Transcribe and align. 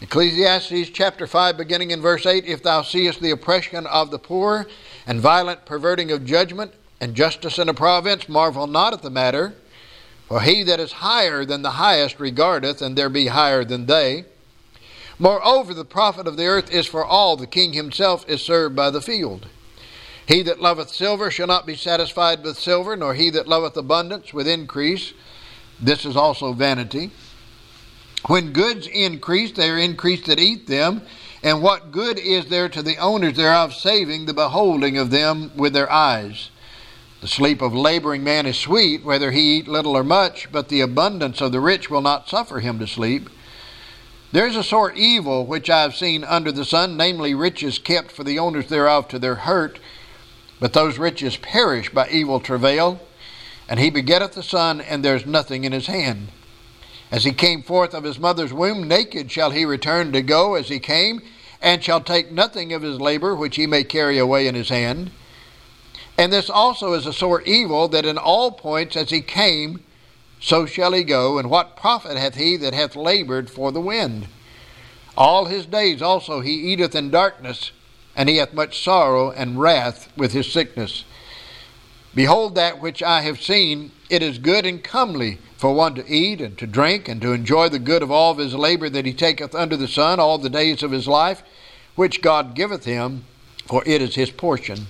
Ecclesiastes 0.00 0.90
chapter 0.90 1.26
5, 1.26 1.56
beginning 1.56 1.90
in 1.90 2.00
verse 2.00 2.24
8 2.24 2.44
If 2.44 2.62
thou 2.62 2.82
seest 2.82 3.20
the 3.20 3.32
oppression 3.32 3.84
of 3.84 4.12
the 4.12 4.18
poor, 4.18 4.68
and 5.06 5.20
violent 5.20 5.66
perverting 5.66 6.12
of 6.12 6.24
judgment, 6.24 6.72
and 7.00 7.16
justice 7.16 7.58
in 7.58 7.68
a 7.68 7.74
province, 7.74 8.28
marvel 8.28 8.68
not 8.68 8.92
at 8.92 9.02
the 9.02 9.10
matter. 9.10 9.54
For 10.28 10.42
he 10.42 10.62
that 10.62 10.78
is 10.78 10.92
higher 10.92 11.44
than 11.44 11.62
the 11.62 11.72
highest 11.72 12.20
regardeth, 12.20 12.80
and 12.80 12.96
there 12.96 13.08
be 13.08 13.26
higher 13.26 13.64
than 13.64 13.86
they. 13.86 14.24
Moreover, 15.18 15.74
the 15.74 15.84
profit 15.84 16.28
of 16.28 16.36
the 16.36 16.46
earth 16.46 16.70
is 16.70 16.86
for 16.86 17.04
all, 17.04 17.36
the 17.36 17.46
king 17.48 17.72
himself 17.72 18.28
is 18.28 18.40
served 18.40 18.76
by 18.76 18.90
the 18.90 19.00
field. 19.00 19.48
He 20.26 20.42
that 20.42 20.60
loveth 20.60 20.90
silver 20.90 21.28
shall 21.30 21.48
not 21.48 21.66
be 21.66 21.74
satisfied 21.74 22.44
with 22.44 22.56
silver, 22.56 22.94
nor 22.94 23.14
he 23.14 23.30
that 23.30 23.48
loveth 23.48 23.76
abundance 23.76 24.32
with 24.32 24.46
increase. 24.46 25.12
This 25.80 26.04
is 26.04 26.16
also 26.16 26.52
vanity. 26.52 27.10
When 28.26 28.52
goods 28.52 28.86
increase, 28.86 29.52
they 29.52 29.70
are 29.70 29.78
increased 29.78 30.26
that 30.26 30.40
eat 30.40 30.66
them. 30.66 31.02
And 31.42 31.62
what 31.62 31.92
good 31.92 32.18
is 32.18 32.46
there 32.46 32.68
to 32.68 32.82
the 32.82 32.96
owners 32.96 33.36
thereof, 33.36 33.72
saving 33.74 34.26
the 34.26 34.34
beholding 34.34 34.98
of 34.98 35.10
them 35.10 35.52
with 35.56 35.72
their 35.72 35.90
eyes? 35.90 36.50
The 37.20 37.28
sleep 37.28 37.62
of 37.62 37.74
laboring 37.74 38.24
man 38.24 38.46
is 38.46 38.58
sweet, 38.58 39.04
whether 39.04 39.30
he 39.30 39.58
eat 39.58 39.68
little 39.68 39.96
or 39.96 40.04
much, 40.04 40.50
but 40.50 40.68
the 40.68 40.80
abundance 40.80 41.40
of 41.40 41.52
the 41.52 41.60
rich 41.60 41.90
will 41.90 42.00
not 42.00 42.28
suffer 42.28 42.60
him 42.60 42.78
to 42.80 42.86
sleep. 42.86 43.30
There 44.32 44.46
is 44.46 44.56
a 44.56 44.64
sore 44.64 44.92
evil 44.92 45.46
which 45.46 45.70
I 45.70 45.82
have 45.82 45.96
seen 45.96 46.24
under 46.24 46.52
the 46.52 46.64
sun, 46.64 46.96
namely 46.96 47.34
riches 47.34 47.78
kept 47.78 48.12
for 48.12 48.24
the 48.24 48.38
owners 48.38 48.68
thereof 48.68 49.08
to 49.08 49.18
their 49.18 49.36
hurt 49.36 49.78
but 50.60 50.72
those 50.72 50.98
riches 50.98 51.36
perish 51.36 51.90
by 51.90 52.08
evil 52.08 52.40
travail, 52.40 53.00
and 53.68 53.78
he 53.78 53.90
begetteth 53.90 54.32
the 54.32 54.42
son, 54.42 54.80
and 54.80 55.04
there 55.04 55.16
is 55.16 55.26
nothing 55.26 55.64
in 55.64 55.72
his 55.72 55.86
hand. 55.86 56.28
As 57.10 57.24
he 57.24 57.32
came 57.32 57.62
forth 57.62 57.94
of 57.94 58.04
his 58.04 58.18
mother's 58.18 58.52
womb, 58.52 58.86
naked 58.86 59.30
shall 59.30 59.50
he 59.50 59.64
return 59.64 60.12
to 60.12 60.22
go 60.22 60.54
as 60.54 60.68
he 60.68 60.78
came, 60.78 61.22
and 61.60 61.82
shall 61.82 62.00
take 62.00 62.30
nothing 62.30 62.72
of 62.72 62.82
his 62.82 63.00
labor 63.00 63.34
which 63.34 63.56
he 63.56 63.66
may 63.66 63.82
carry 63.82 64.18
away 64.18 64.46
in 64.46 64.54
his 64.54 64.68
hand. 64.68 65.10
And 66.18 66.32
this 66.32 66.50
also 66.50 66.92
is 66.92 67.06
a 67.06 67.12
sore 67.12 67.42
evil, 67.42 67.88
that 67.88 68.04
in 68.04 68.18
all 68.18 68.50
points 68.50 68.96
as 68.96 69.10
he 69.10 69.20
came, 69.20 69.82
so 70.40 70.66
shall 70.66 70.92
he 70.92 71.02
go. 71.02 71.38
And 71.38 71.48
what 71.48 71.76
profit 71.76 72.16
hath 72.16 72.34
he 72.34 72.56
that 72.58 72.74
hath 72.74 72.94
labored 72.94 73.48
for 73.48 73.72
the 73.72 73.80
wind? 73.80 74.28
All 75.16 75.46
his 75.46 75.66
days 75.66 76.02
also 76.02 76.40
he 76.40 76.52
eateth 76.72 76.94
in 76.94 77.10
darkness, 77.10 77.72
and 78.14 78.28
he 78.28 78.36
hath 78.36 78.52
much 78.52 78.82
sorrow 78.82 79.30
and 79.30 79.58
wrath 79.58 80.12
with 80.16 80.32
his 80.32 80.52
sickness. 80.52 81.04
Behold, 82.14 82.54
that 82.54 82.80
which 82.80 83.02
I 83.02 83.22
have 83.22 83.40
seen, 83.40 83.92
it 84.10 84.22
is 84.22 84.38
good 84.38 84.64
and 84.64 84.82
comely 84.82 85.38
for 85.56 85.72
one 85.72 85.94
to 85.94 86.08
eat 86.08 86.40
and 86.40 86.56
to 86.58 86.66
drink 86.66 87.08
and 87.08 87.20
to 87.20 87.32
enjoy 87.32 87.68
the 87.68 87.78
good 87.78 88.02
of 88.02 88.10
all 88.10 88.32
of 88.32 88.38
his 88.38 88.54
labor 88.54 88.88
that 88.88 89.06
he 89.06 89.12
taketh 89.12 89.54
under 89.54 89.76
the 89.76 89.88
sun 89.88 90.20
all 90.20 90.38
the 90.38 90.48
days 90.48 90.82
of 90.82 90.92
his 90.92 91.08
life, 91.08 91.42
which 91.94 92.22
God 92.22 92.54
giveth 92.54 92.84
him, 92.84 93.24
for 93.66 93.82
it 93.84 94.00
is 94.00 94.14
his 94.14 94.30
portion. 94.30 94.86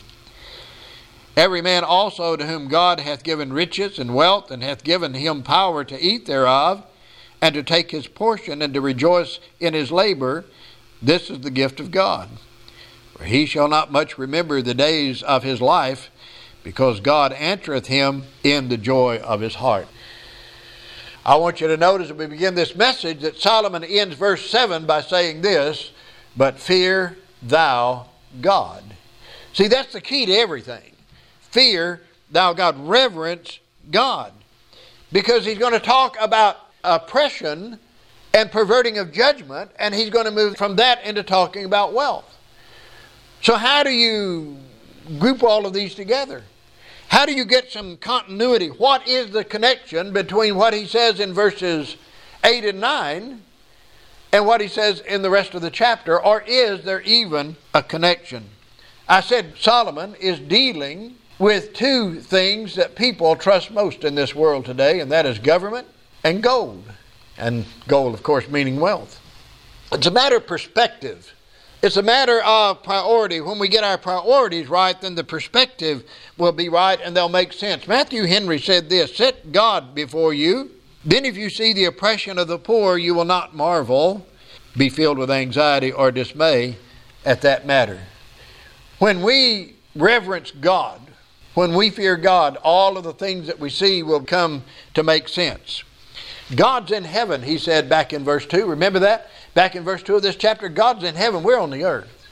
Every 1.36 1.62
man 1.62 1.84
also 1.84 2.36
to 2.36 2.46
whom 2.46 2.68
God 2.68 3.00
hath 3.00 3.22
given 3.22 3.52
riches 3.52 3.98
and 3.98 4.14
wealth, 4.14 4.50
and 4.50 4.62
hath 4.62 4.84
given 4.84 5.14
him 5.14 5.42
power 5.42 5.84
to 5.84 6.00
eat 6.00 6.26
thereof, 6.26 6.84
and 7.40 7.54
to 7.54 7.62
take 7.62 7.92
his 7.92 8.08
portion, 8.08 8.60
and 8.60 8.74
to 8.74 8.80
rejoice 8.80 9.38
in 9.60 9.72
his 9.72 9.92
labor, 9.92 10.44
this 11.00 11.30
is 11.30 11.40
the 11.40 11.50
gift 11.50 11.78
of 11.78 11.92
God. 11.92 12.28
For 13.16 13.24
he 13.24 13.46
shall 13.46 13.68
not 13.68 13.92
much 13.92 14.18
remember 14.18 14.60
the 14.60 14.74
days 14.74 15.22
of 15.22 15.44
his 15.44 15.60
life, 15.60 16.10
because 16.68 17.00
God 17.00 17.32
answereth 17.32 17.86
him 17.86 18.24
in 18.44 18.68
the 18.68 18.76
joy 18.76 19.16
of 19.24 19.40
his 19.40 19.54
heart. 19.54 19.88
I 21.24 21.36
want 21.36 21.62
you 21.62 21.66
to 21.68 21.78
notice 21.78 22.10
as 22.10 22.12
we 22.12 22.26
begin 22.26 22.54
this 22.54 22.76
message 22.76 23.22
that 23.22 23.38
Solomon 23.38 23.82
ends 23.82 24.16
verse 24.16 24.50
7 24.50 24.84
by 24.84 25.00
saying 25.00 25.40
this, 25.40 25.92
but 26.36 26.58
fear 26.58 27.16
thou 27.42 28.08
God. 28.42 28.84
See, 29.54 29.68
that's 29.68 29.94
the 29.94 30.02
key 30.02 30.26
to 30.26 30.32
everything. 30.32 30.92
Fear 31.40 32.02
thou 32.30 32.52
God. 32.52 32.76
Reverence 32.86 33.60
God. 33.90 34.34
Because 35.10 35.46
he's 35.46 35.56
going 35.56 35.72
to 35.72 35.80
talk 35.80 36.18
about 36.20 36.58
oppression 36.84 37.78
and 38.34 38.52
perverting 38.52 38.98
of 38.98 39.10
judgment, 39.10 39.70
and 39.78 39.94
he's 39.94 40.10
going 40.10 40.26
to 40.26 40.30
move 40.30 40.58
from 40.58 40.76
that 40.76 41.02
into 41.02 41.22
talking 41.22 41.64
about 41.64 41.94
wealth. 41.94 42.36
So, 43.40 43.54
how 43.54 43.82
do 43.84 43.90
you 43.90 44.58
group 45.18 45.42
all 45.42 45.64
of 45.64 45.72
these 45.72 45.94
together? 45.94 46.42
How 47.08 47.24
do 47.24 47.32
you 47.32 47.44
get 47.44 47.72
some 47.72 47.96
continuity? 47.96 48.68
What 48.68 49.08
is 49.08 49.30
the 49.30 49.44
connection 49.44 50.12
between 50.12 50.56
what 50.56 50.74
he 50.74 50.86
says 50.86 51.20
in 51.20 51.32
verses 51.32 51.96
8 52.44 52.64
and 52.64 52.80
9 52.80 53.42
and 54.32 54.46
what 54.46 54.60
he 54.60 54.68
says 54.68 55.00
in 55.00 55.22
the 55.22 55.30
rest 55.30 55.54
of 55.54 55.62
the 55.62 55.70
chapter? 55.70 56.22
Or 56.22 56.42
is 56.46 56.84
there 56.84 57.00
even 57.00 57.56
a 57.74 57.82
connection? 57.82 58.44
I 59.08 59.22
said 59.22 59.54
Solomon 59.58 60.14
is 60.16 60.38
dealing 60.38 61.16
with 61.38 61.72
two 61.72 62.20
things 62.20 62.74
that 62.74 62.94
people 62.94 63.36
trust 63.36 63.70
most 63.70 64.04
in 64.04 64.14
this 64.14 64.34
world 64.34 64.66
today, 64.66 65.00
and 65.00 65.10
that 65.10 65.24
is 65.24 65.38
government 65.38 65.86
and 66.24 66.42
gold. 66.42 66.84
And 67.38 67.64
gold, 67.86 68.14
of 68.14 68.22
course, 68.22 68.48
meaning 68.48 68.80
wealth. 68.80 69.20
It's 69.92 70.06
a 70.06 70.10
matter 70.10 70.36
of 70.36 70.46
perspective. 70.46 71.32
It's 71.80 71.96
a 71.96 72.02
matter 72.02 72.42
of 72.42 72.82
priority. 72.82 73.40
When 73.40 73.60
we 73.60 73.68
get 73.68 73.84
our 73.84 73.98
priorities 73.98 74.68
right, 74.68 75.00
then 75.00 75.14
the 75.14 75.22
perspective 75.22 76.02
will 76.36 76.50
be 76.50 76.68
right 76.68 76.98
and 77.00 77.16
they'll 77.16 77.28
make 77.28 77.52
sense. 77.52 77.86
Matthew 77.86 78.24
Henry 78.24 78.58
said 78.58 78.90
this 78.90 79.16
Set 79.16 79.52
God 79.52 79.94
before 79.94 80.34
you. 80.34 80.72
Then, 81.04 81.24
if 81.24 81.36
you 81.36 81.48
see 81.48 81.72
the 81.72 81.84
oppression 81.84 82.38
of 82.38 82.48
the 82.48 82.58
poor, 82.58 82.98
you 82.98 83.14
will 83.14 83.24
not 83.24 83.54
marvel, 83.54 84.26
be 84.76 84.88
filled 84.88 85.18
with 85.18 85.30
anxiety 85.30 85.92
or 85.92 86.10
dismay 86.10 86.76
at 87.24 87.42
that 87.42 87.64
matter. 87.64 88.00
When 88.98 89.22
we 89.22 89.76
reverence 89.94 90.50
God, 90.50 91.00
when 91.54 91.74
we 91.74 91.90
fear 91.90 92.16
God, 92.16 92.56
all 92.62 92.98
of 92.98 93.04
the 93.04 93.12
things 93.12 93.46
that 93.46 93.60
we 93.60 93.70
see 93.70 94.02
will 94.02 94.24
come 94.24 94.64
to 94.94 95.04
make 95.04 95.28
sense. 95.28 95.84
God's 96.54 96.90
in 96.90 97.04
heaven, 97.04 97.42
he 97.42 97.58
said 97.58 97.88
back 97.88 98.12
in 98.12 98.24
verse 98.24 98.46
2. 98.46 98.66
Remember 98.66 98.98
that? 98.98 99.30
Back 99.54 99.74
in 99.74 99.84
verse 99.84 100.02
2 100.02 100.16
of 100.16 100.22
this 100.22 100.36
chapter, 100.36 100.68
God's 100.68 101.04
in 101.04 101.14
heaven, 101.14 101.42
we're 101.42 101.58
on 101.58 101.70
the 101.70 101.84
earth. 101.84 102.26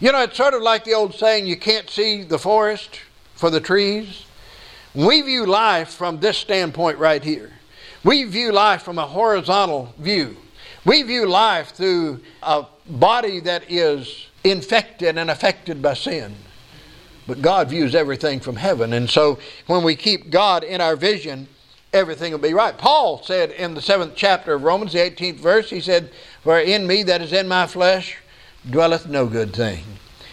You 0.00 0.12
know, 0.12 0.22
it's 0.22 0.36
sort 0.36 0.54
of 0.54 0.62
like 0.62 0.84
the 0.84 0.94
old 0.94 1.14
saying, 1.14 1.46
you 1.46 1.56
can't 1.56 1.88
see 1.88 2.22
the 2.22 2.38
forest 2.38 3.00
for 3.34 3.50
the 3.50 3.60
trees. 3.60 4.26
We 4.94 5.22
view 5.22 5.46
life 5.46 5.88
from 5.88 6.20
this 6.20 6.38
standpoint 6.38 6.98
right 6.98 7.22
here. 7.22 7.52
We 8.04 8.24
view 8.24 8.52
life 8.52 8.82
from 8.82 8.98
a 8.98 9.06
horizontal 9.06 9.94
view. 9.98 10.36
We 10.84 11.02
view 11.02 11.26
life 11.26 11.70
through 11.70 12.20
a 12.42 12.66
body 12.88 13.40
that 13.40 13.70
is 13.70 14.28
infected 14.44 15.16
and 15.16 15.30
affected 15.30 15.80
by 15.80 15.94
sin. 15.94 16.34
But 17.26 17.40
God 17.40 17.70
views 17.70 17.94
everything 17.94 18.40
from 18.40 18.56
heaven. 18.56 18.92
And 18.92 19.08
so 19.08 19.38
when 19.66 19.82
we 19.82 19.96
keep 19.96 20.28
God 20.30 20.62
in 20.62 20.82
our 20.82 20.94
vision, 20.96 21.48
everything 21.94 22.32
will 22.32 22.38
be 22.38 22.52
right. 22.52 22.76
Paul 22.76 23.22
said 23.22 23.52
in 23.52 23.74
the 23.74 23.80
seventh 23.80 24.14
chapter 24.16 24.52
of 24.52 24.64
Romans, 24.64 24.92
the 24.92 24.98
18th 24.98 25.36
verse, 25.36 25.70
he 25.70 25.80
said, 25.80 26.10
For 26.42 26.58
in 26.58 26.86
me 26.86 27.04
that 27.04 27.22
is 27.22 27.32
in 27.32 27.48
my 27.48 27.66
flesh 27.66 28.18
dwelleth 28.68 29.08
no 29.08 29.26
good 29.26 29.54
thing. 29.54 29.84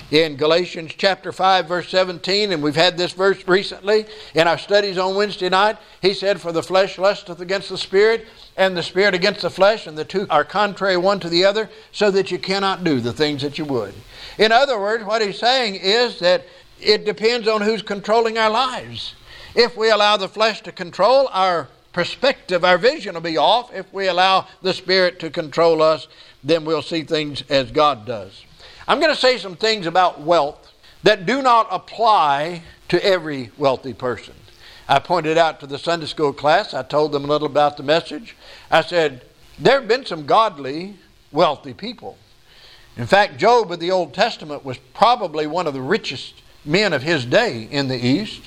In 0.10 0.36
Galatians 0.36 0.94
chapter 0.98 1.32
5, 1.32 1.68
verse 1.68 1.88
17, 1.88 2.52
and 2.52 2.62
we've 2.62 2.76
had 2.76 2.98
this 2.98 3.14
verse 3.14 3.48
recently 3.48 4.06
in 4.36 4.46
our 4.46 4.58
studies 4.58 4.98
on 4.98 5.16
Wednesday 5.16 5.48
night, 5.48 5.78
he 6.02 6.14
said, 6.14 6.42
For 6.42 6.52
the 6.52 6.64
flesh 6.64 6.98
lusteth 6.98 7.40
against 7.40 7.70
the 7.70 7.78
spirit, 7.78 8.28
and 8.58 8.76
the 8.76 8.84
spirit 8.84 9.14
against 9.14 9.42
the 9.42 9.50
flesh, 9.50 9.88
and 9.88 9.98
the 9.98 10.04
two 10.04 10.28
are 10.30 10.44
contrary 10.44 10.98
one 10.98 11.22
to 11.22 11.30
the 11.30 11.46
other, 11.46 11.70
so 11.94 12.12
that 12.12 12.30
you 12.30 12.40
cannot 12.40 12.84
do 12.84 13.00
the 13.00 13.14
things 13.14 13.42
that 13.42 13.58
you 13.58 13.64
would. 13.64 13.94
In 14.38 14.52
other 14.52 14.78
words, 14.78 15.06
what 15.06 15.22
he's 15.22 15.40
saying 15.40 15.76
is 15.76 16.20
that 16.20 16.46
it 16.82 17.06
depends 17.06 17.48
on 17.48 17.62
who's 17.62 17.82
controlling 17.82 18.38
our 18.38 18.50
lives. 18.50 19.16
If 19.56 19.76
we 19.76 19.90
allow 19.90 20.18
the 20.18 20.30
flesh 20.30 20.62
to 20.62 20.72
control, 20.72 21.28
our 21.32 21.68
perspective, 21.94 22.64
our 22.64 22.78
vision 22.78 23.16
will 23.16 23.22
be 23.22 23.38
off. 23.38 23.74
If 23.74 23.92
we 23.94 24.08
allow 24.08 24.48
the 24.62 24.74
Spirit 24.74 25.20
to 25.20 25.30
control 25.30 25.82
us, 25.82 26.08
then 26.44 26.66
we'll 26.66 26.82
see 26.82 27.04
things 27.04 27.44
as 27.50 27.72
God 27.72 28.06
does. 28.06 28.46
I'm 28.88 29.00
going 29.00 29.14
to 29.14 29.20
say 29.20 29.38
some 29.38 29.56
things 29.56 29.86
about 29.86 30.22
wealth 30.22 30.72
that 31.04 31.26
do 31.26 31.42
not 31.42 31.68
apply 31.70 32.64
to 32.90 33.04
every 33.06 33.52
wealthy 33.58 33.94
person. 33.94 34.36
I 34.88 35.00
pointed 35.00 35.38
out 35.38 35.60
to 35.62 35.68
the 35.68 35.78
Sunday 35.78 36.06
school 36.06 36.34
class, 36.34 36.74
I 36.74 36.84
told 36.84 37.12
them 37.12 37.26
a 37.26 37.28
little 37.28 37.48
about 37.48 37.78
the 37.78 37.84
message. 37.84 38.36
I 38.70 38.82
said, 38.82 39.24
There 39.58 39.80
have 39.80 39.88
been 39.88 40.06
some 40.06 40.26
godly, 40.26 40.96
wealthy 41.32 41.74
people. 41.74 42.18
In 42.98 43.06
fact, 43.06 43.38
Job 43.38 43.72
of 43.72 43.80
the 43.80 43.92
Old 43.92 44.14
Testament 44.14 44.66
was 44.66 44.78
probably 44.94 45.48
one 45.48 45.68
of 45.68 45.74
the 45.74 45.82
richest 45.82 46.42
men 46.66 46.92
of 46.92 47.04
his 47.04 47.26
day 47.26 47.68
in 47.72 47.88
the 47.88 48.06
East. 48.06 48.42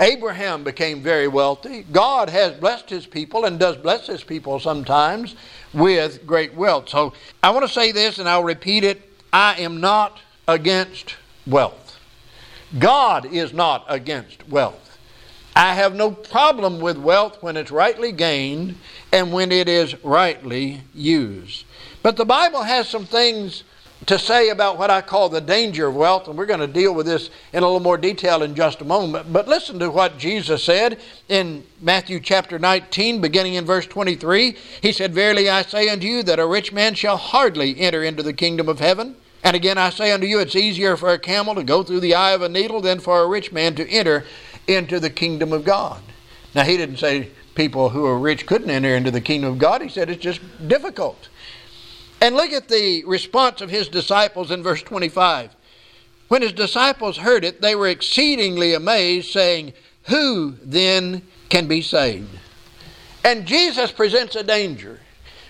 Abraham 0.00 0.64
became 0.64 1.02
very 1.02 1.28
wealthy. 1.28 1.84
God 1.92 2.30
has 2.30 2.54
blessed 2.54 2.88
his 2.88 3.06
people 3.06 3.44
and 3.44 3.58
does 3.58 3.76
bless 3.76 4.06
his 4.06 4.24
people 4.24 4.58
sometimes 4.58 5.36
with 5.74 6.26
great 6.26 6.54
wealth. 6.54 6.88
So 6.88 7.12
I 7.42 7.50
want 7.50 7.66
to 7.66 7.72
say 7.72 7.92
this 7.92 8.18
and 8.18 8.28
I'll 8.28 8.42
repeat 8.42 8.82
it. 8.82 9.02
I 9.32 9.60
am 9.60 9.80
not 9.80 10.18
against 10.48 11.16
wealth. 11.46 11.98
God 12.78 13.26
is 13.26 13.52
not 13.52 13.84
against 13.88 14.48
wealth. 14.48 14.98
I 15.54 15.74
have 15.74 15.94
no 15.94 16.10
problem 16.10 16.80
with 16.80 16.96
wealth 16.96 17.42
when 17.42 17.56
it's 17.56 17.70
rightly 17.70 18.12
gained 18.12 18.76
and 19.12 19.32
when 19.32 19.52
it 19.52 19.68
is 19.68 20.02
rightly 20.02 20.82
used. 20.94 21.66
But 22.02 22.16
the 22.16 22.24
Bible 22.24 22.62
has 22.62 22.88
some 22.88 23.04
things 23.04 23.64
to 24.10 24.18
say 24.18 24.48
about 24.48 24.76
what 24.76 24.90
I 24.90 25.02
call 25.02 25.28
the 25.28 25.40
danger 25.40 25.86
of 25.86 25.94
wealth, 25.94 26.26
and 26.26 26.36
we're 26.36 26.44
going 26.44 26.58
to 26.58 26.66
deal 26.66 26.92
with 26.92 27.06
this 27.06 27.30
in 27.52 27.62
a 27.62 27.66
little 27.66 27.78
more 27.78 27.96
detail 27.96 28.42
in 28.42 28.56
just 28.56 28.80
a 28.80 28.84
moment. 28.84 29.32
But 29.32 29.46
listen 29.46 29.78
to 29.78 29.88
what 29.88 30.18
Jesus 30.18 30.64
said 30.64 30.98
in 31.28 31.62
Matthew 31.80 32.18
chapter 32.18 32.58
19, 32.58 33.20
beginning 33.20 33.54
in 33.54 33.64
verse 33.64 33.86
23. 33.86 34.56
He 34.82 34.90
said, 34.90 35.14
Verily 35.14 35.48
I 35.48 35.62
say 35.62 35.88
unto 35.88 36.08
you 36.08 36.24
that 36.24 36.40
a 36.40 36.46
rich 36.46 36.72
man 36.72 36.94
shall 36.94 37.16
hardly 37.16 37.78
enter 37.78 38.02
into 38.02 38.24
the 38.24 38.32
kingdom 38.32 38.68
of 38.68 38.80
heaven. 38.80 39.14
And 39.44 39.54
again 39.54 39.78
I 39.78 39.90
say 39.90 40.10
unto 40.10 40.26
you, 40.26 40.40
it's 40.40 40.56
easier 40.56 40.96
for 40.96 41.10
a 41.10 41.18
camel 41.18 41.54
to 41.54 41.62
go 41.62 41.84
through 41.84 42.00
the 42.00 42.16
eye 42.16 42.32
of 42.32 42.42
a 42.42 42.48
needle 42.48 42.80
than 42.80 42.98
for 42.98 43.20
a 43.20 43.28
rich 43.28 43.52
man 43.52 43.76
to 43.76 43.88
enter 43.88 44.24
into 44.66 44.98
the 44.98 45.10
kingdom 45.10 45.52
of 45.52 45.64
God. 45.64 46.02
Now, 46.52 46.64
he 46.64 46.76
didn't 46.76 46.96
say 46.96 47.30
people 47.54 47.90
who 47.90 48.04
are 48.06 48.18
rich 48.18 48.44
couldn't 48.44 48.70
enter 48.70 48.96
into 48.96 49.12
the 49.12 49.20
kingdom 49.20 49.52
of 49.52 49.58
God. 49.58 49.82
He 49.82 49.88
said 49.88 50.10
it's 50.10 50.20
just 50.20 50.40
difficult. 50.66 51.28
And 52.20 52.34
look 52.34 52.52
at 52.52 52.68
the 52.68 53.04
response 53.04 53.60
of 53.60 53.70
his 53.70 53.88
disciples 53.88 54.50
in 54.50 54.62
verse 54.62 54.82
25. 54.82 55.54
When 56.28 56.42
his 56.42 56.52
disciples 56.52 57.16
heard 57.16 57.44
it, 57.44 57.60
they 57.60 57.74
were 57.74 57.88
exceedingly 57.88 58.74
amazed, 58.74 59.30
saying, 59.30 59.72
Who 60.04 60.54
then 60.62 61.22
can 61.48 61.66
be 61.66 61.82
saved? 61.82 62.38
And 63.24 63.46
Jesus 63.46 63.90
presents 63.90 64.36
a 64.36 64.42
danger. 64.42 65.00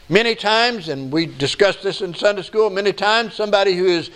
Many 0.09 0.35
times, 0.35 0.89
and 0.89 1.13
we 1.13 1.27
discussed 1.27 1.83
this 1.83 2.01
in 2.01 2.15
Sunday 2.15 2.43
school, 2.43 2.71
many 2.71 2.93
times 2.93 3.35
somebody 3.35 3.77
who 3.77 3.87
is 3.87 4.11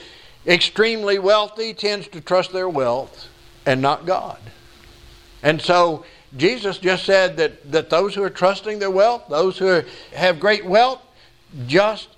extremely 0.46 1.18
wealthy 1.18 1.72
tends 1.74 2.08
to 2.08 2.20
trust 2.20 2.52
their 2.52 2.68
wealth 2.68 3.28
and 3.66 3.80
not 3.80 4.06
God. 4.06 4.38
And 5.42 5.60
so 5.60 6.04
Jesus 6.36 6.78
just 6.78 7.04
said 7.04 7.36
that, 7.36 7.70
that 7.70 7.90
those 7.90 8.14
who 8.14 8.22
are 8.22 8.30
trusting 8.30 8.78
their 8.78 8.90
wealth, 8.90 9.24
those 9.28 9.58
who 9.58 9.68
are, 9.68 9.84
have 10.14 10.40
great 10.40 10.64
wealth, 10.64 11.00
just 11.66 12.08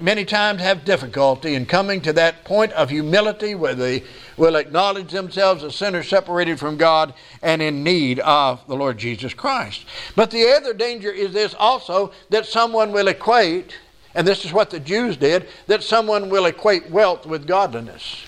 many 0.00 0.24
times 0.24 0.60
have 0.60 0.84
difficulty 0.84 1.54
in 1.54 1.66
coming 1.66 2.00
to 2.02 2.12
that 2.14 2.44
point 2.44 2.72
of 2.72 2.90
humility 2.90 3.54
where 3.54 3.74
they 3.74 4.04
will 4.36 4.56
acknowledge 4.56 5.10
themselves 5.12 5.62
as 5.62 5.74
sinners 5.74 6.08
separated 6.08 6.58
from 6.58 6.76
God 6.76 7.14
and 7.42 7.60
in 7.60 7.84
need 7.84 8.20
of 8.20 8.66
the 8.66 8.76
Lord 8.76 8.98
Jesus 8.98 9.34
Christ. 9.34 9.84
But 10.16 10.30
the 10.30 10.48
other 10.52 10.74
danger 10.74 11.10
is 11.10 11.32
this 11.32 11.54
also 11.54 12.12
that 12.30 12.46
someone 12.46 12.92
will 12.92 13.08
equate, 13.08 13.74
and 14.14 14.26
this 14.26 14.44
is 14.44 14.52
what 14.52 14.70
the 14.70 14.80
Jews 14.80 15.16
did, 15.16 15.48
that 15.66 15.82
someone 15.82 16.30
will 16.30 16.46
equate 16.46 16.90
wealth 16.90 17.26
with 17.26 17.46
godliness. 17.46 18.24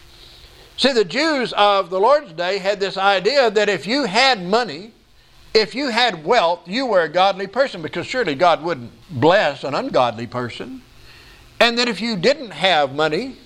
See, 0.77 0.93
the 0.93 1.05
Jews 1.05 1.53
of 1.55 1.91
the 1.91 2.01
Lord's 2.01 2.33
day 2.33 2.59
had 2.59 2.81
this 2.81 2.97
idea 2.97 3.51
that 3.51 3.69
if 3.69 3.87
you 3.87 4.05
had 4.05 4.45
money, 4.45 4.93
if 5.55 5.75
you 5.75 5.91
had 5.91 6.25
wealth, 6.25 6.61
you 6.67 6.87
were 6.87 7.03
a 7.03 7.09
godly 7.09 7.47
person 7.47 7.83
because 7.83 8.07
surely 8.07 8.35
God 8.35 8.63
wouldn't 8.63 8.93
bless 9.11 9.65
an 9.65 9.75
ungodly 9.75 10.27
person. 10.27 10.83
And 11.63 11.79
that 11.79 11.89
if 11.89 12.01
you 12.01 12.17
didn't 12.17 12.51
have 12.51 12.93
money, 12.93 13.37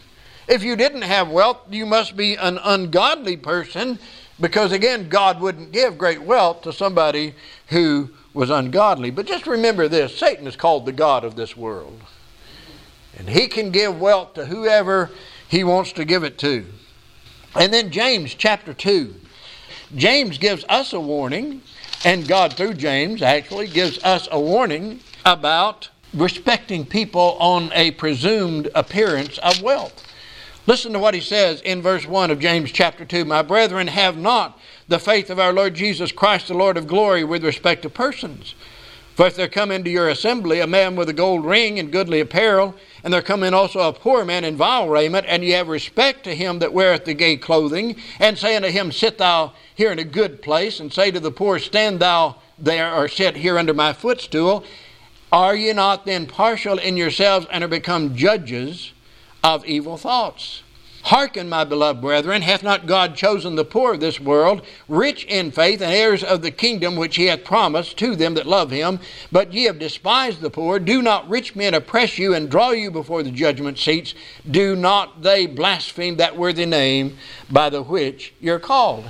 if 0.49 0.63
you 0.63 0.75
didn't 0.75 1.03
have 1.03 1.29
wealth, 1.29 1.59
you 1.69 1.85
must 1.85 2.17
be 2.17 2.35
an 2.35 2.59
ungodly 2.65 3.37
person 3.37 3.99
because, 4.41 4.73
again, 4.73 5.11
God 5.11 5.39
wouldn't 5.39 5.71
give 5.71 5.99
great 5.99 6.23
wealth 6.23 6.63
to 6.63 6.73
somebody 6.73 7.35
who 7.67 8.09
was 8.33 8.49
ungodly. 8.49 9.11
But 9.11 9.27
just 9.27 9.47
remember 9.47 9.87
this 9.87 10.17
Satan 10.17 10.47
is 10.47 10.57
called 10.57 10.87
the 10.87 10.93
God 10.93 11.25
of 11.25 11.37
this 11.37 11.59
world. 11.59 12.01
And 13.19 13.29
he 13.29 13.49
can 13.49 13.71
give 13.71 14.01
wealth 14.01 14.33
to 14.33 14.47
whoever 14.47 15.11
he 15.47 15.63
wants 15.63 15.93
to 15.93 16.07
give 16.07 16.25
it 16.25 16.39
to. 16.39 16.65
And 17.55 17.71
then 17.71 17.91
James 17.91 18.33
chapter 18.33 18.73
2. 18.73 19.15
James 19.95 20.39
gives 20.39 20.65
us 20.71 20.95
a 20.95 21.01
warning, 21.01 21.61
and 22.03 22.27
God, 22.27 22.55
through 22.55 22.75
James, 22.75 23.21
actually 23.21 23.67
gives 23.67 24.03
us 24.03 24.27
a 24.33 24.41
warning 24.41 25.01
about 25.27 25.91
respecting 26.17 26.87
people 26.87 27.37
on 27.39 27.71
a 27.75 27.91
presumed 27.93 28.71
appearance 28.75 29.39
of 29.39 29.63
wealth. 29.63 30.03
Listen 30.67 30.93
to 30.95 30.99
what 30.99 31.15
he 31.15 31.21
says 31.21 31.61
in 31.61 31.83
verse 31.83 32.07
1 32.07 32.31
of 32.31 32.41
James 32.41 32.73
chapter 32.73 33.05
2 33.05 33.25
My 33.25 33.43
brethren, 33.43 33.87
have 33.87 34.17
not 34.17 34.59
the 34.89 34.99
faith 34.99 35.31
of 35.31 35.39
our 35.39 35.53
Lord 35.53 35.75
Jesus 35.75 36.11
Christ, 36.11 36.49
the 36.49 36.55
Lord 36.55 36.77
of 36.77 36.87
glory, 36.87 37.23
with 37.23 37.45
respect 37.45 37.83
to 37.83 37.91
persons. 37.91 38.55
For 39.15 39.27
if 39.27 39.37
there 39.37 39.49
come 39.49 39.71
into 39.71 39.91
your 39.91 40.09
assembly 40.09 40.61
a 40.61 40.67
man 40.67 40.97
with 40.97 41.09
a 41.09 41.15
gold 41.15 41.45
ring 41.45 41.79
and 41.79 41.93
goodly 41.93 42.21
apparel, 42.21 42.75
and 43.05 43.13
there 43.13 43.23
come 43.23 43.43
in 43.43 43.55
also 43.55 43.81
a 43.81 43.93
poor 43.93 44.25
man 44.25 44.45
in 44.45 44.57
vile 44.57 44.89
raiment, 44.89 45.25
and 45.29 45.45
ye 45.45 45.51
have 45.51 45.69
respect 45.69 46.25
to 46.25 46.35
him 46.35 46.59
that 46.59 46.73
weareth 46.73 47.05
the 47.05 47.15
gay 47.15 47.37
clothing, 47.37 47.97
and 48.19 48.37
say 48.37 48.57
unto 48.57 48.69
him, 48.69 48.91
Sit 48.91 49.19
thou 49.19 49.53
here 49.75 49.93
in 49.93 49.99
a 49.99 50.05
good 50.05 50.43
place, 50.43 50.81
and 50.81 50.93
say 50.93 51.11
to 51.11 51.21
the 51.21 51.31
poor, 51.31 51.59
Stand 51.59 52.01
thou 52.01 52.37
there, 52.59 52.93
or 52.93 53.09
sit 53.09 53.37
here 53.37 53.59
under 53.59 53.73
my 53.73 53.93
footstool, 53.93 54.65
are 55.33 55.57
ye 55.57 55.73
not 55.73 56.07
then 56.07 56.27
partial 56.27 56.79
in 56.79 56.97
yourselves 56.97 57.47
and 57.51 57.65
are 57.65 57.69
become 57.69 58.15
judges 58.15 58.93
of 59.43 59.65
evil 59.67 59.97
thoughts? 59.97 60.63
Hearken, 61.07 61.49
my 61.49 61.63
beloved 61.63 62.01
brethren, 62.01 62.43
hath 62.43 62.65
not 62.65 62.87
God 62.87 63.15
chosen 63.15 63.55
the 63.55 63.65
poor 63.65 63.95
of 63.95 64.01
this 64.01 64.19
world, 64.19 64.63
rich 64.89 65.25
in 65.27 65.53
faith, 65.53 65.81
and 65.81 65.93
heirs 65.93 66.25
of 66.25 66.43
the 66.43 66.51
kingdom 66.51 66.97
which 66.97 67.15
he 67.15 67.27
hath 67.27 67.45
promised 67.45 67.97
to 67.99 68.17
them 68.17 68.35
that 68.35 68.45
love 68.45 68.73
him? 68.73 68.99
But 69.31 69.53
ye 69.53 69.65
have 69.65 69.79
despised 69.79 70.41
the 70.41 70.51
poor. 70.51 70.81
Do 70.81 71.03
not 71.03 71.29
rich 71.29 71.55
men 71.55 71.75
oppress 71.75 72.19
you 72.19 72.35
and 72.35 72.51
draw 72.51 72.71
you 72.71 72.91
before 72.91 73.23
the 73.23 73.31
judgment 73.31 73.79
seats? 73.79 74.15
Do 74.51 74.75
not 74.75 75.23
they 75.23 75.47
blaspheme 75.47 76.17
that 76.17 76.37
worthy 76.37 76.67
name 76.67 77.19
by 77.49 77.71
the 77.71 77.83
which 77.85 78.35
you're 78.41 78.59
called? 78.59 79.05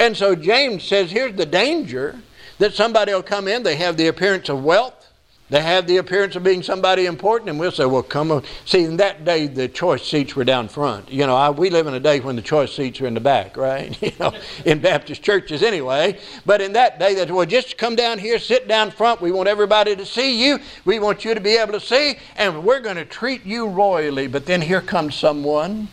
And 0.00 0.16
so 0.16 0.34
James 0.34 0.82
says 0.82 1.10
here's 1.10 1.36
the 1.36 1.44
danger 1.44 2.22
that 2.56 2.72
somebody 2.72 3.12
will 3.12 3.22
come 3.22 3.48
in, 3.48 3.64
they 3.64 3.76
have 3.76 3.98
the 3.98 4.06
appearance 4.06 4.48
of 4.48 4.64
wealth 4.64 5.03
they 5.50 5.60
have 5.60 5.86
the 5.86 5.98
appearance 5.98 6.36
of 6.36 6.42
being 6.42 6.62
somebody 6.62 7.04
important, 7.04 7.50
and 7.50 7.60
we'll 7.60 7.70
say, 7.70 7.84
well, 7.84 8.02
come 8.02 8.32
on. 8.32 8.44
See, 8.64 8.82
in 8.82 8.96
that 8.96 9.26
day, 9.26 9.46
the 9.46 9.68
choice 9.68 10.02
seats 10.02 10.34
were 10.34 10.44
down 10.44 10.68
front. 10.68 11.12
You 11.12 11.26
know, 11.26 11.36
I, 11.36 11.50
we 11.50 11.68
live 11.68 11.86
in 11.86 11.92
a 11.92 12.00
day 12.00 12.20
when 12.20 12.34
the 12.34 12.42
choice 12.42 12.74
seats 12.74 12.98
are 13.02 13.06
in 13.06 13.12
the 13.12 13.20
back, 13.20 13.56
right? 13.56 13.96
You 14.04 14.12
know, 14.20 14.34
in 14.64 14.80
Baptist 14.80 15.22
churches 15.22 15.62
anyway. 15.62 16.18
But 16.46 16.60
in 16.60 16.74
that 16.74 16.98
day, 16.98 17.14
that 17.14 17.30
well, 17.30 17.46
just 17.46 17.76
come 17.78 17.96
down 17.96 18.18
here, 18.18 18.38
sit 18.38 18.68
down 18.68 18.90
front. 18.90 19.20
We 19.20 19.32
want 19.32 19.48
everybody 19.48 19.96
to 19.96 20.06
see 20.06 20.44
you. 20.44 20.58
We 20.84 20.98
want 20.98 21.24
you 21.24 21.34
to 21.34 21.40
be 21.40 21.56
able 21.56 21.72
to 21.72 21.80
see, 21.80 22.16
and 22.36 22.64
we're 22.64 22.80
going 22.80 22.96
to 22.96 23.04
treat 23.04 23.44
you 23.44 23.66
royally. 23.68 24.26
But 24.28 24.46
then 24.46 24.60
here 24.60 24.80
comes 24.80 25.14
someone 25.14 25.88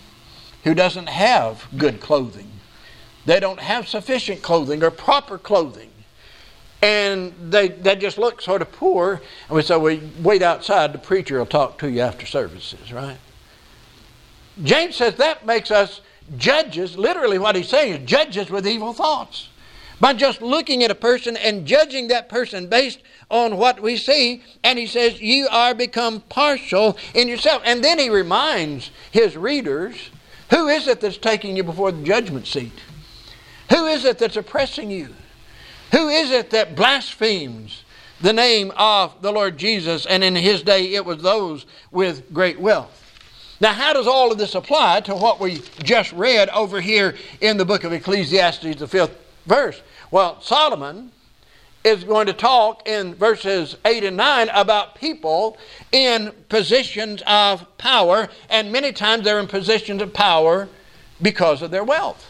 who 0.63 0.73
doesn't 0.73 1.07
have 1.07 1.67
good 1.77 1.99
clothing. 1.99 2.49
They 3.25 3.39
don't 3.39 3.59
have 3.59 3.87
sufficient 3.87 4.41
clothing 4.41 4.83
or 4.83 4.91
proper 4.91 5.37
clothing 5.37 5.91
and 6.81 7.33
they, 7.51 7.67
they 7.69 7.95
just 7.95 8.17
look 8.17 8.41
sort 8.41 8.61
of 8.61 8.71
poor. 8.71 9.21
And 9.47 9.55
we 9.55 9.61
say, 9.61 9.77
we 9.77 10.01
wait 10.21 10.41
outside, 10.41 10.93
the 10.93 10.97
preacher 10.97 11.37
will 11.37 11.45
talk 11.45 11.77
to 11.79 11.89
you 11.89 12.01
after 12.01 12.25
services, 12.25 12.91
right? 12.91 13.17
James 14.63 14.95
says 14.95 15.15
that 15.15 15.45
makes 15.45 15.71
us 15.71 16.01
judges. 16.37 16.97
Literally, 16.97 17.39
what 17.39 17.55
he's 17.55 17.69
saying 17.69 17.93
is 17.93 18.09
judges 18.09 18.49
with 18.49 18.67
evil 18.67 18.93
thoughts. 18.93 19.49
By 19.99 20.13
just 20.13 20.41
looking 20.41 20.83
at 20.83 20.89
a 20.89 20.95
person 20.95 21.37
and 21.37 21.67
judging 21.67 22.07
that 22.07 22.27
person 22.27 22.67
based 22.67 22.99
on 23.29 23.57
what 23.57 23.81
we 23.81 23.97
see, 23.97 24.41
and 24.63 24.79
he 24.79 24.87
says, 24.87 25.21
You 25.21 25.47
are 25.51 25.75
become 25.75 26.21
partial 26.21 26.97
in 27.13 27.27
yourself. 27.27 27.61
And 27.65 27.83
then 27.83 27.99
he 27.99 28.09
reminds 28.09 28.89
his 29.11 29.37
readers 29.37 30.09
who 30.51 30.67
is 30.67 30.87
it 30.87 30.99
that's 30.99 31.17
taking 31.17 31.55
you 31.55 31.63
before 31.63 31.93
the 31.93 32.03
judgment 32.03 32.45
seat? 32.45 32.73
Who 33.69 33.85
is 33.85 34.03
it 34.03 34.17
that's 34.17 34.35
oppressing 34.35 34.91
you? 34.91 35.15
Who 35.91 36.09
is 36.09 36.31
it 36.31 36.51
that 36.51 36.75
blasphemes 36.75 37.83
the 38.21 38.33
name 38.33 38.71
of 38.77 39.21
the 39.21 39.31
Lord 39.31 39.57
Jesus? 39.57 40.05
And 40.05 40.23
in 40.23 40.35
his 40.35 40.61
day, 40.61 40.93
it 40.93 41.05
was 41.05 41.21
those 41.21 41.65
with 41.91 42.33
great 42.33 42.59
wealth. 42.59 42.97
Now, 43.59 43.73
how 43.73 43.93
does 43.93 44.07
all 44.07 44.31
of 44.31 44.37
this 44.37 44.55
apply 44.55 45.01
to 45.01 45.15
what 45.15 45.39
we 45.39 45.61
just 45.83 46.11
read 46.13 46.49
over 46.49 46.81
here 46.81 47.15
in 47.41 47.57
the 47.57 47.65
book 47.65 47.83
of 47.83 47.93
Ecclesiastes, 47.93 48.79
the 48.79 48.87
fifth 48.87 49.15
verse? 49.45 49.81
Well, 50.09 50.41
Solomon 50.41 51.11
is 51.83 52.03
going 52.03 52.27
to 52.27 52.33
talk 52.33 52.87
in 52.87 53.13
verses 53.15 53.75
8 53.85 54.03
and 54.03 54.17
9 54.17 54.49
about 54.49 54.95
people 54.95 55.57
in 55.91 56.31
positions 56.49 57.21
of 57.27 57.65
power, 57.77 58.29
and 58.49 58.71
many 58.71 58.91
times 58.91 59.23
they're 59.23 59.39
in 59.39 59.47
positions 59.47 60.01
of 60.01 60.13
power 60.13 60.67
because 61.21 61.61
of 61.61 61.71
their 61.71 61.83
wealth. 61.83 62.27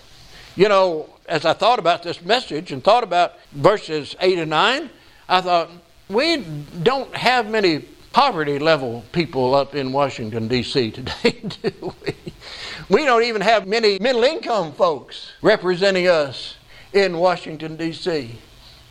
You 0.55 0.67
know, 0.67 1.09
as 1.31 1.45
I 1.45 1.53
thought 1.53 1.79
about 1.79 2.03
this 2.03 2.21
message 2.21 2.73
and 2.73 2.83
thought 2.83 3.05
about 3.05 3.39
verses 3.53 4.17
8 4.19 4.37
and 4.37 4.49
9, 4.49 4.89
I 5.29 5.41
thought, 5.41 5.69
we 6.09 6.43
don't 6.83 7.15
have 7.15 7.49
many 7.49 7.85
poverty 8.11 8.59
level 8.59 9.05
people 9.13 9.55
up 9.55 9.73
in 9.73 9.93
Washington, 9.93 10.49
D.C. 10.49 10.91
today, 10.91 11.41
do 11.63 11.95
we? 12.05 12.15
We 12.89 13.05
don't 13.05 13.23
even 13.23 13.41
have 13.41 13.65
many 13.65 13.97
middle 13.97 14.25
income 14.25 14.73
folks 14.73 15.31
representing 15.41 16.09
us 16.09 16.57
in 16.91 17.17
Washington, 17.17 17.77
D.C. 17.77 18.37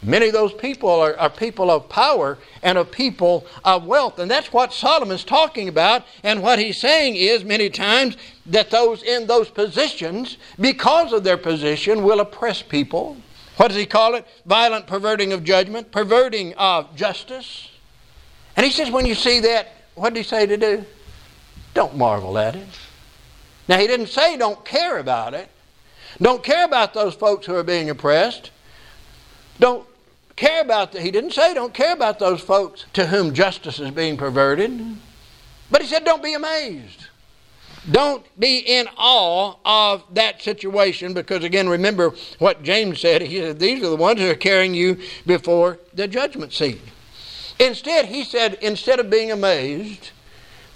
Many 0.03 0.29
of 0.29 0.33
those 0.33 0.55
people 0.55 0.89
are, 0.89 1.15
are, 1.19 1.29
people 1.29 1.71
of 1.71 1.89
power 1.91 2.39
and 2.63 2.79
of 2.79 2.91
people 2.91 3.47
of 3.65 3.85
wealth. 3.85 4.19
And 4.19 4.31
that's 4.31 4.51
what 4.51 4.73
Solomon's 4.73 5.25
talking 5.25 5.69
about. 5.69 6.05
And 6.23 6.43
what 6.43 6.59
he's 6.59 6.79
saying 6.79 7.17
is 7.17 7.45
many 7.45 7.69
times 7.69 8.17
that 8.47 8.71
those 8.71 9.03
in 9.03 9.27
those 9.27 9.51
positions, 9.51 10.39
because 10.59 11.13
of 11.13 11.23
their 11.23 11.37
position, 11.37 12.03
will 12.03 12.21
oppress 12.21 12.63
people. 12.63 13.19
What 13.59 13.69
does 13.69 13.77
he 13.77 13.85
call 13.85 14.15
it? 14.15 14.27
Violent 14.47 14.87
perverting 14.87 15.35
of 15.35 15.45
judgment, 15.45 15.93
perverting 15.93 16.55
of 16.55 16.97
justice. 16.97 17.69
And 18.57 18.65
he 18.65 18.73
says, 18.73 18.91
when 18.91 19.05
you 19.05 19.15
see 19.15 19.41
that, 19.41 19.69
what 19.97 20.15
did 20.15 20.21
he 20.21 20.25
say 20.25 20.47
to 20.47 20.57
do? 20.57 20.85
Don't 21.75 21.95
marvel 21.95 22.39
at 22.39 22.57
it. 22.57 22.67
Now, 23.69 23.79
he 23.79 23.87
didn't 23.87 24.09
say 24.09 24.39
don't 24.39 24.65
care 24.65 24.99
about 24.99 25.35
it. 25.35 25.51
Don't 26.21 26.43
care 26.43 26.65
about 26.65 26.95
those 26.95 27.15
folks 27.15 27.47
who 27.47 27.55
are 27.55 27.63
being 27.63 27.91
oppressed. 27.91 28.51
Don't 29.61 29.87
care 30.41 30.63
about 30.63 30.93
the, 30.93 31.01
he 31.01 31.11
didn't 31.11 31.33
say 31.33 31.53
don't 31.53 31.75
care 31.75 31.93
about 31.93 32.19
those 32.19 32.41
folks 32.41 32.87
to 32.95 33.07
whom 33.07 33.35
justice 33.35 33.79
is 33.79 33.91
being 33.91 34.17
perverted. 34.17 34.97
But 35.71 35.83
he 35.83 35.89
said 35.89 36.05
don't 36.05 36.23
be 36.23 36.35
amazed. 36.35 37.07
Don't 37.91 38.25
be 38.39 38.59
in 38.59 38.89
awe 38.97 39.55
of 39.65 40.03
that 40.15 40.43
situation 40.43 41.15
because, 41.15 41.45
again, 41.45 41.67
remember 41.69 42.15
what 42.39 42.63
James 42.63 43.01
said. 43.01 43.23
He 43.23 43.39
said, 43.39 43.59
These 43.59 43.83
are 43.83 43.89
the 43.89 43.97
ones 43.97 44.21
who 44.21 44.29
are 44.29 44.35
carrying 44.35 44.75
you 44.75 44.99
before 45.27 45.79
the 45.95 46.07
judgment 46.07 46.53
seat. 46.53 46.81
Instead, 47.59 48.07
he 48.07 48.23
said, 48.25 48.59
instead 48.61 49.01
of 49.01 49.09
being 49.09 49.33
amazed, 49.33 50.11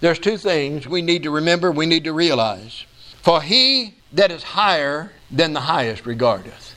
there's 0.01 0.19
two 0.19 0.39
things 0.39 0.87
we 0.87 1.03
need 1.03 1.23
to 1.25 1.31
remember, 1.31 1.71
we 1.71 1.87
need 1.87 2.05
to 2.05 2.13
realize. 2.13 2.85
For 3.23 3.43
he 3.43 3.95
that 4.13 4.31
is 4.31 4.43
higher 4.43 5.13
than 5.31 5.53
the 5.53 5.61
highest 5.61 6.07
regardeth. 6.07 6.75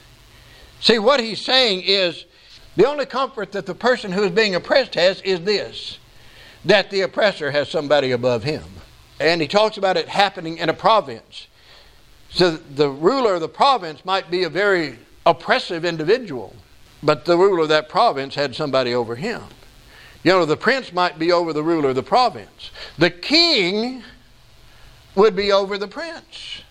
See, 0.82 1.00
what 1.00 1.20
he's 1.22 1.42
saying 1.42 1.84
is 1.86 2.26
the 2.78 2.88
only 2.88 3.06
comfort 3.06 3.52
that 3.52 3.66
the 3.66 3.76
person 3.76 4.14
who 4.14 4.24
is 4.24 4.32
being 4.32 4.56
oppressed 4.56 4.96
has 4.96 5.20
is 5.22 5.42
this 5.42 6.00
that 6.66 6.90
the 6.90 7.02
oppressor 7.02 7.52
has 7.52 7.70
somebody 7.70 8.12
above 8.12 8.44
him. 8.44 8.64
And 9.20 9.42
he 9.42 9.48
talks 9.48 9.78
about 9.78 9.96
it 9.96 10.08
happening 10.10 10.58
in 10.58 10.70
a 10.70 10.74
province. 10.74 11.48
So 12.30 12.52
the 12.52 12.90
ruler 12.90 13.36
of 13.36 13.42
the 13.42 13.48
province 13.48 14.04
might 14.04 14.30
be 14.30 14.44
a 14.44 14.50
very 14.50 15.00
oppressive 15.26 15.86
individual, 15.86 16.56
but 17.02 17.26
the 17.26 17.38
ruler 17.38 17.64
of 17.64 17.70
that 17.70 17.90
province 17.90 18.36
had 18.36 18.54
somebody 18.54 18.94
over 18.94 19.16
him. 19.16 19.42
You 20.24 20.32
know, 20.34 20.46
the 20.46 20.58
prince 20.58 20.92
might 20.92 21.18
be 21.18 21.32
over 21.32 21.54
the 21.54 21.64
ruler 21.64 21.90
of 21.90 21.96
the 21.96 22.04
province. 22.04 22.72
The 22.98 23.12
king 23.12 24.04
would 25.16 25.36
be 25.36 25.52
over 25.52 25.78
the 25.78 25.88
prince. 25.88 26.62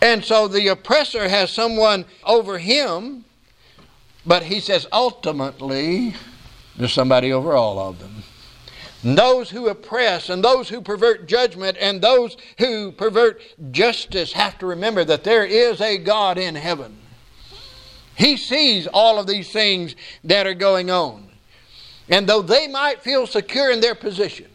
And 0.00 0.24
so 0.24 0.48
the 0.48 0.68
oppressor 0.68 1.28
has 1.28 1.50
someone 1.50 2.06
over 2.24 2.58
him, 2.58 3.24
but 4.26 4.44
he 4.44 4.60
says 4.60 4.86
ultimately 4.92 6.14
there's 6.76 6.92
somebody 6.92 7.32
over 7.32 7.54
all 7.54 7.78
of 7.78 7.98
them. 7.98 8.22
And 9.02 9.16
those 9.16 9.50
who 9.50 9.68
oppress 9.68 10.28
and 10.28 10.42
those 10.42 10.68
who 10.68 10.80
pervert 10.80 11.28
judgment 11.28 11.76
and 11.80 12.00
those 12.00 12.36
who 12.58 12.92
pervert 12.92 13.40
justice 13.70 14.32
have 14.32 14.58
to 14.58 14.66
remember 14.66 15.04
that 15.04 15.24
there 15.24 15.44
is 15.44 15.80
a 15.80 15.98
God 15.98 16.36
in 16.36 16.54
heaven. 16.56 16.98
He 18.16 18.36
sees 18.36 18.88
all 18.88 19.20
of 19.20 19.28
these 19.28 19.50
things 19.50 19.94
that 20.24 20.46
are 20.46 20.54
going 20.54 20.90
on. 20.90 21.28
And 22.08 22.28
though 22.28 22.42
they 22.42 22.66
might 22.66 23.02
feel 23.02 23.26
secure 23.26 23.70
in 23.70 23.80
their 23.80 23.94
position, 23.94 24.46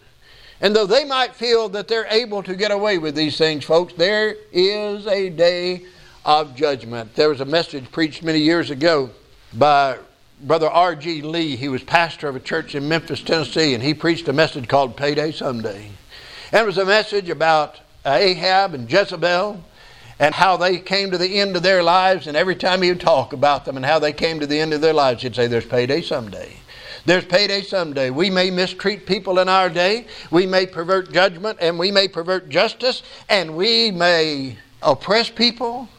and 0.60 0.76
though 0.76 0.86
they 0.86 1.06
might 1.06 1.36
feel 1.36 1.70
that 1.70 1.88
they're 1.88 2.08
able 2.10 2.44
to 2.44 2.56
get 2.56 2.72
away 2.72 2.98
with 2.98 3.16
these 3.16 3.38
things, 3.38 3.64
folks, 3.64 3.94
there 3.94 4.36
is 4.52 5.08
a 5.08 5.30
day 5.30 5.86
of 6.26 6.56
judgment. 6.56 7.16
There 7.16 7.30
was 7.30 7.42
a 7.42 7.46
message 7.46 7.90
preached 7.92 8.24
many 8.24 8.40
years 8.40 8.70
ago 8.70 9.10
by 9.54 9.98
Brother 10.42 10.68
R.G. 10.68 11.22
Lee, 11.22 11.56
he 11.56 11.70
was 11.70 11.84
pastor 11.84 12.28
of 12.28 12.36
a 12.36 12.40
church 12.40 12.76
in 12.76 12.88
Memphis, 12.88 13.22
Tennessee, 13.22 13.74
and 13.74 13.84
he 13.84 13.94
preached 13.94 14.28
a 14.28 14.34
message 14.34 14.68
called 14.68 14.98
Payday 14.98 15.32
Someday. 15.32 15.90
And 16.52 16.64
it 16.64 16.66
was 16.66 16.78
a 16.78 16.86
message 16.86 17.30
about 17.30 17.80
Ahab 18.06 18.74
and 18.74 18.92
Jezebel 18.92 19.64
and 20.20 20.36
how 20.36 20.58
they 20.58 20.80
came 20.80 21.12
to 21.12 21.18
the 21.18 21.40
end 21.40 21.56
of 21.56 21.64
their 21.64 21.84
lives. 21.84 22.28
And 22.28 22.36
every 22.36 22.56
time 22.56 22.82
he 22.82 22.90
would 22.90 23.00
talk 23.00 23.34
about 23.34 23.66
them 23.66 23.78
and 23.78 23.86
how 23.86 24.00
they 24.00 24.14
came 24.14 24.40
to 24.40 24.48
the 24.48 24.60
end 24.60 24.74
of 24.74 24.82
their 24.82 24.94
lives, 24.94 25.22
he'd 25.24 25.36
say, 25.36 25.48
There's 25.48 25.66
payday 25.66 26.02
someday. 26.02 26.54
There's 27.06 27.26
payday 27.26 27.62
someday. 27.62 28.10
We 28.10 28.30
may 28.30 28.50
mistreat 28.50 29.06
people 29.06 29.40
in 29.40 29.50
our 29.50 29.70
day, 29.70 30.08
we 30.32 30.46
may 30.46 30.66
pervert 30.66 31.12
judgment, 31.12 31.58
and 31.62 31.78
we 31.78 31.92
may 31.92 32.08
pervert 32.08 32.50
justice, 32.50 33.04
and 33.30 33.56
we 33.56 33.92
may 33.92 34.58
oppress 34.82 35.30
people, 35.30 35.90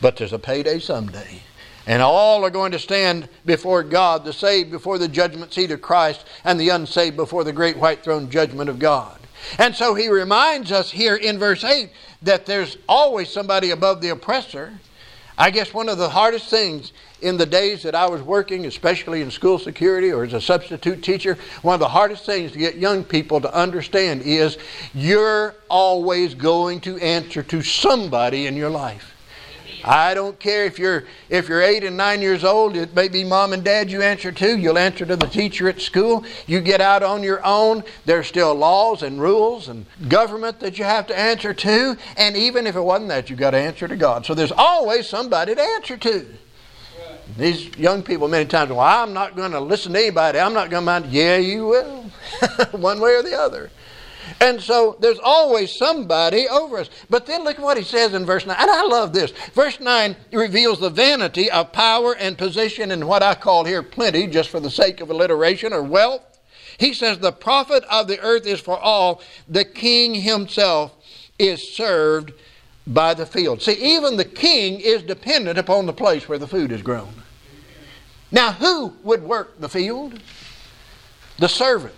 but 0.00 0.16
there's 0.16 0.32
a 0.32 0.38
payday 0.38 0.78
someday. 0.78 1.42
And 1.88 2.02
all 2.02 2.44
are 2.44 2.50
going 2.50 2.72
to 2.72 2.78
stand 2.78 3.30
before 3.46 3.82
God, 3.82 4.22
the 4.22 4.32
saved 4.34 4.70
before 4.70 4.98
the 4.98 5.08
judgment 5.08 5.54
seat 5.54 5.70
of 5.70 5.80
Christ, 5.80 6.26
and 6.44 6.60
the 6.60 6.68
unsaved 6.68 7.16
before 7.16 7.44
the 7.44 7.52
great 7.52 7.78
white 7.78 8.04
throne 8.04 8.28
judgment 8.28 8.68
of 8.68 8.78
God. 8.78 9.18
And 9.58 9.74
so 9.74 9.94
he 9.94 10.08
reminds 10.08 10.70
us 10.70 10.90
here 10.90 11.16
in 11.16 11.38
verse 11.38 11.64
8 11.64 11.90
that 12.22 12.44
there's 12.44 12.76
always 12.86 13.30
somebody 13.30 13.70
above 13.70 14.02
the 14.02 14.10
oppressor. 14.10 14.78
I 15.38 15.50
guess 15.50 15.72
one 15.72 15.88
of 15.88 15.96
the 15.96 16.10
hardest 16.10 16.50
things 16.50 16.92
in 17.22 17.38
the 17.38 17.46
days 17.46 17.84
that 17.84 17.94
I 17.94 18.06
was 18.06 18.20
working, 18.20 18.66
especially 18.66 19.22
in 19.22 19.30
school 19.30 19.58
security 19.58 20.12
or 20.12 20.24
as 20.24 20.34
a 20.34 20.42
substitute 20.42 21.02
teacher, 21.02 21.38
one 21.62 21.72
of 21.72 21.80
the 21.80 21.88
hardest 21.88 22.26
things 22.26 22.52
to 22.52 22.58
get 22.58 22.76
young 22.76 23.02
people 23.02 23.40
to 23.40 23.54
understand 23.54 24.22
is 24.22 24.58
you're 24.92 25.54
always 25.70 26.34
going 26.34 26.80
to 26.82 26.98
answer 26.98 27.42
to 27.44 27.62
somebody 27.62 28.46
in 28.46 28.56
your 28.56 28.68
life. 28.68 29.14
I 29.84 30.14
don't 30.14 30.38
care 30.38 30.64
if 30.64 30.78
you're 30.78 31.04
if 31.28 31.48
you're 31.48 31.62
eight 31.62 31.84
and 31.84 31.96
nine 31.96 32.20
years 32.20 32.44
old. 32.44 32.76
It 32.76 32.94
may 32.94 33.08
be 33.08 33.24
mom 33.24 33.52
and 33.52 33.64
dad 33.64 33.90
you 33.90 34.02
answer 34.02 34.32
to. 34.32 34.58
You'll 34.58 34.78
answer 34.78 35.06
to 35.06 35.16
the 35.16 35.26
teacher 35.26 35.68
at 35.68 35.80
school. 35.80 36.24
You 36.46 36.60
get 36.60 36.80
out 36.80 37.02
on 37.02 37.22
your 37.22 37.44
own. 37.44 37.84
There's 38.04 38.26
still 38.26 38.54
laws 38.54 39.02
and 39.02 39.20
rules 39.20 39.68
and 39.68 39.86
government 40.08 40.60
that 40.60 40.78
you 40.78 40.84
have 40.84 41.06
to 41.08 41.18
answer 41.18 41.54
to. 41.54 41.96
And 42.16 42.36
even 42.36 42.66
if 42.66 42.76
it 42.76 42.80
wasn't 42.80 43.08
that, 43.08 43.30
you've 43.30 43.38
got 43.38 43.50
to 43.50 43.58
answer 43.58 43.88
to 43.88 43.96
God. 43.96 44.26
So 44.26 44.34
there's 44.34 44.52
always 44.52 45.08
somebody 45.08 45.54
to 45.54 45.62
answer 45.62 45.96
to. 45.96 46.26
These 47.36 47.76
young 47.76 48.02
people 48.02 48.26
many 48.26 48.46
times, 48.46 48.70
well, 48.70 48.80
I'm 48.80 49.12
not 49.12 49.36
going 49.36 49.52
to 49.52 49.60
listen 49.60 49.92
to 49.92 49.98
anybody. 49.98 50.38
I'm 50.38 50.54
not 50.54 50.70
going 50.70 50.82
to 50.82 50.86
mind. 50.86 51.06
Yeah, 51.06 51.36
you 51.36 51.66
will, 51.66 52.10
one 52.72 53.00
way 53.00 53.14
or 53.14 53.22
the 53.22 53.38
other. 53.38 53.70
And 54.40 54.60
so 54.60 54.96
there's 55.00 55.18
always 55.18 55.72
somebody 55.72 56.48
over 56.48 56.78
us. 56.78 56.90
But 57.10 57.26
then 57.26 57.42
look 57.42 57.58
at 57.58 57.64
what 57.64 57.76
he 57.76 57.82
says 57.82 58.14
in 58.14 58.24
verse 58.24 58.46
9. 58.46 58.56
And 58.58 58.70
I 58.70 58.82
love 58.86 59.12
this. 59.12 59.32
Verse 59.52 59.80
9 59.80 60.14
reveals 60.32 60.78
the 60.78 60.90
vanity 60.90 61.50
of 61.50 61.72
power 61.72 62.14
and 62.14 62.38
position 62.38 62.92
and 62.92 63.08
what 63.08 63.22
I 63.22 63.34
call 63.34 63.64
here 63.64 63.82
plenty, 63.82 64.28
just 64.28 64.48
for 64.48 64.60
the 64.60 64.70
sake 64.70 65.00
of 65.00 65.10
alliteration, 65.10 65.72
or 65.72 65.82
wealth. 65.82 66.22
He 66.78 66.94
says, 66.94 67.18
The 67.18 67.32
profit 67.32 67.82
of 67.90 68.06
the 68.06 68.20
earth 68.20 68.46
is 68.46 68.60
for 68.60 68.78
all. 68.78 69.22
The 69.48 69.64
king 69.64 70.14
himself 70.14 70.94
is 71.38 71.72
served 71.72 72.32
by 72.86 73.14
the 73.14 73.26
field. 73.26 73.60
See, 73.60 73.96
even 73.96 74.16
the 74.16 74.24
king 74.24 74.80
is 74.80 75.02
dependent 75.02 75.58
upon 75.58 75.86
the 75.86 75.92
place 75.92 76.28
where 76.28 76.38
the 76.38 76.46
food 76.46 76.70
is 76.70 76.82
grown. 76.82 77.12
Now, 78.30 78.52
who 78.52 78.94
would 79.02 79.22
work 79.22 79.60
the 79.60 79.68
field? 79.68 80.20
The 81.38 81.48
servant 81.48 81.94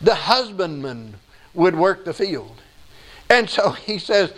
the 0.00 0.14
husbandman 0.14 1.14
would 1.54 1.74
work 1.74 2.04
the 2.04 2.14
field. 2.14 2.60
And 3.28 3.48
so 3.48 3.70
he 3.86 3.98
says, 3.98 4.32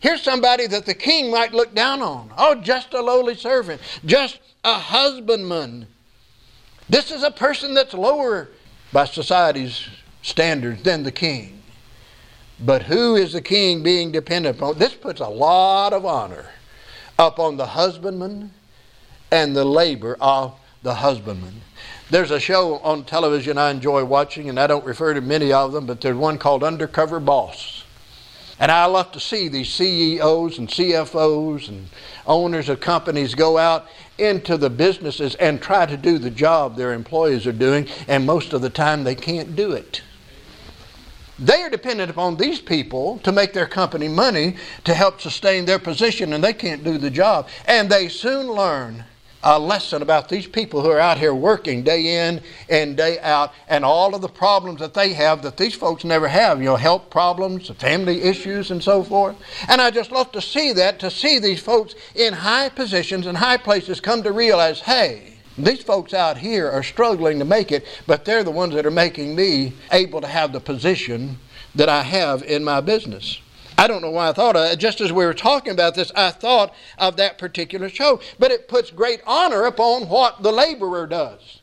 here's 0.00 0.22
somebody 0.22 0.66
that 0.66 0.86
the 0.86 0.94
king 0.94 1.30
might 1.30 1.52
look 1.52 1.74
down 1.74 2.02
on. 2.02 2.32
Oh, 2.36 2.54
just 2.56 2.92
a 2.94 3.00
lowly 3.00 3.34
servant, 3.34 3.80
just 4.04 4.38
a 4.64 4.74
husbandman. 4.74 5.86
This 6.88 7.10
is 7.10 7.22
a 7.22 7.30
person 7.30 7.74
that's 7.74 7.94
lower 7.94 8.48
by 8.92 9.06
society's 9.06 9.86
standards 10.22 10.82
than 10.82 11.02
the 11.02 11.12
king. 11.12 11.62
But 12.60 12.82
who 12.82 13.16
is 13.16 13.32
the 13.32 13.42
king 13.42 13.82
being 13.82 14.12
dependent 14.12 14.56
upon? 14.56 14.78
This 14.78 14.94
puts 14.94 15.20
a 15.20 15.28
lot 15.28 15.92
of 15.92 16.04
honor 16.06 16.46
upon 17.18 17.56
the 17.56 17.66
husbandman 17.66 18.52
and 19.30 19.56
the 19.56 19.64
labor 19.64 20.16
of 20.20 20.54
the 20.82 20.94
husbandman. 20.94 21.62
There's 22.14 22.30
a 22.30 22.38
show 22.38 22.78
on 22.78 23.02
television 23.02 23.58
I 23.58 23.72
enjoy 23.72 24.04
watching, 24.04 24.48
and 24.48 24.60
I 24.60 24.68
don't 24.68 24.84
refer 24.84 25.14
to 25.14 25.20
many 25.20 25.52
of 25.52 25.72
them, 25.72 25.84
but 25.84 26.00
there's 26.00 26.14
one 26.14 26.38
called 26.38 26.62
Undercover 26.62 27.18
Boss. 27.18 27.82
And 28.60 28.70
I 28.70 28.84
love 28.84 29.10
to 29.10 29.18
see 29.18 29.48
these 29.48 29.74
CEOs 29.74 30.56
and 30.56 30.68
CFOs 30.68 31.68
and 31.68 31.88
owners 32.24 32.68
of 32.68 32.78
companies 32.78 33.34
go 33.34 33.58
out 33.58 33.88
into 34.16 34.56
the 34.56 34.70
businesses 34.70 35.34
and 35.34 35.60
try 35.60 35.86
to 35.86 35.96
do 35.96 36.18
the 36.18 36.30
job 36.30 36.76
their 36.76 36.92
employees 36.92 37.48
are 37.48 37.52
doing, 37.52 37.88
and 38.06 38.24
most 38.24 38.52
of 38.52 38.62
the 38.62 38.70
time 38.70 39.02
they 39.02 39.16
can't 39.16 39.56
do 39.56 39.72
it. 39.72 40.00
They 41.40 41.62
are 41.62 41.68
dependent 41.68 42.12
upon 42.12 42.36
these 42.36 42.60
people 42.60 43.18
to 43.24 43.32
make 43.32 43.54
their 43.54 43.66
company 43.66 44.06
money 44.06 44.54
to 44.84 44.94
help 44.94 45.20
sustain 45.20 45.64
their 45.64 45.80
position, 45.80 46.32
and 46.32 46.44
they 46.44 46.52
can't 46.52 46.84
do 46.84 46.96
the 46.96 47.10
job. 47.10 47.48
And 47.66 47.90
they 47.90 48.06
soon 48.06 48.46
learn 48.46 49.04
a 49.44 49.58
lesson 49.58 50.00
about 50.00 50.28
these 50.30 50.46
people 50.46 50.80
who 50.80 50.90
are 50.90 50.98
out 50.98 51.18
here 51.18 51.34
working 51.34 51.82
day 51.82 52.28
in 52.28 52.40
and 52.70 52.96
day 52.96 53.18
out 53.20 53.52
and 53.68 53.84
all 53.84 54.14
of 54.14 54.22
the 54.22 54.28
problems 54.28 54.80
that 54.80 54.94
they 54.94 55.12
have 55.12 55.42
that 55.42 55.58
these 55.58 55.74
folks 55.74 56.02
never 56.02 56.26
have, 56.26 56.58
you 56.58 56.64
know, 56.64 56.76
health 56.76 57.10
problems, 57.10 57.68
family 57.68 58.22
issues, 58.22 58.70
and 58.70 58.82
so 58.82 59.04
forth. 59.04 59.36
And 59.68 59.82
I 59.82 59.90
just 59.90 60.10
love 60.10 60.32
to 60.32 60.40
see 60.40 60.72
that, 60.72 60.98
to 61.00 61.10
see 61.10 61.38
these 61.38 61.60
folks 61.60 61.94
in 62.14 62.32
high 62.32 62.70
positions 62.70 63.26
and 63.26 63.36
high 63.36 63.58
places 63.58 64.00
come 64.00 64.22
to 64.22 64.32
realize, 64.32 64.80
hey, 64.80 65.34
these 65.58 65.82
folks 65.82 66.14
out 66.14 66.38
here 66.38 66.68
are 66.68 66.82
struggling 66.82 67.38
to 67.38 67.44
make 67.44 67.70
it, 67.70 67.86
but 68.06 68.24
they're 68.24 68.44
the 68.44 68.50
ones 68.50 68.74
that 68.74 68.86
are 68.86 68.90
making 68.90 69.36
me 69.36 69.74
able 69.92 70.22
to 70.22 70.26
have 70.26 70.52
the 70.52 70.60
position 70.60 71.38
that 71.74 71.90
I 71.90 72.02
have 72.02 72.42
in 72.42 72.64
my 72.64 72.80
business. 72.80 73.40
I 73.76 73.88
don't 73.88 74.02
know 74.02 74.10
why 74.10 74.28
I 74.28 74.32
thought 74.32 74.56
of 74.56 74.70
it. 74.70 74.78
Just 74.78 75.00
as 75.00 75.12
we 75.12 75.24
were 75.24 75.34
talking 75.34 75.72
about 75.72 75.94
this, 75.94 76.12
I 76.14 76.30
thought 76.30 76.74
of 76.96 77.16
that 77.16 77.38
particular 77.38 77.88
show. 77.88 78.20
But 78.38 78.50
it 78.50 78.68
puts 78.68 78.90
great 78.90 79.20
honor 79.26 79.64
upon 79.64 80.08
what 80.08 80.42
the 80.42 80.52
laborer 80.52 81.06
does, 81.06 81.60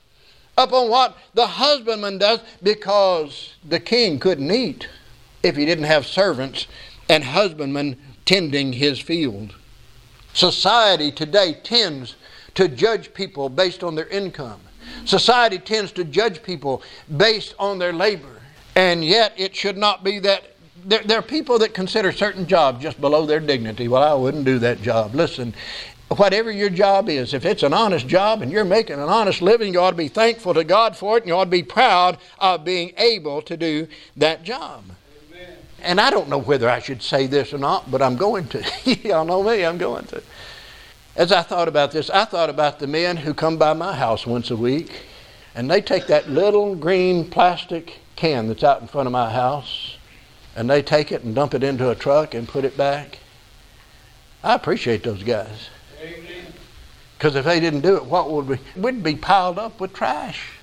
upon 0.57 0.89
what 0.89 1.17
the 1.33 1.47
husbandman 1.47 2.17
does, 2.17 2.41
because 2.61 3.55
the 3.63 3.79
king 3.79 4.19
couldn't 4.19 4.51
eat 4.51 4.89
if 5.41 5.55
he 5.55 5.65
didn't 5.65 5.85
have 5.85 6.05
servants 6.05 6.67
and 7.09 7.23
husbandmen 7.23 7.97
tending 8.25 8.73
his 8.73 8.99
field. 8.99 9.55
Society 10.33 11.11
today 11.11 11.53
tends 11.63 12.15
to 12.55 12.67
judge 12.67 13.13
people 13.13 13.49
based 13.49 13.83
on 13.83 13.95
their 13.95 14.07
income. 14.07 14.59
Society 15.05 15.57
tends 15.57 15.91
to 15.93 16.03
judge 16.03 16.43
people 16.43 16.83
based 17.17 17.55
on 17.57 17.79
their 17.79 17.93
labor. 17.93 18.41
And 18.75 19.03
yet, 19.03 19.33
it 19.37 19.55
should 19.55 19.77
not 19.77 20.03
be 20.03 20.19
that. 20.19 20.50
There, 20.83 21.03
there, 21.03 21.19
are 21.19 21.23
people 21.23 21.59
that 21.59 21.73
consider 21.73 22.11
certain 22.11 22.47
jobs 22.47 22.81
just 22.81 22.99
below 22.99 23.25
their 23.25 23.39
dignity. 23.39 23.87
Well, 23.87 24.03
I 24.03 24.13
wouldn't 24.13 24.45
do 24.45 24.57
that 24.59 24.81
job. 24.81 25.13
Listen, 25.13 25.53
whatever 26.17 26.51
your 26.51 26.69
job 26.69 27.07
is, 27.09 27.33
if 27.33 27.45
it's 27.45 27.63
an 27.63 27.73
honest 27.73 28.07
job 28.07 28.41
and 28.41 28.51
you're 28.51 28.65
making 28.65 28.95
an 28.95 29.09
honest 29.09 29.41
living, 29.41 29.73
you 29.73 29.79
ought 29.79 29.91
to 29.91 29.95
be 29.97 30.07
thankful 30.07 30.53
to 30.53 30.63
God 30.63 30.95
for 30.95 31.17
it 31.17 31.23
and 31.23 31.29
you 31.29 31.35
ought 31.35 31.45
to 31.45 31.49
be 31.49 31.63
proud 31.63 32.17
of 32.39 32.65
being 32.65 32.93
able 32.97 33.41
to 33.43 33.55
do 33.55 33.87
that 34.17 34.43
job. 34.43 34.83
Amen. 35.29 35.55
And 35.81 36.01
I 36.01 36.09
don't 36.09 36.29
know 36.29 36.39
whether 36.39 36.69
I 36.69 36.79
should 36.79 37.01
say 37.01 37.27
this 37.27 37.53
or 37.53 37.57
not, 37.57 37.89
but 37.91 38.01
I'm 38.01 38.17
going 38.17 38.47
to. 38.49 38.63
Y'all 39.07 39.25
know 39.25 39.43
me, 39.43 39.63
I'm 39.63 39.77
going 39.77 40.05
to. 40.05 40.23
As 41.15 41.31
I 41.31 41.41
thought 41.41 41.67
about 41.67 41.91
this, 41.91 42.09
I 42.09 42.25
thought 42.25 42.49
about 42.49 42.79
the 42.79 42.87
men 42.87 43.17
who 43.17 43.33
come 43.33 43.57
by 43.57 43.73
my 43.73 43.95
house 43.95 44.25
once 44.25 44.49
a 44.49 44.55
week 44.55 45.01
and 45.53 45.69
they 45.69 45.81
take 45.81 46.07
that 46.07 46.29
little 46.29 46.75
green 46.75 47.29
plastic 47.29 47.99
can 48.15 48.47
that's 48.47 48.63
out 48.63 48.81
in 48.81 48.87
front 48.87 49.07
of 49.07 49.11
my 49.11 49.31
house 49.31 49.97
and 50.55 50.69
they 50.69 50.81
take 50.81 51.11
it 51.11 51.23
and 51.23 51.33
dump 51.33 51.53
it 51.53 51.63
into 51.63 51.89
a 51.89 51.95
truck 51.95 52.33
and 52.33 52.47
put 52.47 52.65
it 52.65 52.77
back. 52.77 53.19
I 54.43 54.55
appreciate 54.55 55.03
those 55.03 55.23
guys. 55.23 55.69
Because 57.17 57.35
if 57.35 57.45
they 57.45 57.59
didn't 57.59 57.81
do 57.81 57.95
it, 57.97 58.05
what 58.05 58.31
would 58.31 58.47
we? 58.47 58.57
We'd 58.75 59.03
be 59.03 59.15
piled 59.15 59.59
up 59.59 59.79
with 59.79 59.93
trash. 59.93 60.53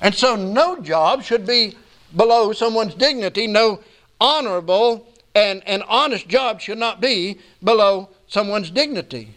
And 0.00 0.14
so 0.14 0.34
no 0.34 0.80
job 0.80 1.22
should 1.22 1.46
be 1.46 1.76
below 2.14 2.52
someone's 2.52 2.94
dignity. 2.94 3.46
No 3.46 3.80
honorable 4.20 5.06
and, 5.34 5.62
and 5.66 5.82
honest 5.84 6.28
job 6.28 6.60
should 6.60 6.78
not 6.78 7.00
be 7.00 7.38
below 7.62 8.08
someone's 8.26 8.70
dignity. 8.70 9.34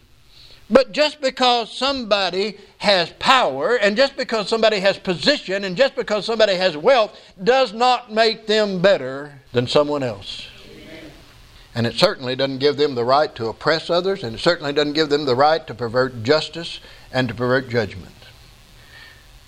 But 0.72 0.92
just 0.92 1.20
because 1.20 1.70
somebody 1.70 2.56
has 2.78 3.10
power 3.18 3.76
and 3.76 3.96
just 3.96 4.16
because 4.16 4.48
somebody 4.48 4.80
has 4.80 4.98
position 4.98 5.64
and 5.64 5.76
just 5.76 5.94
because 5.94 6.24
somebody 6.24 6.54
has 6.54 6.76
wealth 6.76 7.16
does 7.44 7.72
not 7.72 8.10
make 8.10 8.46
them 8.46 8.80
better 8.80 9.40
than 9.52 9.66
someone 9.66 10.02
else. 10.02 10.48
And 11.74 11.86
it 11.86 11.94
certainly 11.94 12.34
doesn't 12.34 12.58
give 12.58 12.76
them 12.76 12.94
the 12.94 13.04
right 13.04 13.34
to 13.36 13.46
oppress 13.46 13.88
others, 13.88 14.22
and 14.24 14.34
it 14.34 14.40
certainly 14.40 14.72
doesn't 14.72 14.92
give 14.94 15.08
them 15.08 15.24
the 15.24 15.36
right 15.36 15.66
to 15.66 15.74
pervert 15.74 16.22
justice 16.22 16.80
and 17.12 17.28
to 17.28 17.34
pervert 17.34 17.68
judgment. 17.68 18.12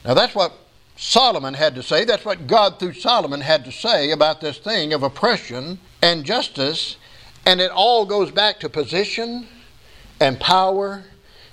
Now, 0.05 0.15
that's 0.15 0.35
what 0.35 0.53
Solomon 0.97 1.55
had 1.55 1.75
to 1.75 1.83
say. 1.83 2.05
That's 2.05 2.25
what 2.25 2.47
God, 2.47 2.79
through 2.79 2.95
Solomon, 2.95 3.41
had 3.41 3.65
to 3.65 3.73
say 3.73 4.11
about 4.11 4.41
this 4.41 4.59
thing 4.59 4.93
of 4.93 5.03
oppression 5.03 5.79
and 6.03 6.25
justice 6.25 6.97
and 7.47 7.61
it 7.61 7.71
all 7.71 8.07
goes 8.07 8.31
back 8.31 8.61
to 8.61 8.69
position 8.69 9.47
and 10.21 10.39
power 10.41 11.05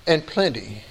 and 0.07 0.25
plenty. 0.25 0.83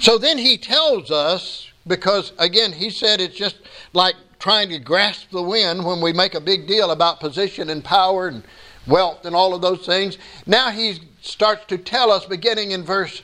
So 0.00 0.18
then 0.18 0.38
he 0.38 0.56
tells 0.58 1.10
us, 1.10 1.70
because 1.86 2.32
again, 2.38 2.72
he 2.72 2.90
said 2.90 3.20
it's 3.20 3.36
just 3.36 3.56
like 3.92 4.14
trying 4.38 4.68
to 4.70 4.78
grasp 4.78 5.30
the 5.30 5.42
wind 5.42 5.84
when 5.84 6.00
we 6.00 6.12
make 6.12 6.34
a 6.34 6.40
big 6.40 6.66
deal 6.66 6.90
about 6.90 7.20
position 7.20 7.70
and 7.70 7.84
power 7.84 8.28
and 8.28 8.42
wealth 8.86 9.24
and 9.24 9.36
all 9.36 9.54
of 9.54 9.62
those 9.62 9.86
things. 9.86 10.18
Now 10.46 10.70
he 10.70 10.98
starts 11.20 11.66
to 11.66 11.78
tell 11.78 12.10
us, 12.10 12.24
beginning 12.24 12.72
in 12.72 12.82
verse 12.82 13.22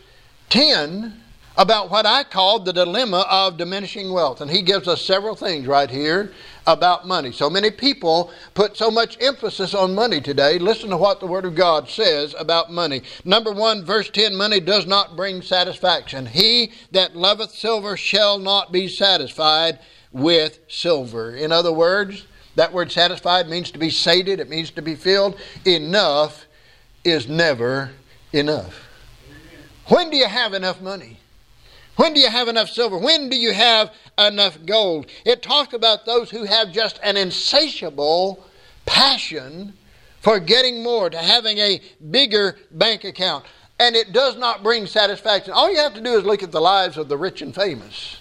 10, 0.50 1.20
about 1.58 1.90
what 1.90 2.06
I 2.06 2.22
called 2.22 2.64
the 2.64 2.72
dilemma 2.72 3.26
of 3.28 3.56
diminishing 3.56 4.12
wealth. 4.12 4.40
And 4.40 4.50
he 4.50 4.62
gives 4.62 4.86
us 4.86 5.02
several 5.02 5.34
things 5.34 5.66
right 5.66 5.90
here 5.90 6.32
about 6.68 7.06
money. 7.06 7.32
So 7.32 7.50
many 7.50 7.72
people 7.72 8.30
put 8.54 8.76
so 8.76 8.92
much 8.92 9.20
emphasis 9.20 9.74
on 9.74 9.92
money 9.92 10.20
today. 10.20 10.60
Listen 10.60 10.90
to 10.90 10.96
what 10.96 11.18
the 11.18 11.26
Word 11.26 11.44
of 11.44 11.56
God 11.56 11.88
says 11.88 12.34
about 12.38 12.72
money. 12.72 13.02
Number 13.24 13.52
one, 13.52 13.84
verse 13.84 14.08
10 14.08 14.36
money 14.36 14.60
does 14.60 14.86
not 14.86 15.16
bring 15.16 15.42
satisfaction. 15.42 16.26
He 16.26 16.72
that 16.92 17.16
loveth 17.16 17.50
silver 17.50 17.96
shall 17.96 18.38
not 18.38 18.70
be 18.70 18.86
satisfied 18.86 19.80
with 20.12 20.60
silver. 20.68 21.34
In 21.34 21.50
other 21.50 21.72
words, 21.72 22.24
that 22.54 22.72
word 22.72 22.90
satisfied 22.90 23.48
means 23.48 23.70
to 23.72 23.78
be 23.78 23.90
sated, 23.90 24.40
it 24.40 24.48
means 24.48 24.70
to 24.72 24.82
be 24.82 24.94
filled. 24.94 25.38
Enough 25.64 26.46
is 27.04 27.28
never 27.28 27.90
enough. 28.32 28.84
When 29.86 30.10
do 30.10 30.16
you 30.16 30.26
have 30.26 30.54
enough 30.54 30.80
money? 30.80 31.17
When 31.98 32.14
do 32.14 32.20
you 32.20 32.30
have 32.30 32.46
enough 32.46 32.70
silver? 32.70 32.96
When 32.96 33.28
do 33.28 33.34
you 33.34 33.52
have 33.52 33.92
enough 34.16 34.56
gold? 34.64 35.06
It 35.24 35.42
talks 35.42 35.74
about 35.74 36.06
those 36.06 36.30
who 36.30 36.44
have 36.44 36.70
just 36.70 37.00
an 37.02 37.16
insatiable 37.16 38.46
passion 38.86 39.72
for 40.20 40.38
getting 40.38 40.84
more, 40.84 41.10
to 41.10 41.18
having 41.18 41.58
a 41.58 41.80
bigger 42.12 42.56
bank 42.70 43.02
account. 43.02 43.46
And 43.80 43.96
it 43.96 44.12
does 44.12 44.36
not 44.36 44.62
bring 44.62 44.86
satisfaction. 44.86 45.52
All 45.52 45.68
you 45.72 45.78
have 45.78 45.94
to 45.94 46.00
do 46.00 46.16
is 46.16 46.22
look 46.22 46.44
at 46.44 46.52
the 46.52 46.60
lives 46.60 46.98
of 46.98 47.08
the 47.08 47.16
rich 47.16 47.42
and 47.42 47.52
famous. 47.52 48.18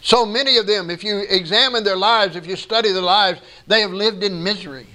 So 0.00 0.24
many 0.24 0.56
of 0.56 0.66
them, 0.66 0.88
if 0.88 1.04
you 1.04 1.26
examine 1.28 1.84
their 1.84 1.94
lives, 1.94 2.36
if 2.36 2.46
you 2.46 2.56
study 2.56 2.90
their 2.90 3.02
lives, 3.02 3.42
they 3.66 3.82
have 3.82 3.92
lived 3.92 4.24
in 4.24 4.42
misery. 4.42 4.86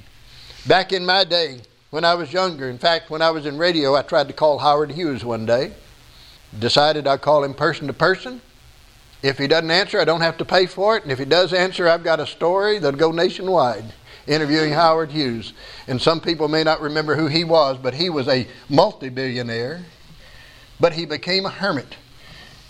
Back 0.66 0.94
in 0.94 1.06
my 1.06 1.26
day, 1.26 1.62
when 1.92 2.06
I 2.06 2.16
was 2.16 2.34
younger, 2.34 2.72
in 2.72 2.80
fact, 2.80 3.12
when 3.12 3.22
I 3.22 3.30
was 3.30 3.46
in 3.46 3.60
radio, 3.60 3.96
I 3.96 4.02
tried 4.02 4.30
to 4.30 4.34
call 4.34 4.58
Howard 4.58 4.90
Hughes 4.90 5.24
one 5.24 5.46
day 5.46 5.74
decided 6.60 7.08
I'd 7.08 7.22
call 7.22 7.44
him 7.44 7.54
person 7.54 7.88
to 7.88 7.94
person. 7.94 8.42
If 9.22 9.38
he 9.38 9.48
doesn't 9.48 9.72
answer, 9.72 10.00
I 10.00 10.06
don't 10.06 10.22
have 10.22 10.38
to 10.38 10.46
pay 10.46 10.66
for 10.66 10.98
it. 10.98 11.04
And 11.04 11.12
if 11.12 11.20
he 11.20 11.26
does 11.26 11.54
answer, 11.54 11.88
I've 11.88 12.04
got 12.04 12.20
a 12.20 12.28
story 12.28 12.80
that'll 12.80 13.00
go 13.00 13.12
nationwide 13.12 13.86
interviewing 14.28 14.72
Howard 14.72 15.12
Hughes. 15.12 15.54
And 15.88 16.02
some 16.02 16.20
people 16.20 16.48
may 16.48 16.64
not 16.64 16.82
remember 16.82 17.16
who 17.16 17.28
he 17.28 17.44
was, 17.44 17.78
but 17.78 17.94
he 17.94 18.10
was 18.10 18.28
a 18.28 18.48
multi 18.70 19.10
billionaire. 19.10 19.86
But 20.80 20.94
he 20.94 21.06
became 21.06 21.46
a 21.46 21.50
hermit. 21.50 21.96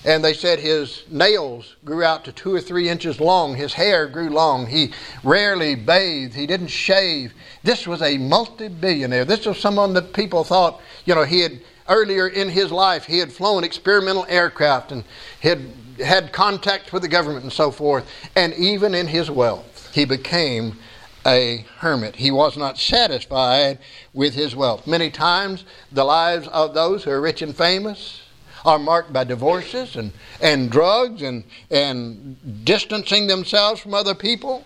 And 0.06 0.24
they 0.24 0.34
said 0.34 0.60
his 0.60 1.04
nails 1.10 1.78
grew 1.86 2.04
out 2.04 2.26
to 2.26 2.34
two 2.34 2.54
or 2.54 2.60
three 2.60 2.90
inches 2.90 3.22
long. 3.22 3.56
His 3.56 3.74
hair 3.74 4.08
grew 4.08 4.30
long. 4.30 4.68
He 4.68 4.92
rarely 5.24 5.76
bathed. 5.76 6.36
He 6.36 6.46
didn't 6.46 6.68
shave. 6.68 7.34
This 7.64 7.88
was 7.88 8.02
a 8.02 8.18
multi 8.18 8.68
billionaire. 8.68 9.24
This 9.24 9.46
was 9.46 9.58
someone 9.58 9.94
that 9.94 10.14
people 10.14 10.44
thought, 10.44 10.82
you 11.06 11.16
know, 11.16 11.24
he 11.24 11.40
had 11.40 11.62
earlier 11.88 12.28
in 12.28 12.50
his 12.50 12.72
life, 12.72 13.06
he 13.06 13.20
had 13.20 13.32
flown 13.32 13.64
experimental 13.64 14.26
aircraft 14.30 14.92
and 14.92 15.04
had 15.42 15.62
had 16.04 16.32
contact 16.34 16.92
with 16.92 17.02
the 17.02 17.08
government 17.08 17.44
and 17.44 17.54
so 17.54 17.72
forth. 17.72 18.10
And 18.36 18.54
even 18.56 18.96
in 18.96 19.08
his 19.08 19.30
wealth, 19.30 19.92
he 19.94 20.06
became 20.06 20.78
a 21.26 21.66
hermit. 21.78 22.16
He 22.16 22.32
was 22.32 22.58
not 22.58 22.78
satisfied 22.78 23.80
with 24.14 24.34
his 24.34 24.56
wealth. 24.56 24.88
Many 24.88 25.10
times, 25.10 25.64
the 25.92 26.04
lives 26.04 26.48
of 26.50 26.74
those 26.74 27.04
who 27.04 27.12
are 27.12 27.22
rich 27.22 27.42
and 27.42 27.56
famous 27.56 28.22
are 28.66 28.80
marked 28.80 29.12
by 29.12 29.24
divorces 29.24 29.96
and, 29.96 30.12
and 30.42 30.72
drugs 30.72 31.22
and, 31.22 31.44
and 31.70 32.66
distancing 32.66 33.28
themselves 33.28 33.82
from 33.82 33.94
other 33.94 34.16
people. 34.16 34.66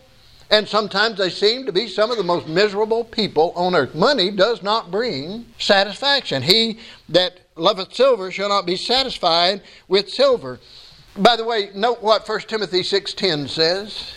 And 0.50 0.68
sometimes 0.68 1.18
they 1.18 1.30
seem 1.30 1.66
to 1.66 1.74
be 1.74 1.88
some 1.88 2.10
of 2.10 2.18
the 2.18 2.24
most 2.24 2.48
miserable 2.48 3.04
people 3.04 3.52
on 3.56 3.76
earth. 3.76 3.94
Money 3.94 4.32
does 4.32 4.64
not 4.64 4.90
bring 4.90 5.46
satisfaction. 5.60 6.42
He 6.42 6.80
that 7.10 7.40
loveth 7.56 7.94
silver 7.94 8.32
shall 8.32 8.50
not 8.50 8.66
be 8.66 8.78
satisfied 8.78 9.62
with 9.88 10.10
silver. 10.10 10.60
By 11.18 11.36
the 11.36 11.44
way, 11.44 11.72
note 11.76 12.02
what 12.02 12.26
1 12.26 12.48
Timothy 12.48 12.82
6:10 12.82 13.50
says. 13.50 14.14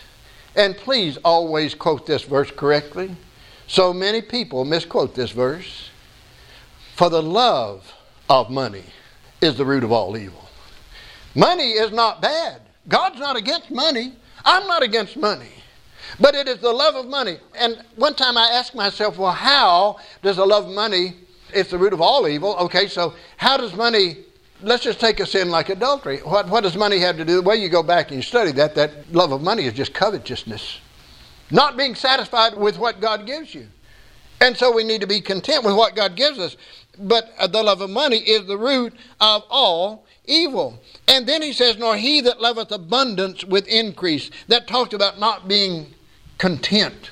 And 0.55 0.77
please 0.77 1.17
always 1.23 1.73
quote 1.73 2.05
this 2.05 2.23
verse 2.23 2.51
correctly. 2.51 3.15
So 3.67 3.93
many 3.93 4.21
people 4.21 4.65
misquote 4.65 5.15
this 5.15 5.31
verse. 5.31 5.89
For 6.95 7.09
the 7.09 7.23
love 7.23 7.93
of 8.29 8.49
money 8.49 8.83
is 9.41 9.55
the 9.55 9.65
root 9.65 9.83
of 9.83 9.91
all 9.91 10.17
evil. 10.17 10.49
Money 11.35 11.71
is 11.71 11.91
not 11.91 12.21
bad. 12.21 12.61
God's 12.87 13.19
not 13.19 13.37
against 13.37 13.71
money. 13.71 14.13
I'm 14.43 14.67
not 14.67 14.83
against 14.83 15.15
money. 15.15 15.51
But 16.19 16.35
it 16.35 16.47
is 16.47 16.59
the 16.59 16.71
love 16.71 16.95
of 16.95 17.05
money. 17.07 17.37
And 17.55 17.83
one 17.95 18.15
time 18.15 18.37
I 18.37 18.49
asked 18.53 18.75
myself, 18.75 19.17
well, 19.17 19.31
how 19.31 19.97
does 20.21 20.37
the 20.37 20.45
love 20.45 20.67
of 20.67 20.73
money, 20.73 21.15
it's 21.53 21.71
the 21.71 21.77
root 21.77 21.93
of 21.93 22.01
all 22.01 22.27
evil. 22.27 22.55
Okay, 22.57 22.87
so 22.87 23.13
how 23.37 23.57
does 23.57 23.73
money, 23.75 24.17
let's 24.61 24.83
just 24.83 24.99
take 24.99 25.19
a 25.19 25.25
sin 25.25 25.49
like 25.49 25.69
adultery. 25.69 26.19
What, 26.19 26.49
what 26.49 26.63
does 26.63 26.75
money 26.75 26.99
have 26.99 27.17
to 27.17 27.25
do? 27.25 27.41
Well, 27.41 27.55
you 27.55 27.69
go 27.69 27.83
back 27.83 28.07
and 28.07 28.17
you 28.17 28.23
study 28.23 28.51
that, 28.53 28.75
that 28.75 29.11
love 29.13 29.31
of 29.31 29.41
money 29.41 29.65
is 29.65 29.73
just 29.73 29.93
covetousness. 29.93 30.79
Not 31.49 31.77
being 31.77 31.95
satisfied 31.95 32.55
with 32.55 32.77
what 32.77 33.01
God 33.01 33.25
gives 33.25 33.53
you. 33.53 33.67
And 34.39 34.57
so 34.57 34.71
we 34.73 34.83
need 34.83 35.01
to 35.01 35.07
be 35.07 35.21
content 35.21 35.63
with 35.63 35.75
what 35.75 35.95
God 35.95 36.15
gives 36.15 36.39
us. 36.39 36.57
But 36.97 37.31
uh, 37.37 37.47
the 37.47 37.61
love 37.61 37.81
of 37.81 37.89
money 37.89 38.17
is 38.17 38.47
the 38.47 38.57
root 38.57 38.93
of 39.19 39.43
all 39.49 40.05
evil. 40.25 40.81
And 41.07 41.27
then 41.27 41.41
he 41.41 41.53
says, 41.53 41.77
Nor 41.77 41.95
he 41.95 42.21
that 42.21 42.41
loveth 42.41 42.71
abundance 42.71 43.45
with 43.45 43.67
increase. 43.67 44.31
That 44.47 44.67
talks 44.67 44.93
about 44.93 45.19
not 45.19 45.47
being 45.47 45.93
content 46.41 47.11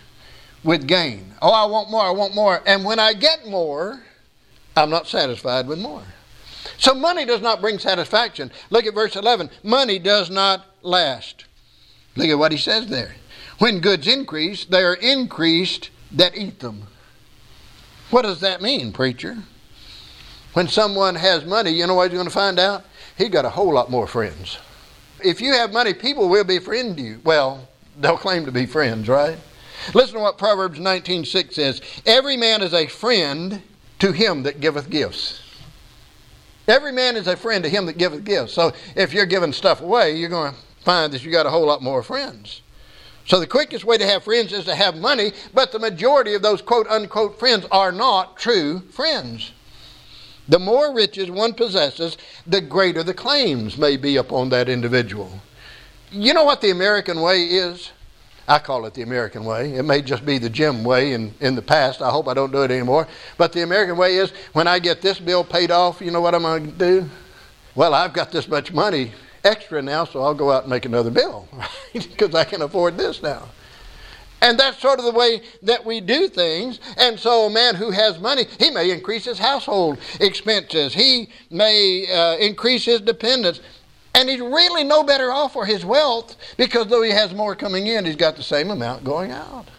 with 0.64 0.88
gain. 0.88 1.36
Oh, 1.40 1.52
I 1.52 1.64
want 1.66 1.92
more, 1.92 2.02
I 2.02 2.10
want 2.10 2.34
more. 2.34 2.64
And 2.66 2.84
when 2.84 2.98
I 2.98 3.14
get 3.14 3.48
more, 3.48 4.02
I'm 4.76 4.90
not 4.90 5.08
satisfied 5.08 5.68
with 5.68 5.78
more. 5.78 6.02
So 6.80 6.96
money 6.96 7.26
does 7.26 7.40
not 7.40 7.62
bring 7.62 7.78
satisfaction. 7.78 8.52
Look 8.72 8.88
at 8.88 8.96
verse 8.96 9.16
11. 9.16 9.52
Money 9.62 10.00
does 10.00 10.32
not 10.32 10.66
last. 10.82 11.46
Look 12.16 12.28
at 12.28 12.40
what 12.40 12.52
he 12.52 12.58
says 12.58 12.88
there. 12.88 13.18
When 13.60 13.82
goods 13.82 14.08
increase, 14.08 14.66
they 14.66 14.82
are 14.82 14.96
increased 14.96 15.92
that 16.12 16.36
eat 16.36 16.60
them. 16.60 16.88
What 18.10 18.24
does 18.24 18.40
that 18.40 18.64
mean, 18.64 18.92
preacher? 18.92 19.38
When 20.54 20.68
someone 20.68 21.14
has 21.14 21.46
money, 21.46 21.70
you 21.70 21.86
know 21.86 21.94
what 21.94 22.12
you're 22.12 22.18
going 22.18 22.26
to 22.26 22.34
find 22.34 22.58
out? 22.58 22.84
He 23.16 23.30
got 23.30 23.46
a 23.46 23.52
whole 23.52 23.76
lot 23.76 23.92
more 23.92 24.08
friends. 24.08 24.58
If 25.24 25.40
you 25.40 25.54
have 25.54 25.72
money, 25.72 25.94
people 25.94 26.30
will 26.30 26.44
befriend 26.44 27.00
you. 27.00 27.22
Well, 27.24 27.69
they'll 28.00 28.18
claim 28.18 28.46
to 28.46 28.52
be 28.52 28.66
friends, 28.66 29.08
right? 29.08 29.38
Listen 29.94 30.16
to 30.16 30.22
what 30.22 30.38
Proverbs 30.38 30.80
19:6 30.80 31.56
says. 31.56 31.82
Every 32.06 32.38
man 32.38 32.62
is 32.62 32.74
a 32.74 32.88
friend 32.88 33.62
to 34.00 34.12
him 34.12 34.44
that 34.44 34.60
giveth 34.60 34.90
gifts. 34.90 35.40
Every 36.68 36.92
man 36.92 37.16
is 37.16 37.28
a 37.28 37.36
friend 37.36 37.64
to 37.64 37.70
him 37.70 37.86
that 37.88 37.98
giveth 37.98 38.24
gifts. 38.24 38.54
So 38.54 38.74
if 38.96 39.14
you're 39.14 39.26
giving 39.26 39.54
stuff 39.54 39.82
away, 39.82 40.16
you're 40.16 40.30
going 40.30 40.54
to 40.54 40.60
find 40.84 41.12
that 41.14 41.24
you 41.24 41.32
got 41.32 41.46
a 41.46 41.50
whole 41.50 41.66
lot 41.66 41.82
more 41.82 42.04
friends. 42.04 42.62
So 43.26 43.40
the 43.40 43.48
quickest 43.48 43.86
way 43.86 43.98
to 43.98 44.06
have 44.06 44.24
friends 44.24 44.54
is 44.54 44.66
to 44.66 44.76
have 44.76 44.96
money, 44.96 45.34
but 45.54 45.72
the 45.72 45.80
majority 45.80 46.34
of 46.34 46.42
those 46.42 46.62
quote 46.62 46.88
unquote 46.88 47.40
friends 47.40 47.66
are 47.72 47.92
not 47.92 48.38
true 48.38 48.82
friends. 48.92 49.52
The 50.48 50.60
more 50.60 50.94
riches 50.94 51.30
one 51.30 51.54
possesses, 51.54 52.18
the 52.48 52.62
greater 52.62 53.04
the 53.04 53.14
claims 53.14 53.78
may 53.78 53.98
be 53.98 54.16
upon 54.16 54.50
that 54.50 54.68
individual. 54.68 55.42
You 56.12 56.34
know 56.34 56.44
what 56.44 56.62
the 56.62 56.72
American 56.72 57.22
way 57.22 57.44
is? 57.44 57.92
I 58.48 58.58
call 58.58 58.86
it 58.88 58.96
the 58.96 59.04
American 59.04 59.46
way. 59.46 59.76
It 59.76 59.84
may 59.84 60.02
just 60.02 60.26
be 60.26 60.40
the 60.40 60.50
Jim 60.50 60.84
way 60.84 61.14
in, 61.14 61.36
in 61.40 61.54
the 61.54 61.62
past. 61.62 62.02
I 62.02 62.10
hope 62.10 62.28
I 62.28 62.34
don't 62.34 62.52
do 62.52 62.64
it 62.64 62.72
anymore. 62.72 63.08
But 63.38 63.54
the 63.54 63.62
American 63.62 63.96
way 63.96 64.16
is 64.16 64.32
when 64.54 64.68
I 64.68 64.80
get 64.80 65.02
this 65.02 65.20
bill 65.20 65.44
paid 65.44 65.70
off, 65.70 66.02
you 66.02 66.10
know 66.10 66.20
what 66.20 66.34
I'm 66.34 66.42
going 66.42 66.72
to 66.72 66.78
do? 66.78 67.10
Well, 67.76 67.94
I've 67.94 68.14
got 68.14 68.32
this 68.32 68.48
much 68.48 68.74
money 68.74 69.12
extra 69.44 69.84
now, 69.84 70.04
so 70.04 70.24
I'll 70.24 70.34
go 70.34 70.52
out 70.52 70.64
and 70.64 70.72
make 70.72 70.86
another 70.86 71.12
bill? 71.12 71.48
Because 71.94 72.36
I 72.36 72.44
can 72.44 72.62
afford 72.62 72.98
this 72.98 73.22
now. 73.22 73.50
And 74.42 74.60
that's 74.60 74.80
sort 74.80 75.00
of 75.00 75.06
the 75.06 75.12
way 75.12 75.42
that 75.64 75.86
we 75.86 76.00
do 76.02 76.28
things. 76.28 76.80
And 76.98 77.20
so, 77.20 77.48
a 77.48 77.50
man 77.50 77.76
who 77.76 77.92
has 77.92 78.20
money, 78.20 78.46
he 78.58 78.70
may 78.70 78.92
increase 78.92 79.26
his 79.26 79.38
household 79.38 80.00
expenses, 80.20 80.94
he 80.94 81.30
may 81.50 82.06
uh, 82.12 82.38
increase 82.38 82.86
his 82.86 83.02
dependence. 83.02 83.60
And 84.20 84.30
he's 84.30 84.42
really 84.42 84.84
no 84.84 85.02
better 85.02 85.32
off 85.32 85.54
for 85.54 85.66
his 85.66 85.86
wealth 85.86 86.36
because 86.58 86.88
though 86.88 87.04
he 87.04 87.12
has 87.12 87.34
more 87.34 87.56
coming 87.56 87.88
in, 87.88 88.04
he's 88.04 88.18
got 88.18 88.36
the 88.36 88.44
same 88.44 88.70
amount 88.70 89.06
going 89.06 89.32
out. 89.32 89.70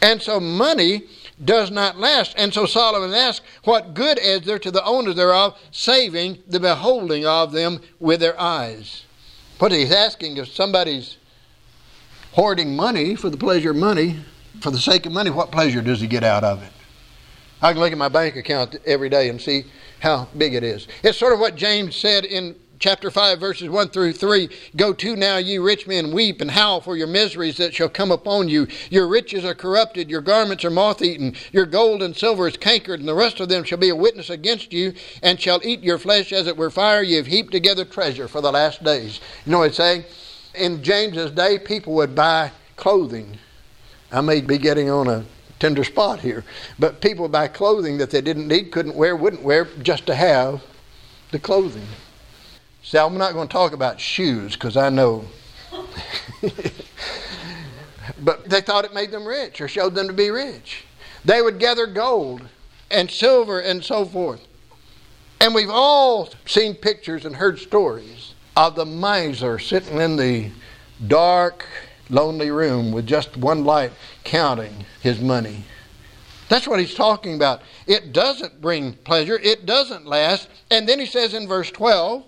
And 0.00 0.22
so, 0.22 0.38
money 0.38 1.02
does 1.44 1.68
not 1.68 1.98
last. 1.98 2.32
And 2.38 2.54
so 2.54 2.64
Solomon 2.64 3.12
asks, 3.12 3.44
What 3.64 3.92
good 3.92 4.20
is 4.20 4.42
there 4.42 4.60
to 4.60 4.70
the 4.70 4.84
owners 4.84 5.16
thereof, 5.16 5.58
saving 5.72 6.38
the 6.46 6.60
beholding 6.60 7.26
of 7.26 7.50
them 7.50 7.80
with 7.98 8.20
their 8.20 8.40
eyes? 8.40 9.04
What 9.58 9.72
he's 9.72 9.90
asking 9.90 10.36
if 10.36 10.46
somebody's 10.46 11.16
hoarding 12.34 12.76
money 12.76 13.16
for 13.16 13.30
the 13.30 13.36
pleasure 13.36 13.72
of 13.72 13.76
money, 13.78 14.20
for 14.60 14.70
the 14.70 14.78
sake 14.78 15.06
of 15.06 15.12
money, 15.12 15.30
what 15.30 15.50
pleasure 15.50 15.82
does 15.82 16.00
he 16.00 16.06
get 16.06 16.22
out 16.22 16.44
of 16.44 16.62
it? 16.62 16.72
I 17.60 17.72
can 17.72 17.80
look 17.80 17.90
at 17.90 17.98
my 17.98 18.08
bank 18.08 18.36
account 18.36 18.76
every 18.86 19.08
day 19.08 19.28
and 19.28 19.40
see 19.40 19.64
how 19.98 20.28
big 20.38 20.54
it 20.54 20.62
is. 20.62 20.86
It's 21.02 21.18
sort 21.18 21.32
of 21.32 21.40
what 21.40 21.56
James 21.56 21.96
said 21.96 22.24
in 22.24 22.54
chapter 22.80 23.10
5, 23.10 23.38
verses 23.38 23.68
1 23.68 23.90
through 23.90 24.12
3 24.14 24.48
Go 24.74 24.92
to 24.92 25.14
now, 25.14 25.36
ye 25.36 25.58
rich 25.58 25.86
men, 25.86 26.12
weep 26.12 26.40
and 26.40 26.50
howl 26.50 26.80
for 26.80 26.96
your 26.96 27.06
miseries 27.06 27.58
that 27.58 27.72
shall 27.72 27.88
come 27.88 28.10
upon 28.10 28.48
you. 28.48 28.66
Your 28.90 29.06
riches 29.06 29.44
are 29.44 29.54
corrupted, 29.54 30.10
your 30.10 30.20
garments 30.20 30.64
are 30.64 30.70
moth 30.70 31.00
eaten, 31.00 31.36
your 31.52 31.66
gold 31.66 32.02
and 32.02 32.16
silver 32.16 32.48
is 32.48 32.56
cankered, 32.56 32.98
and 32.98 33.08
the 33.08 33.14
rest 33.14 33.38
of 33.38 33.48
them 33.48 33.62
shall 33.62 33.78
be 33.78 33.90
a 33.90 33.96
witness 33.96 34.30
against 34.30 34.72
you, 34.72 34.94
and 35.22 35.40
shall 35.40 35.60
eat 35.62 35.84
your 35.84 35.98
flesh 35.98 36.32
as 36.32 36.48
it 36.48 36.56
were 36.56 36.70
fire. 36.70 37.02
Ye 37.02 37.14
have 37.14 37.26
heaped 37.26 37.52
together 37.52 37.84
treasure 37.84 38.26
for 38.26 38.40
the 38.40 38.50
last 38.50 38.82
days. 38.82 39.20
You 39.46 39.52
know 39.52 39.58
what 39.58 39.68
it's 39.68 39.76
saying? 39.76 40.04
in 40.54 40.82
James's 40.82 41.30
day, 41.30 41.58
people 41.58 41.94
would 41.94 42.14
buy 42.14 42.52
clothing. 42.76 43.38
I 44.12 44.20
may 44.20 44.40
be 44.40 44.58
getting 44.58 44.90
on 44.90 45.08
a 45.08 45.24
tender 45.58 45.84
spot 45.84 46.20
here, 46.20 46.44
but 46.78 47.00
people 47.00 47.28
buy 47.28 47.48
clothing 47.48 47.98
that 47.98 48.10
they 48.10 48.20
didn't 48.20 48.48
need, 48.48 48.72
couldn't 48.72 48.96
wear, 48.96 49.14
wouldn't 49.14 49.42
wear, 49.42 49.66
just 49.82 50.06
to 50.06 50.14
have 50.14 50.62
the 51.30 51.38
clothing. 51.38 51.86
See, 52.90 52.98
I'm 52.98 53.16
not 53.16 53.34
going 53.34 53.46
to 53.46 53.52
talk 53.52 53.72
about 53.72 54.00
shoes 54.00 54.54
because 54.54 54.76
I 54.76 54.88
know. 54.88 55.24
but 58.20 58.50
they 58.50 58.60
thought 58.60 58.84
it 58.84 58.92
made 58.92 59.12
them 59.12 59.24
rich 59.24 59.60
or 59.60 59.68
showed 59.68 59.94
them 59.94 60.08
to 60.08 60.12
be 60.12 60.30
rich. 60.30 60.86
They 61.24 61.40
would 61.40 61.60
gather 61.60 61.86
gold 61.86 62.42
and 62.90 63.08
silver 63.08 63.60
and 63.60 63.84
so 63.84 64.04
forth. 64.04 64.44
And 65.40 65.54
we've 65.54 65.70
all 65.70 66.30
seen 66.46 66.74
pictures 66.74 67.24
and 67.24 67.36
heard 67.36 67.60
stories 67.60 68.34
of 68.56 68.74
the 68.74 68.86
miser 68.86 69.60
sitting 69.60 70.00
in 70.00 70.16
the 70.16 70.50
dark, 71.06 71.64
lonely 72.08 72.50
room 72.50 72.90
with 72.90 73.06
just 73.06 73.36
one 73.36 73.62
light 73.62 73.92
counting 74.24 74.84
his 75.00 75.20
money. 75.20 75.62
That's 76.48 76.66
what 76.66 76.80
he's 76.80 76.94
talking 76.94 77.36
about. 77.36 77.62
It 77.86 78.12
doesn't 78.12 78.60
bring 78.60 78.94
pleasure, 78.94 79.38
it 79.38 79.64
doesn't 79.64 80.06
last. 80.06 80.48
And 80.72 80.88
then 80.88 80.98
he 80.98 81.06
says 81.06 81.34
in 81.34 81.46
verse 81.46 81.70
12, 81.70 82.24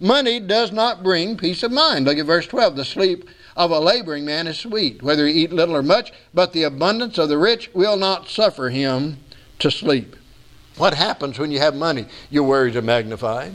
money 0.00 0.40
does 0.40 0.72
not 0.72 1.02
bring 1.02 1.36
peace 1.36 1.62
of 1.62 1.72
mind. 1.72 2.06
Look 2.06 2.18
at 2.18 2.26
verse 2.26 2.46
12. 2.46 2.76
The 2.76 2.84
sleep 2.84 3.28
of 3.56 3.70
a 3.70 3.80
laboring 3.80 4.24
man 4.24 4.46
is 4.46 4.58
sweet, 4.58 5.02
whether 5.02 5.26
he 5.26 5.44
eat 5.44 5.52
little 5.52 5.76
or 5.76 5.82
much, 5.82 6.12
but 6.34 6.52
the 6.52 6.64
abundance 6.64 7.18
of 7.18 7.28
the 7.28 7.38
rich 7.38 7.70
will 7.72 7.96
not 7.96 8.28
suffer 8.28 8.68
him 8.68 9.18
to 9.58 9.70
sleep. 9.70 10.14
What 10.76 10.94
happens 10.94 11.38
when 11.38 11.50
you 11.50 11.58
have 11.58 11.74
money? 11.74 12.06
Your 12.30 12.42
worries 12.42 12.76
are 12.76 12.82
magnified. 12.82 13.52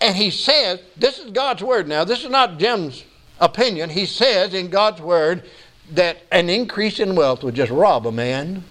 And 0.00 0.16
he 0.16 0.30
says, 0.30 0.80
this 0.96 1.18
is 1.18 1.30
God's 1.30 1.62
word 1.62 1.88
now, 1.88 2.04
this 2.04 2.24
is 2.24 2.30
not 2.30 2.58
Jim's 2.58 3.04
opinion. 3.40 3.90
He 3.90 4.06
says 4.06 4.54
in 4.54 4.68
God's 4.68 5.00
word 5.00 5.44
that 5.92 6.18
an 6.32 6.50
increase 6.50 6.98
in 6.98 7.14
wealth 7.14 7.44
would 7.44 7.54
just 7.54 7.70
rob 7.70 8.06
a 8.06 8.12
man 8.12 8.64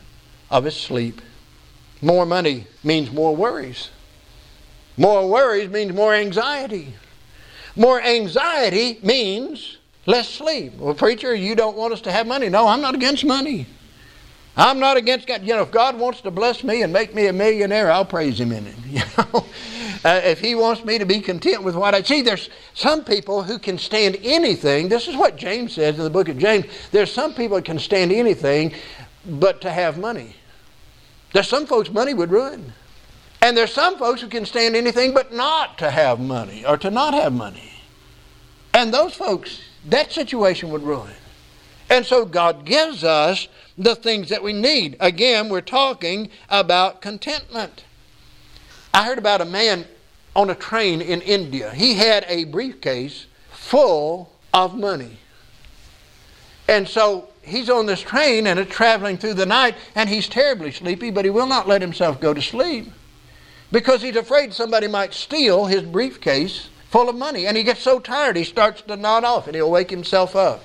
of 0.51 0.65
his 0.65 0.75
sleep. 0.75 1.21
More 2.01 2.25
money 2.25 2.67
means 2.83 3.11
more 3.11 3.35
worries. 3.35 3.89
More 4.97 5.27
worries 5.27 5.69
means 5.69 5.93
more 5.93 6.13
anxiety. 6.13 6.93
More 7.75 8.01
anxiety 8.01 8.99
means 9.03 9.77
less 10.05 10.29
sleep. 10.29 10.75
Well, 10.77 10.93
preacher, 10.93 11.35
you 11.35 11.55
don't 11.55 11.75
want 11.75 11.93
us 11.93 12.01
to 12.01 12.11
have 12.11 12.27
money. 12.27 12.49
No, 12.49 12.67
I'm 12.67 12.81
not 12.81 12.95
against 12.95 13.25
money. 13.25 13.67
I'm 14.57 14.79
not 14.79 14.95
against 14.95 15.27
God. 15.27 15.43
You 15.43 15.55
know, 15.55 15.63
if 15.63 15.71
God 15.71 15.99
wants 15.99 16.21
to 16.21 16.31
bless 16.31 16.63
me 16.63 16.81
and 16.81 16.93
make 16.93 17.13
me 17.13 17.27
a 17.27 17.33
millionaire, 17.33 17.91
I'll 17.91 18.05
praise 18.05 18.39
Him 18.39 18.51
in 18.51 18.67
it. 18.67 18.75
You 18.95 19.01
know, 19.17 19.45
uh, 20.05 20.21
if 20.23 20.39
He 20.39 20.55
wants 20.55 20.85
me 20.85 20.97
to 20.97 21.05
be 21.05 21.19
content 21.19 21.63
with 21.63 21.75
what 21.75 21.93
I 21.93 22.01
see, 22.01 22.21
there's 22.21 22.49
some 22.73 23.03
people 23.03 23.43
who 23.43 23.59
can 23.59 23.77
stand 23.77 24.17
anything. 24.23 24.87
This 24.87 25.09
is 25.09 25.17
what 25.17 25.35
James 25.35 25.73
says 25.73 25.97
in 25.97 26.03
the 26.05 26.09
book 26.09 26.29
of 26.29 26.37
James. 26.37 26.65
There's 26.91 27.11
some 27.11 27.33
people 27.33 27.57
that 27.57 27.65
can 27.65 27.79
stand 27.79 28.13
anything, 28.13 28.73
but 29.25 29.59
to 29.61 29.71
have 29.71 29.97
money. 29.97 30.35
There's 31.33 31.49
some 31.49 31.65
folks 31.65 31.89
money 31.89 32.13
would 32.13 32.31
ruin, 32.31 32.71
and 33.41 33.55
there's 33.55 33.73
some 33.73 33.97
folks 33.97 34.21
who 34.21 34.27
can 34.27 34.45
stand 34.45 34.75
anything 34.75 35.13
but 35.13 35.33
not 35.33 35.77
to 35.77 35.91
have 35.91 36.19
money 36.19 36.65
or 36.65 36.77
to 36.77 36.89
not 36.89 37.13
have 37.13 37.33
money. 37.33 37.71
And 38.73 38.93
those 38.93 39.13
folks, 39.13 39.61
that 39.85 40.11
situation 40.11 40.69
would 40.71 40.83
ruin. 40.83 41.13
And 41.89 42.05
so 42.05 42.25
God 42.25 42.65
gives 42.65 43.03
us 43.03 43.47
the 43.77 43.95
things 43.95 44.29
that 44.29 44.41
we 44.41 44.53
need. 44.53 44.97
Again, 44.99 45.49
we're 45.49 45.61
talking 45.61 46.29
about 46.49 47.01
contentment. 47.01 47.83
I 48.93 49.05
heard 49.05 49.17
about 49.17 49.41
a 49.41 49.45
man 49.45 49.85
on 50.35 50.49
a 50.49 50.55
train 50.55 51.01
in 51.01 51.21
India. 51.21 51.71
He 51.71 51.93
had 51.93 52.25
a 52.27 52.45
briefcase 52.45 53.27
full 53.51 54.33
of 54.53 54.75
money. 54.75 55.19
And 56.67 56.87
so 56.87 57.29
he's 57.43 57.69
on 57.69 57.85
this 57.85 58.01
train 58.01 58.47
and 58.47 58.59
it's 58.59 58.71
traveling 58.71 59.17
through 59.17 59.35
the 59.35 59.45
night 59.45 59.75
and 59.93 60.09
he's 60.09 60.27
terribly 60.27 60.71
sleepy, 60.71 61.11
but 61.11 61.25
he 61.25 61.31
will 61.31 61.45
not 61.45 61.67
let 61.67 61.81
himself 61.81 62.19
go 62.19 62.33
to 62.33 62.41
sleep 62.41 62.87
because 63.75 64.01
he's 64.01 64.15
afraid 64.15 64.53
somebody 64.53 64.87
might 64.87 65.13
steal 65.13 65.65
his 65.65 65.81
briefcase 65.81 66.69
full 66.91 67.09
of 67.09 67.15
money. 67.17 67.45
And 67.45 67.57
he 67.57 67.63
gets 67.63 67.81
so 67.81 67.99
tired 67.99 68.37
he 68.37 68.45
starts 68.45 68.81
to 68.83 68.95
nod 68.95 69.25
off 69.25 69.47
and 69.47 69.55
he'll 69.55 69.69
wake 69.69 69.89
himself 69.89 70.33
up 70.33 70.63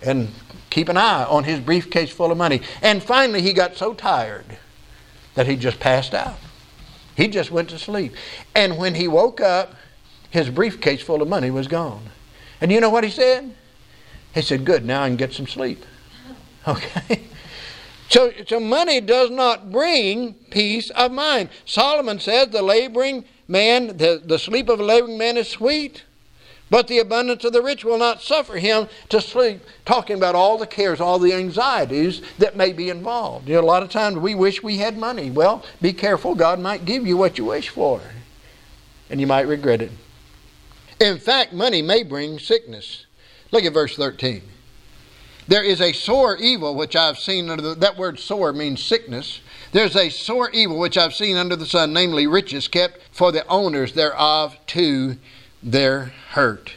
and 0.00 0.28
keep 0.70 0.88
an 0.88 0.96
eye 0.96 1.24
on 1.24 1.42
his 1.42 1.58
briefcase 1.58 2.12
full 2.12 2.30
of 2.30 2.38
money. 2.38 2.60
And 2.80 3.02
finally, 3.02 3.42
he 3.42 3.52
got 3.52 3.76
so 3.76 3.92
tired 3.92 4.44
that 5.34 5.48
he 5.48 5.56
just 5.56 5.80
passed 5.80 6.14
out. 6.14 6.36
He 7.16 7.26
just 7.26 7.50
went 7.50 7.70
to 7.70 7.78
sleep. 7.80 8.14
And 8.54 8.78
when 8.78 8.94
he 8.94 9.08
woke 9.08 9.40
up, 9.40 9.74
his 10.30 10.48
briefcase 10.48 11.02
full 11.02 11.22
of 11.22 11.28
money 11.28 11.50
was 11.50 11.66
gone. 11.66 12.04
And 12.60 12.70
you 12.70 12.80
know 12.80 12.90
what 12.90 13.02
he 13.02 13.10
said? 13.10 13.52
He 14.32 14.42
said, 14.42 14.64
Good, 14.64 14.84
now 14.84 15.02
I 15.02 15.08
can 15.08 15.16
get 15.16 15.32
some 15.32 15.48
sleep. 15.48 15.84
Okay? 16.68 17.22
So, 18.12 18.30
so 18.46 18.60
money 18.60 19.00
does 19.00 19.30
not 19.30 19.72
bring 19.72 20.34
peace 20.50 20.90
of 20.90 21.12
mind. 21.12 21.48
Solomon 21.64 22.20
says 22.20 22.48
the 22.48 22.60
laboring 22.60 23.24
man, 23.48 23.96
the, 23.96 24.20
the 24.22 24.38
sleep 24.38 24.68
of 24.68 24.80
a 24.80 24.84
laboring 24.84 25.16
man 25.16 25.38
is 25.38 25.48
sweet. 25.48 26.04
But 26.68 26.88
the 26.88 26.98
abundance 26.98 27.42
of 27.44 27.54
the 27.54 27.62
rich 27.62 27.86
will 27.86 27.96
not 27.96 28.20
suffer 28.20 28.58
him 28.58 28.88
to 29.08 29.22
sleep, 29.22 29.62
talking 29.86 30.18
about 30.18 30.34
all 30.34 30.58
the 30.58 30.66
cares, 30.66 31.00
all 31.00 31.18
the 31.18 31.32
anxieties 31.32 32.20
that 32.36 32.54
may 32.54 32.74
be 32.74 32.90
involved. 32.90 33.48
You 33.48 33.54
know, 33.54 33.62
a 33.62 33.62
lot 33.62 33.82
of 33.82 33.88
times 33.88 34.18
we 34.18 34.34
wish 34.34 34.62
we 34.62 34.76
had 34.76 34.98
money. 34.98 35.30
Well, 35.30 35.64
be 35.80 35.94
careful, 35.94 36.34
God 36.34 36.60
might 36.60 36.84
give 36.84 37.06
you 37.06 37.16
what 37.16 37.38
you 37.38 37.46
wish 37.46 37.70
for, 37.70 38.02
and 39.08 39.22
you 39.22 39.26
might 39.26 39.48
regret 39.48 39.80
it. 39.80 39.92
In 41.00 41.18
fact, 41.18 41.54
money 41.54 41.80
may 41.80 42.02
bring 42.02 42.38
sickness. 42.38 43.06
Look 43.52 43.64
at 43.64 43.72
verse 43.72 43.96
13. 43.96 44.42
There 45.48 45.62
is 45.62 45.80
a 45.80 45.92
sore 45.92 46.36
evil 46.36 46.74
which 46.74 46.94
I've 46.94 47.18
seen 47.18 47.50
under 47.50 47.62
the, 47.62 47.74
that 47.76 47.96
word 47.96 48.18
sore 48.18 48.52
means 48.52 48.82
sickness. 48.82 49.40
There's 49.72 49.96
a 49.96 50.08
sore 50.08 50.50
evil 50.50 50.78
which 50.78 50.96
I've 50.96 51.14
seen 51.14 51.36
under 51.36 51.56
the 51.56 51.66
sun, 51.66 51.92
namely 51.92 52.26
riches 52.26 52.68
kept 52.68 53.00
for 53.10 53.32
the 53.32 53.46
owners 53.48 53.92
thereof 53.92 54.56
to 54.68 55.16
their 55.62 56.12
hurt. 56.30 56.74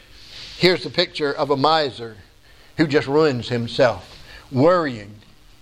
Here's 0.57 0.83
the 0.83 0.89
picture 0.89 1.31
of 1.31 1.51
a 1.51 1.57
miser 1.57 2.17
who 2.77 2.87
just 2.87 3.07
ruins 3.07 3.49
himself, 3.49 4.23
worrying, 4.51 5.15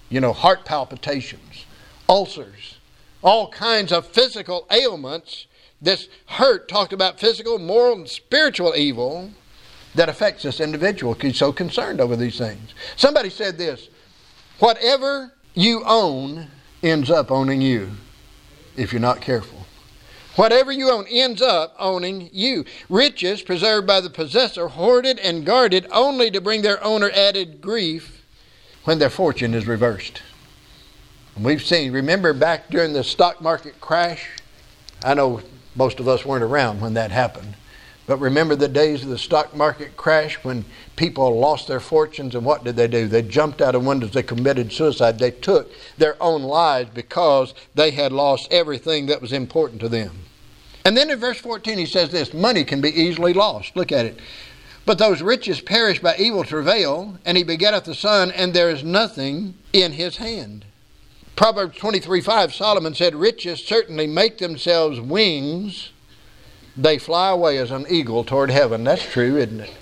you 0.10 0.22
know, 0.22 0.34
heart 0.34 0.66
palpitations, 0.66 1.66
ulcers, 2.08 2.78
all 3.22 3.50
kinds 3.50 3.92
of 3.92 4.08
physical 4.08 4.66
ailments. 4.72 5.48
This 5.82 6.08
hurt 6.26 6.70
talked 6.70 6.94
about 6.94 7.20
physical, 7.20 7.60
moral, 7.60 7.96
and 7.96 8.10
spiritual 8.10 8.76
evil 8.76 9.32
that 9.96 10.10
affects 10.10 10.44
this 10.44 10.60
individual 10.60 11.14
because 11.14 11.32
he's 11.32 11.40
so 11.40 11.54
concerned 11.54 12.02
over 12.02 12.16
these 12.16 12.38
things. 12.38 12.74
Somebody 12.96 13.30
said 13.30 13.58
this 13.58 13.90
whatever 14.60 15.34
you 15.54 15.84
own 15.86 16.48
ends 16.82 17.10
up 17.10 17.32
owning 17.32 17.62
you 17.62 17.92
if 18.76 18.92
you're 18.92 19.02
not 19.02 19.22
careful. 19.22 19.60
Whatever 20.36 20.72
you 20.72 20.90
own 20.90 21.06
ends 21.08 21.42
up 21.42 21.76
owning 21.78 22.30
you. 22.34 22.66
Riches 22.90 23.44
preserved 23.44 23.86
by 23.86 24.02
the 24.02 24.10
possessor, 24.10 24.68
hoarded 24.68 25.20
and 25.20 25.46
guarded 25.46 25.86
only 25.92 26.32
to 26.32 26.42
bring 26.42 26.64
their 26.64 26.84
owner 26.84 27.12
added 27.14 27.62
grief 27.62 28.24
when 28.84 28.98
their 28.98 29.12
fortune 29.12 29.54
is 29.54 29.68
reversed. 29.68 30.24
we've 31.40 31.64
seen, 31.64 31.92
remember 31.92 32.34
back 32.34 32.70
during 32.70 32.94
the 32.94 33.04
stock 33.04 33.42
market 33.42 33.80
crash? 33.80 34.28
I 35.04 35.14
know 35.14 35.42
most 35.76 36.00
of 36.00 36.08
us 36.08 36.26
weren't 36.26 36.44
around 36.44 36.82
when 36.82 36.96
that 36.96 37.12
happened. 37.12 37.56
But 38.06 38.18
remember 38.18 38.56
the 38.56 38.68
days 38.68 39.04
of 39.04 39.10
the 39.10 39.18
stock 39.18 39.56
market 39.56 39.96
crash 39.96 40.36
when 40.44 40.66
people 40.98 41.40
lost 41.40 41.68
their 41.68 41.80
fortunes 41.80 42.36
and 42.36 42.46
what 42.46 42.64
did 42.64 42.76
they 42.76 42.88
do? 42.88 43.08
They 43.08 43.22
jumped 43.22 43.62
out 43.62 43.76
of 43.76 43.86
windows, 43.86 44.12
they 44.12 44.24
committed 44.24 44.74
suicide, 44.74 45.20
they 45.20 45.32
took 45.32 45.72
their 45.98 46.22
own 46.22 46.44
lives 46.44 46.90
because 46.94 47.54
they 47.76 47.92
had 47.92 48.12
lost 48.12 48.52
everything 48.52 49.06
that 49.06 49.22
was 49.22 49.32
important 49.32 49.80
to 49.82 49.90
them. 49.90 50.12
And 50.84 50.98
then 50.98 51.10
in 51.10 51.20
verse 51.20 51.40
14 51.40 51.78
he 51.78 51.86
says 51.86 52.10
this 52.10 52.34
money 52.34 52.66
can 52.66 52.82
be 52.82 52.90
easily 52.90 53.34
lost. 53.34 53.76
Look 53.78 53.94
at 53.94 54.06
it. 54.06 54.20
But 54.86 54.98
those 54.98 55.22
riches 55.22 55.62
perish 55.62 56.02
by 56.02 56.18
evil 56.18 56.44
travail, 56.44 57.18
and 57.24 57.38
he 57.38 57.44
begetteth 57.46 57.88
a 57.88 57.96
son, 57.96 58.32
and 58.32 58.54
there 58.54 58.70
is 58.70 58.84
nothing 58.84 59.54
in 59.72 59.94
his 59.94 60.18
hand. 60.18 60.66
Proverbs 61.38 61.78
23 61.78 62.20
5, 62.20 62.54
Solomon 62.54 62.94
said, 62.94 63.16
Riches 63.16 63.64
certainly 63.64 64.08
make 64.08 64.40
themselves 64.40 65.00
wings 65.00 65.93
they 66.76 66.98
fly 66.98 67.30
away 67.30 67.58
as 67.58 67.72
an 67.72 67.86
eagle 67.90 68.24
toward 68.24 68.50
heaven. 68.50 68.84
That's 68.84 69.04
true, 69.04 69.38
isn't 69.38 69.62
it? 69.62 69.74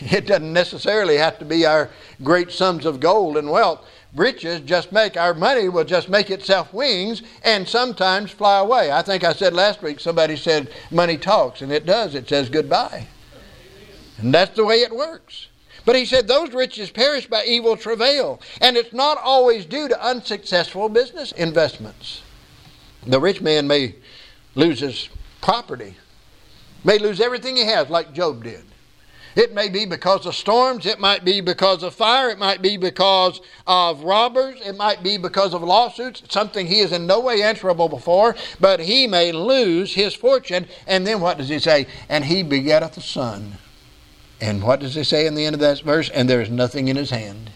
It 0.00 0.26
doesn't 0.26 0.52
necessarily 0.52 1.18
have 1.18 1.38
to 1.38 1.44
be 1.44 1.64
our 1.64 1.88
great 2.22 2.50
sums 2.50 2.84
of 2.84 2.98
gold 2.98 3.36
and 3.36 3.48
wealth. 3.48 3.86
Riches 4.14 4.60
just 4.60 4.90
make 4.90 5.16
our 5.16 5.34
money 5.34 5.68
will 5.68 5.84
just 5.84 6.08
make 6.08 6.30
itself 6.30 6.72
wings 6.74 7.22
and 7.44 7.68
sometimes 7.68 8.32
fly 8.32 8.58
away. 8.58 8.90
I 8.90 9.02
think 9.02 9.22
I 9.22 9.32
said 9.32 9.54
last 9.54 9.82
week 9.82 10.00
somebody 10.00 10.36
said 10.36 10.70
money 10.90 11.16
talks, 11.16 11.62
and 11.62 11.70
it 11.70 11.86
does. 11.86 12.16
It 12.16 12.28
says 12.28 12.48
goodbye. 12.48 13.06
And 14.18 14.32
that's 14.32 14.56
the 14.56 14.64
way 14.64 14.76
it 14.82 14.94
works. 14.94 15.48
But 15.84 15.96
he 15.96 16.06
said 16.06 16.26
those 16.26 16.52
riches 16.54 16.90
perish 16.90 17.26
by 17.26 17.44
evil 17.44 17.76
travail, 17.76 18.40
and 18.60 18.76
it's 18.76 18.92
not 18.92 19.18
always 19.18 19.66
due 19.66 19.88
to 19.88 20.04
unsuccessful 20.04 20.88
business 20.88 21.32
investments. 21.32 22.22
The 23.06 23.20
rich 23.20 23.42
man 23.42 23.66
may 23.66 23.96
lose 24.54 24.80
his 24.80 25.08
property, 25.42 25.96
may 26.84 26.98
lose 26.98 27.20
everything 27.20 27.56
he 27.56 27.64
has, 27.64 27.88
like 27.88 28.12
Job 28.12 28.44
did. 28.44 28.64
It 29.36 29.52
may 29.52 29.68
be 29.68 29.84
because 29.84 30.26
of 30.26 30.34
storms, 30.36 30.86
it 30.86 31.00
might 31.00 31.24
be 31.24 31.40
because 31.40 31.82
of 31.82 31.94
fire, 31.94 32.30
it 32.30 32.38
might 32.38 32.62
be 32.62 32.76
because 32.76 33.40
of 33.66 34.04
robbers, 34.04 34.60
it 34.64 34.76
might 34.76 35.02
be 35.02 35.16
because 35.16 35.54
of 35.54 35.62
lawsuits, 35.62 36.22
something 36.28 36.68
he 36.68 36.78
is 36.78 36.92
in 36.92 37.06
no 37.06 37.18
way 37.18 37.42
answerable 37.42 37.98
for, 37.98 38.36
but 38.60 38.78
he 38.78 39.08
may 39.08 39.32
lose 39.32 39.94
his 39.94 40.14
fortune. 40.14 40.66
And 40.86 41.04
then 41.04 41.20
what 41.20 41.38
does 41.38 41.48
he 41.48 41.58
say? 41.58 41.88
And 42.08 42.24
he 42.24 42.44
begetteth 42.44 42.96
a 42.96 43.00
son. 43.00 43.58
And 44.40 44.62
what 44.62 44.80
does 44.80 44.94
he 44.94 45.02
say 45.02 45.26
in 45.26 45.34
the 45.34 45.46
end 45.46 45.54
of 45.54 45.60
that 45.60 45.80
verse? 45.80 46.10
And 46.10 46.28
there 46.28 46.42
is 46.42 46.50
nothing 46.50 46.86
in 46.86 46.96
his 46.96 47.10
hand. 47.10 47.50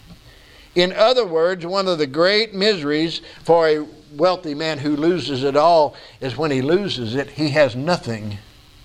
In 0.75 0.91
other 0.91 1.25
words, 1.25 1.65
one 1.65 1.87
of 1.87 1.97
the 1.97 2.07
great 2.07 2.53
miseries 2.53 3.21
for 3.43 3.67
a 3.67 3.85
wealthy 4.15 4.53
man 4.53 4.79
who 4.79 4.95
loses 4.95 5.43
it 5.43 5.55
all 5.55 5.95
is 6.19 6.35
when 6.35 6.51
he 6.51 6.61
loses 6.61 7.15
it, 7.15 7.31
he 7.31 7.49
has 7.49 7.75
nothing 7.75 8.37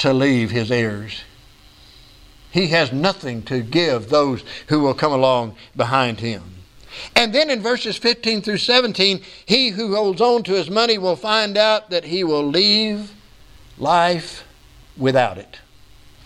to 0.05 0.13
leave 0.13 0.51
his 0.51 0.71
heirs. 0.71 1.23
He 2.51 2.67
has 2.67 2.93
nothing 2.93 3.43
to 3.45 3.63
give 3.63 4.11
those 4.11 4.45
who 4.69 4.81
will 4.81 4.93
come 4.93 5.13
along 5.13 5.57
behind 5.75 6.21
him. 6.21 6.43
And 7.17 7.35
then 7.35 7.49
in 7.49 7.63
verses 7.63 7.97
15 7.97 8.43
through 8.43 8.59
17, 8.59 9.23
he 9.47 9.71
who 9.71 9.95
holds 9.95 10.21
on 10.21 10.43
to 10.43 10.53
his 10.53 10.69
money 10.69 10.99
will 10.99 11.17
find 11.17 11.57
out 11.57 11.89
that 11.89 12.05
he 12.05 12.23
will 12.23 12.45
leave 12.45 13.13
life 13.79 14.47
without 14.95 15.39
it. 15.39 15.61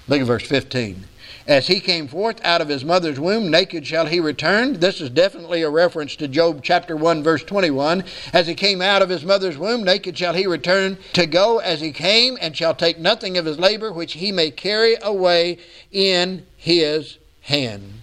Look 0.08 0.22
at 0.22 0.26
verse 0.26 0.48
15. 0.48 1.04
As 1.48 1.66
he 1.66 1.80
came 1.80 2.08
forth 2.08 2.44
out 2.44 2.60
of 2.60 2.68
his 2.68 2.84
mother's 2.84 3.18
womb, 3.18 3.50
naked 3.50 3.86
shall 3.86 4.04
he 4.04 4.20
return. 4.20 4.74
This 4.74 5.00
is 5.00 5.08
definitely 5.08 5.62
a 5.62 5.70
reference 5.70 6.14
to 6.16 6.28
Job 6.28 6.60
chapter 6.62 6.94
1, 6.94 7.22
verse 7.22 7.42
21. 7.42 8.04
As 8.34 8.46
he 8.46 8.54
came 8.54 8.82
out 8.82 9.00
of 9.00 9.08
his 9.08 9.24
mother's 9.24 9.56
womb, 9.56 9.82
naked 9.82 10.18
shall 10.18 10.34
he 10.34 10.46
return 10.46 10.98
to 11.14 11.24
go 11.24 11.56
as 11.56 11.80
he 11.80 11.90
came, 11.90 12.36
and 12.38 12.54
shall 12.54 12.74
take 12.74 12.98
nothing 12.98 13.38
of 13.38 13.46
his 13.46 13.58
labor 13.58 13.90
which 13.90 14.12
he 14.12 14.30
may 14.30 14.50
carry 14.50 14.96
away 15.00 15.56
in 15.90 16.44
his 16.54 17.16
hand. 17.40 18.02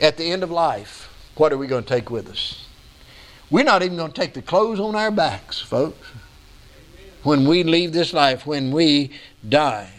At 0.00 0.16
the 0.16 0.32
end 0.32 0.42
of 0.42 0.50
life, 0.50 1.08
what 1.36 1.52
are 1.52 1.58
we 1.58 1.68
going 1.68 1.84
to 1.84 1.88
take 1.88 2.10
with 2.10 2.28
us? 2.28 2.66
We're 3.48 3.62
not 3.62 3.84
even 3.84 3.96
going 3.96 4.10
to 4.10 4.20
take 4.20 4.34
the 4.34 4.42
clothes 4.42 4.80
on 4.80 4.96
our 4.96 5.12
backs, 5.12 5.60
folks. 5.60 6.08
When 7.22 7.46
we 7.46 7.62
leave 7.62 7.92
this 7.92 8.12
life, 8.12 8.44
when 8.44 8.72
we 8.72 9.12
die. 9.48 9.93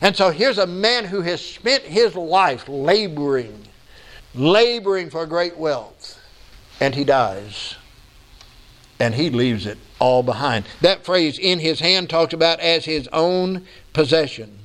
And 0.00 0.16
so 0.16 0.30
here's 0.30 0.58
a 0.58 0.66
man 0.66 1.04
who 1.04 1.22
has 1.22 1.44
spent 1.44 1.82
his 1.82 2.14
life 2.14 2.68
laboring, 2.68 3.64
laboring 4.34 5.10
for 5.10 5.26
great 5.26 5.56
wealth, 5.56 6.20
and 6.80 6.94
he 6.94 7.04
dies. 7.04 7.74
And 9.00 9.14
he 9.14 9.30
leaves 9.30 9.64
it 9.66 9.78
all 10.00 10.24
behind. 10.24 10.64
That 10.80 11.04
phrase, 11.04 11.38
in 11.38 11.60
his 11.60 11.80
hand, 11.80 12.10
talks 12.10 12.32
about 12.32 12.58
as 12.58 12.84
his 12.84 13.08
own 13.12 13.66
possession. 13.92 14.58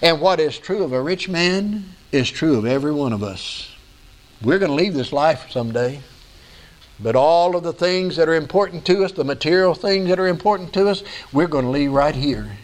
And 0.00 0.20
what 0.20 0.38
is 0.38 0.58
true 0.58 0.84
of 0.84 0.92
a 0.92 1.02
rich 1.02 1.28
man 1.28 1.84
is 2.12 2.30
true 2.30 2.56
of 2.56 2.66
every 2.66 2.92
one 2.92 3.12
of 3.12 3.22
us. 3.22 3.74
We're 4.42 4.60
going 4.60 4.70
to 4.70 4.76
leave 4.76 4.94
this 4.94 5.12
life 5.12 5.50
someday. 5.50 6.00
But 7.00 7.16
all 7.16 7.56
of 7.56 7.64
the 7.64 7.72
things 7.72 8.14
that 8.14 8.28
are 8.28 8.34
important 8.34 8.84
to 8.86 9.04
us, 9.04 9.10
the 9.10 9.24
material 9.24 9.74
things 9.74 10.08
that 10.08 10.20
are 10.20 10.28
important 10.28 10.72
to 10.74 10.88
us, 10.88 11.02
we're 11.32 11.48
going 11.48 11.64
to 11.64 11.70
leave 11.70 11.92
right 11.92 12.14
here 12.14 12.56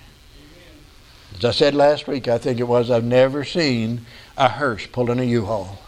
as 1.38 1.44
I 1.44 1.50
said 1.52 1.74
last 1.74 2.06
week, 2.06 2.28
I 2.28 2.38
think 2.38 2.60
it 2.60 2.68
was, 2.68 2.90
I've 2.90 3.04
never 3.04 3.44
seen 3.44 4.06
a 4.36 4.48
hearse 4.48 4.86
pulling 4.86 5.20
a 5.20 5.24
U-Haul. 5.24 5.78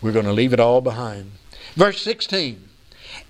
We're 0.00 0.12
going 0.12 0.26
to 0.26 0.32
leave 0.32 0.52
it 0.52 0.60
all 0.60 0.80
behind. 0.80 1.32
Verse 1.74 2.00
16. 2.02 2.68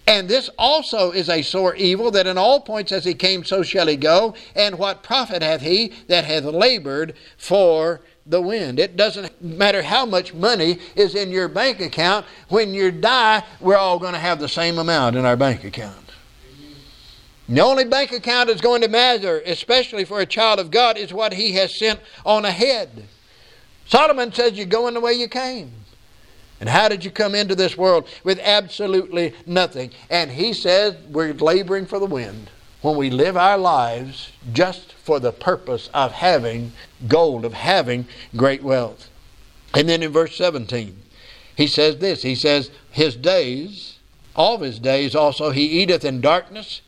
And 0.06 0.28
this 0.28 0.48
also 0.58 1.10
is 1.10 1.28
a 1.28 1.42
sore 1.42 1.74
evil, 1.76 2.10
that 2.12 2.26
in 2.26 2.38
all 2.38 2.60
points 2.60 2.92
as 2.92 3.04
he 3.04 3.14
came, 3.14 3.44
so 3.44 3.62
shall 3.62 3.86
he 3.86 3.96
go. 3.96 4.34
And 4.54 4.78
what 4.78 5.02
profit 5.02 5.42
hath 5.42 5.60
he 5.60 5.92
that 6.08 6.24
hath 6.24 6.44
labored 6.44 7.14
for 7.36 8.00
the 8.24 8.40
wind? 8.40 8.78
It 8.78 8.96
doesn't 8.96 9.42
matter 9.42 9.82
how 9.82 10.06
much 10.06 10.32
money 10.32 10.78
is 10.96 11.14
in 11.14 11.30
your 11.30 11.48
bank 11.48 11.80
account. 11.80 12.24
When 12.48 12.72
you 12.72 12.90
die, 12.90 13.44
we're 13.60 13.76
all 13.76 13.98
going 13.98 14.14
to 14.14 14.18
have 14.18 14.40
the 14.40 14.48
same 14.48 14.78
amount 14.78 15.16
in 15.16 15.26
our 15.26 15.36
bank 15.36 15.64
account. 15.64 16.07
The 17.48 17.60
only 17.62 17.84
bank 17.84 18.12
account 18.12 18.48
that's 18.48 18.60
going 18.60 18.82
to 18.82 18.88
matter, 18.88 19.40
especially 19.46 20.04
for 20.04 20.20
a 20.20 20.26
child 20.26 20.58
of 20.58 20.70
God, 20.70 20.98
is 20.98 21.14
what 21.14 21.32
he 21.32 21.52
has 21.52 21.74
sent 21.74 22.00
on 22.26 22.44
ahead. 22.44 23.04
Solomon 23.86 24.32
says 24.32 24.52
you're 24.52 24.66
going 24.66 24.92
the 24.92 25.00
way 25.00 25.14
you 25.14 25.28
came. 25.28 25.72
And 26.60 26.68
how 26.68 26.88
did 26.88 27.04
you 27.04 27.10
come 27.10 27.34
into 27.34 27.54
this 27.54 27.76
world 27.76 28.06
with 28.22 28.38
absolutely 28.40 29.32
nothing? 29.46 29.92
And 30.10 30.32
he 30.32 30.52
says 30.52 30.96
we're 31.08 31.32
laboring 31.32 31.86
for 31.86 31.98
the 31.98 32.06
wind 32.06 32.50
when 32.82 32.96
we 32.96 33.10
live 33.10 33.36
our 33.36 33.56
lives 33.56 34.32
just 34.52 34.92
for 34.92 35.18
the 35.18 35.32
purpose 35.32 35.88
of 35.94 36.12
having 36.12 36.72
gold, 37.06 37.44
of 37.44 37.54
having 37.54 38.06
great 38.36 38.62
wealth. 38.62 39.08
And 39.72 39.88
then 39.88 40.02
in 40.02 40.12
verse 40.12 40.36
17, 40.36 40.96
he 41.56 41.66
says 41.66 41.98
this 41.98 42.22
He 42.22 42.34
says, 42.34 42.70
His 42.90 43.16
days, 43.16 43.98
all 44.36 44.56
of 44.56 44.60
his 44.60 44.78
days 44.78 45.14
also, 45.14 45.50
he 45.50 45.82
eateth 45.82 46.04
in 46.04 46.20
darkness 46.20 46.82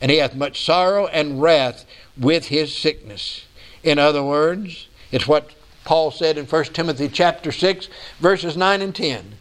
and 0.00 0.10
he 0.10 0.18
hath 0.18 0.34
much 0.34 0.64
sorrow 0.64 1.06
and 1.06 1.40
wrath 1.40 1.84
with 2.16 2.46
his 2.46 2.76
sickness. 2.76 3.46
In 3.82 3.98
other 3.98 4.22
words, 4.22 4.88
it's 5.12 5.28
what 5.28 5.50
Paul 5.84 6.10
said 6.10 6.38
in 6.38 6.46
1 6.46 6.64
Timothy 6.64 7.08
chapter 7.08 7.52
6, 7.52 7.88
verses 8.18 8.56
9 8.56 8.80
and 8.82 8.94
10. 8.94 9.34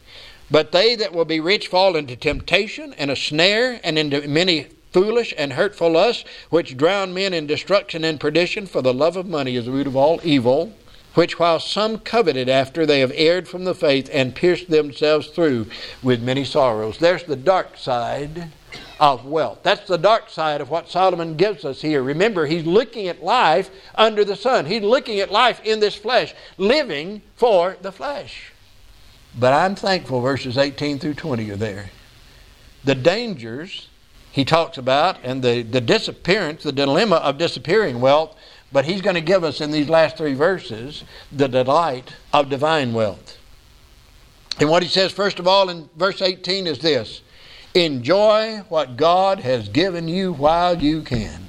But 0.52 0.72
they 0.72 0.96
that 0.96 1.14
will 1.14 1.26
be 1.26 1.40
rich 1.40 1.68
fall 1.68 1.96
into 1.96 2.16
temptation 2.16 2.94
and 2.98 3.10
a 3.10 3.16
snare 3.16 3.80
and 3.84 3.98
into 3.98 4.28
many 4.28 4.68
foolish 4.92 5.34
and 5.38 5.54
hurtful 5.54 5.92
lusts, 5.92 6.26
which 6.50 6.78
drown 6.78 7.14
men 7.14 7.34
in 7.34 7.48
destruction 7.48 8.04
and 8.04 8.20
perdition, 8.20 8.68
for 8.68 8.82
the 8.82 8.94
love 8.94 9.18
of 9.18 9.26
money 9.26 9.56
is 9.56 9.66
the 9.66 9.72
root 9.72 9.88
of 9.88 9.96
all 9.96 10.20
evil. 10.24 10.74
which 11.14 11.38
while 11.38 11.60
some 11.60 12.00
coveted 12.00 12.50
after, 12.50 12.86
they 12.86 13.00
have 13.00 13.12
erred 13.16 13.48
from 13.48 13.66
the 13.66 13.76
faith 13.76 14.10
and 14.12 14.36
pierced 14.36 14.70
themselves 14.70 15.28
through 15.28 15.68
with 16.02 16.24
many 16.24 16.44
sorrows. 16.44 16.98
There's 16.98 17.24
the 17.24 17.36
dark 17.36 17.78
side 17.78 18.50
of 19.00 19.26
wealth. 19.26 19.60
That's 19.64 19.88
the 19.88 19.98
dark 19.98 20.30
side 20.30 20.62
of 20.62 20.70
what 20.70 20.90
Solomon 20.90 21.36
gives 21.36 21.66
us 21.66 21.82
here. 21.82 22.02
Remember, 22.04 22.46
he's 22.46 22.66
looking 22.66 23.08
at 23.08 23.24
life 23.24 23.70
under 23.96 24.24
the 24.24 24.36
sun, 24.36 24.66
he's 24.66 24.84
looking 24.84 25.20
at 25.20 25.32
life 25.32 25.62
in 25.64 25.80
this 25.80 25.96
flesh, 25.96 26.34
living 26.58 27.22
for 27.36 27.78
the 27.82 27.92
flesh. 27.92 28.52
But 29.38 29.54
I'm 29.54 29.76
thankful 29.76 30.22
verses 30.22 30.58
18 30.58 31.00
through 31.00 31.16
20 31.16 31.50
are 31.52 31.56
there. 31.56 31.90
The 32.84 32.96
dangers 32.96 33.90
he 34.32 34.46
talks 34.46 34.78
about 34.78 35.18
and 35.24 35.44
the, 35.44 35.62
the 35.62 35.82
disappearance, 35.82 36.64
the 36.64 36.72
dilemma 36.72 37.18
of 37.18 37.38
disappearing 37.38 38.02
wealth 38.02 38.36
but 38.74 38.86
he's 38.86 39.02
going 39.02 39.16
to 39.16 39.22
give 39.22 39.44
us 39.44 39.62
in 39.62 39.72
these 39.72 39.88
last 39.88 40.18
three 40.18 40.34
verses 40.34 41.04
the 41.32 41.48
delight 41.48 42.12
of 42.34 42.50
divine 42.50 42.92
wealth. 42.92 43.38
And 44.60 44.70
what 44.70 44.84
he 44.84 44.90
says, 44.90 45.12
first 45.12 45.40
of 45.40 45.48
all, 45.48 45.70
in 45.70 45.88
verse 45.96 46.22
18 46.22 46.68
is 46.68 46.80
this 46.80 47.22
Enjoy 47.76 48.58
what 48.70 48.98
God 48.98 49.40
has 49.40 49.68
given 49.70 50.08
you 50.08 50.34
while 50.34 50.82
you 50.82 51.02
can. 51.02 51.48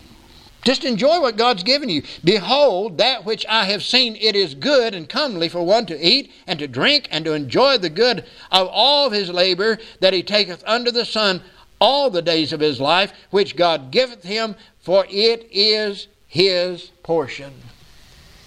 Just 0.65 0.85
enjoy 0.85 1.21
what 1.21 1.37
God's 1.37 1.63
given 1.63 1.91
you. 1.91 2.03
Behold, 2.25 2.97
that 2.97 3.27
which 3.27 3.45
I 3.47 3.67
have 3.67 3.83
seen, 3.83 4.17
it 4.17 4.35
is 4.35 4.55
good 4.55 4.95
and 4.95 5.07
comely 5.07 5.51
for 5.51 5.63
one 5.63 5.85
to 5.87 6.01
eat 6.01 6.33
and 6.47 6.59
to 6.59 6.67
drink 6.67 7.07
and 7.11 7.27
to 7.27 7.35
enjoy 7.35 7.77
the 7.77 7.91
good 7.91 8.25
of 8.51 8.69
all 8.69 9.11
his 9.11 9.29
labor 9.29 9.79
that 10.01 10.15
he 10.15 10.23
taketh 10.23 10.65
under 10.67 10.91
the 10.91 11.05
sun 11.05 11.43
all 11.81 12.09
the 12.09 12.23
days 12.23 12.55
of 12.55 12.61
his 12.61 12.81
life, 12.81 13.13
which 13.31 13.57
God 13.57 13.91
giveth 13.91 14.23
him, 14.23 14.57
for 14.81 15.05
it 15.11 15.47
is 15.53 16.09
his 16.27 16.91
portion. 17.03 17.53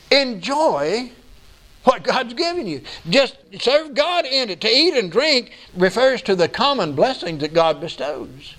Enjoy 0.10 1.12
what 1.88 2.04
God's 2.04 2.34
given 2.34 2.68
you. 2.68 2.82
Just 3.10 3.38
serve 3.60 3.96
God 3.96 4.26
in 4.26 4.50
it. 4.50 4.60
To 4.62 4.70
eat 4.70 4.94
and 4.94 5.10
drink 5.10 5.54
refers 5.74 6.22
to 6.24 6.36
the 6.36 6.50
common 6.50 6.94
blessings 6.94 7.40
that 7.40 7.54
God 7.54 7.80
bestows. 7.80 8.56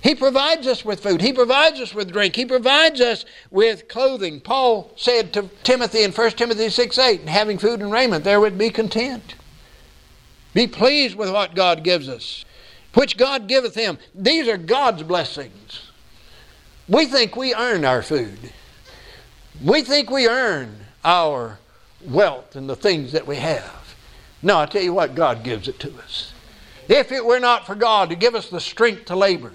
He 0.00 0.14
provides 0.14 0.66
us 0.68 0.84
with 0.84 1.02
food. 1.02 1.20
He 1.20 1.32
provides 1.32 1.80
us 1.80 1.94
with 1.94 2.12
drink. 2.12 2.36
He 2.36 2.44
provides 2.44 3.00
us 3.00 3.24
with 3.50 3.88
clothing. 3.88 4.40
Paul 4.40 4.92
said 4.94 5.32
to 5.32 5.50
Timothy 5.64 6.04
in 6.04 6.12
1 6.12 6.30
Timothy 6.32 6.68
6 6.68 6.96
8, 6.96 7.22
having 7.22 7.58
food 7.58 7.80
and 7.80 7.90
raiment, 7.90 8.22
there 8.22 8.40
would 8.40 8.56
be 8.56 8.70
content. 8.70 9.34
Be 10.52 10.68
pleased 10.68 11.16
with 11.16 11.32
what 11.32 11.56
God 11.56 11.82
gives 11.82 12.08
us, 12.08 12.44
which 12.92 13.16
God 13.16 13.48
giveth 13.48 13.74
him. 13.74 13.98
These 14.14 14.46
are 14.46 14.58
God's 14.58 15.02
blessings. 15.02 15.90
We 16.86 17.06
think 17.06 17.34
we 17.34 17.52
earn 17.52 17.84
our 17.84 18.02
food. 18.02 18.52
We 19.60 19.82
think 19.82 20.08
we 20.10 20.28
earn 20.28 20.76
our 21.02 21.58
wealth 22.04 22.56
and 22.56 22.68
the 22.68 22.76
things 22.76 23.12
that 23.12 23.26
we 23.26 23.36
have. 23.36 23.94
No, 24.42 24.58
I 24.58 24.66
tell 24.66 24.82
you 24.82 24.92
what, 24.92 25.14
God 25.14 25.42
gives 25.42 25.68
it 25.68 25.78
to 25.80 25.98
us. 25.98 26.32
If 26.88 27.12
it 27.12 27.24
were 27.24 27.40
not 27.40 27.66
for 27.66 27.74
God 27.74 28.10
to 28.10 28.16
give 28.16 28.34
us 28.34 28.50
the 28.50 28.60
strength 28.60 29.06
to 29.06 29.16
labor, 29.16 29.52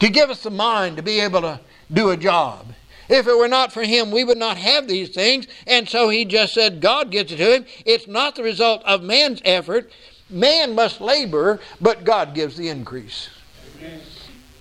to 0.00 0.08
give 0.08 0.30
us 0.30 0.42
the 0.42 0.50
mind 0.50 0.96
to 0.96 1.02
be 1.02 1.20
able 1.20 1.42
to 1.42 1.60
do 1.92 2.10
a 2.10 2.16
job, 2.16 2.72
if 3.08 3.26
it 3.26 3.36
were 3.36 3.48
not 3.48 3.72
for 3.72 3.82
Him, 3.82 4.10
we 4.10 4.24
would 4.24 4.38
not 4.38 4.56
have 4.56 4.86
these 4.86 5.10
things. 5.10 5.46
And 5.66 5.88
so 5.88 6.08
He 6.08 6.24
just 6.24 6.54
said, 6.54 6.80
God 6.80 7.10
gives 7.10 7.32
it 7.32 7.36
to 7.36 7.56
Him. 7.56 7.66
It's 7.84 8.06
not 8.06 8.34
the 8.34 8.42
result 8.42 8.82
of 8.84 9.02
man's 9.02 9.40
effort. 9.44 9.90
Man 10.30 10.74
must 10.74 11.00
labor, 11.00 11.58
but 11.80 12.04
God 12.04 12.34
gives 12.34 12.56
the 12.56 12.68
increase. 12.68 13.30
Amen. 13.78 14.00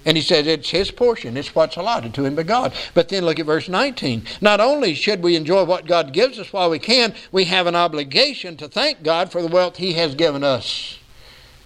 And 0.08 0.16
he 0.16 0.24
says 0.24 0.48
it's 0.48 0.70
his 0.70 0.90
portion, 0.90 1.36
it's 1.36 1.54
what's 1.54 1.76
allotted 1.76 2.14
to 2.14 2.24
him 2.24 2.34
by 2.34 2.44
God. 2.44 2.74
But 2.94 3.10
then 3.10 3.26
look 3.26 3.40
at 3.40 3.46
verse 3.46 3.68
19. 3.68 4.24
Not 4.40 4.62
only 4.62 4.94
should 4.94 5.22
we 5.22 5.36
enjoy 5.36 5.66
what 5.66 5.86
God 5.86 6.14
gives 6.14 6.40
us 6.40 6.54
while 6.54 6.70
we 6.70 6.80
can, 6.80 7.14
we 7.34 7.44
have 7.44 7.68
an 7.68 7.76
obligation 7.76 8.56
to 8.56 8.70
thank 8.70 9.04
God 9.04 9.34
for 9.34 9.42
the 9.42 9.50
wealth 9.50 9.76
he 9.76 9.94
has 9.94 10.16
given 10.16 10.46
us 10.46 10.98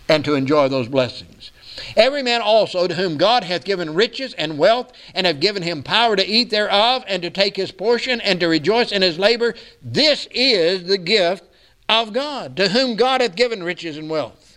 and 0.10 0.26
to 0.26 0.34
enjoy 0.34 0.70
those 0.70 0.88
blessings. 0.88 1.52
Every 1.96 2.24
man 2.24 2.42
also 2.42 2.88
to 2.88 2.96
whom 2.96 3.16
God 3.18 3.44
hath 3.44 3.64
given 3.64 3.94
riches 3.94 4.34
and 4.34 4.58
wealth, 4.58 4.92
and 5.14 5.28
have 5.28 5.40
given 5.40 5.62
him 5.62 5.84
power 5.84 6.16
to 6.16 6.28
eat 6.28 6.50
thereof, 6.50 7.04
and 7.08 7.22
to 7.22 7.30
take 7.30 7.56
his 7.56 7.72
portion, 7.72 8.20
and 8.22 8.40
to 8.40 8.48
rejoice 8.48 8.92
in 8.92 9.04
his 9.04 9.20
labor, 9.20 9.54
this 9.84 10.28
is 10.32 10.86
the 10.86 10.98
gift 10.98 11.44
of 11.88 12.12
God, 12.12 12.58
to 12.58 12.70
whom 12.70 12.96
God 12.96 13.22
hath 13.22 13.36
given 13.36 13.64
riches 13.64 13.98
and 13.98 14.10
wealth 14.10 14.51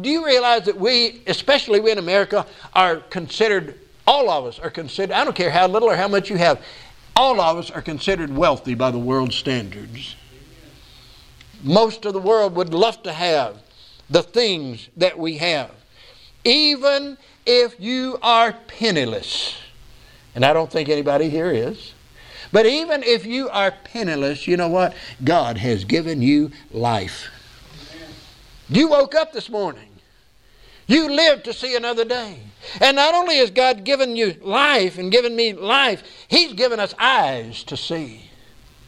do 0.00 0.10
you 0.10 0.24
realize 0.24 0.64
that 0.64 0.78
we, 0.78 1.22
especially 1.26 1.80
we 1.80 1.90
in 1.90 1.98
America, 1.98 2.46
are 2.74 2.96
considered, 2.96 3.78
all 4.06 4.28
of 4.30 4.44
us 4.44 4.58
are 4.58 4.70
considered, 4.70 5.14
I 5.14 5.24
don't 5.24 5.36
care 5.36 5.50
how 5.50 5.66
little 5.66 5.90
or 5.90 5.96
how 5.96 6.08
much 6.08 6.28
you 6.30 6.36
have, 6.36 6.62
all 7.14 7.40
of 7.40 7.56
us 7.56 7.70
are 7.70 7.82
considered 7.82 8.34
wealthy 8.34 8.74
by 8.74 8.90
the 8.90 8.98
world's 8.98 9.36
standards. 9.36 10.16
Most 11.62 12.04
of 12.04 12.12
the 12.12 12.20
world 12.20 12.54
would 12.54 12.74
love 12.74 13.02
to 13.04 13.12
have 13.12 13.62
the 14.10 14.22
things 14.22 14.88
that 14.96 15.18
we 15.18 15.38
have. 15.38 15.70
Even 16.44 17.16
if 17.46 17.80
you 17.80 18.18
are 18.22 18.52
penniless, 18.66 19.56
and 20.34 20.44
I 20.44 20.52
don't 20.52 20.70
think 20.70 20.88
anybody 20.88 21.30
here 21.30 21.50
is. 21.50 21.94
But 22.52 22.66
even 22.66 23.02
if 23.02 23.26
you 23.26 23.48
are 23.48 23.72
penniless, 23.84 24.46
you 24.46 24.56
know 24.56 24.68
what? 24.68 24.94
God 25.24 25.58
has 25.58 25.84
given 25.84 26.22
you 26.22 26.52
life. 26.70 27.28
You 28.68 28.88
woke 28.88 29.14
up 29.14 29.32
this 29.32 29.48
morning. 29.48 29.85
You 30.86 31.10
live 31.10 31.42
to 31.44 31.52
see 31.52 31.74
another 31.74 32.04
day. 32.04 32.38
And 32.80 32.96
not 32.96 33.14
only 33.14 33.36
has 33.38 33.50
God 33.50 33.84
given 33.84 34.16
you 34.16 34.34
life 34.40 34.98
and 34.98 35.10
given 35.10 35.34
me 35.34 35.52
life, 35.52 36.02
He's 36.28 36.52
given 36.52 36.78
us 36.78 36.94
eyes 36.98 37.64
to 37.64 37.76
see. 37.76 38.30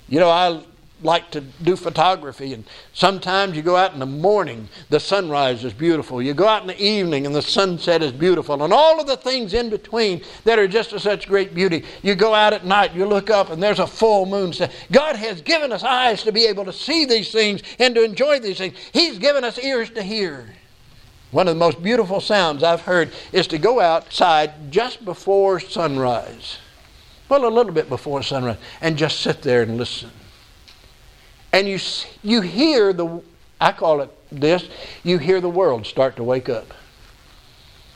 You 0.08 0.20
know, 0.20 0.30
I 0.30 0.62
like 1.02 1.30
to 1.30 1.40
do 1.40 1.76
photography, 1.76 2.52
and 2.54 2.64
sometimes 2.92 3.56
you 3.56 3.62
go 3.62 3.76
out 3.76 3.92
in 3.92 4.00
the 4.00 4.06
morning, 4.06 4.68
the 4.88 4.98
sunrise 4.98 5.64
is 5.64 5.72
beautiful. 5.72 6.20
You 6.20 6.34
go 6.34 6.48
out 6.48 6.62
in 6.62 6.68
the 6.68 6.82
evening, 6.82 7.24
and 7.24 7.34
the 7.34 7.42
sunset 7.42 8.02
is 8.02 8.10
beautiful, 8.10 8.62
and 8.62 8.72
all 8.72 9.00
of 9.00 9.06
the 9.06 9.16
things 9.16 9.54
in 9.54 9.70
between 9.70 10.22
that 10.44 10.58
are 10.58 10.66
just 10.66 10.92
of 10.92 11.02
such 11.02 11.28
great 11.28 11.54
beauty. 11.54 11.84
You 12.02 12.14
go 12.14 12.34
out 12.34 12.52
at 12.52 12.64
night, 12.64 12.94
you 12.94 13.06
look 13.06 13.30
up, 13.30 13.50
and 13.50 13.62
there's 13.62 13.78
a 13.78 13.86
full 13.86 14.26
moon. 14.26 14.52
God 14.90 15.16
has 15.16 15.40
given 15.40 15.72
us 15.72 15.84
eyes 15.84 16.22
to 16.24 16.32
be 16.32 16.46
able 16.46 16.64
to 16.64 16.72
see 16.72 17.04
these 17.04 17.30
things 17.30 17.62
and 17.78 17.94
to 17.94 18.02
enjoy 18.02 18.40
these 18.40 18.58
things. 18.58 18.76
He's 18.92 19.18
given 19.18 19.44
us 19.44 19.58
ears 19.58 19.90
to 19.90 20.02
hear. 20.02 20.46
One 21.30 21.48
of 21.48 21.54
the 21.54 21.58
most 21.58 21.82
beautiful 21.82 22.20
sounds 22.20 22.62
I've 22.62 22.82
heard 22.82 23.12
is 23.32 23.46
to 23.48 23.58
go 23.58 23.80
outside 23.80 24.72
just 24.72 25.04
before 25.04 25.60
sunrise. 25.60 26.58
Well, 27.28 27.46
a 27.46 27.48
little 27.48 27.72
bit 27.72 27.88
before 27.88 28.22
sunrise, 28.22 28.56
and 28.80 28.96
just 28.96 29.20
sit 29.20 29.42
there 29.42 29.62
and 29.62 29.76
listen 29.76 30.10
and 31.52 31.68
you, 31.68 31.78
you 32.22 32.40
hear 32.40 32.92
the, 32.92 33.22
I 33.60 33.72
call 33.72 34.00
it 34.00 34.10
this, 34.30 34.68
you 35.02 35.18
hear 35.18 35.40
the 35.40 35.48
world 35.48 35.86
start 35.86 36.16
to 36.16 36.22
wake 36.22 36.48
up. 36.48 36.74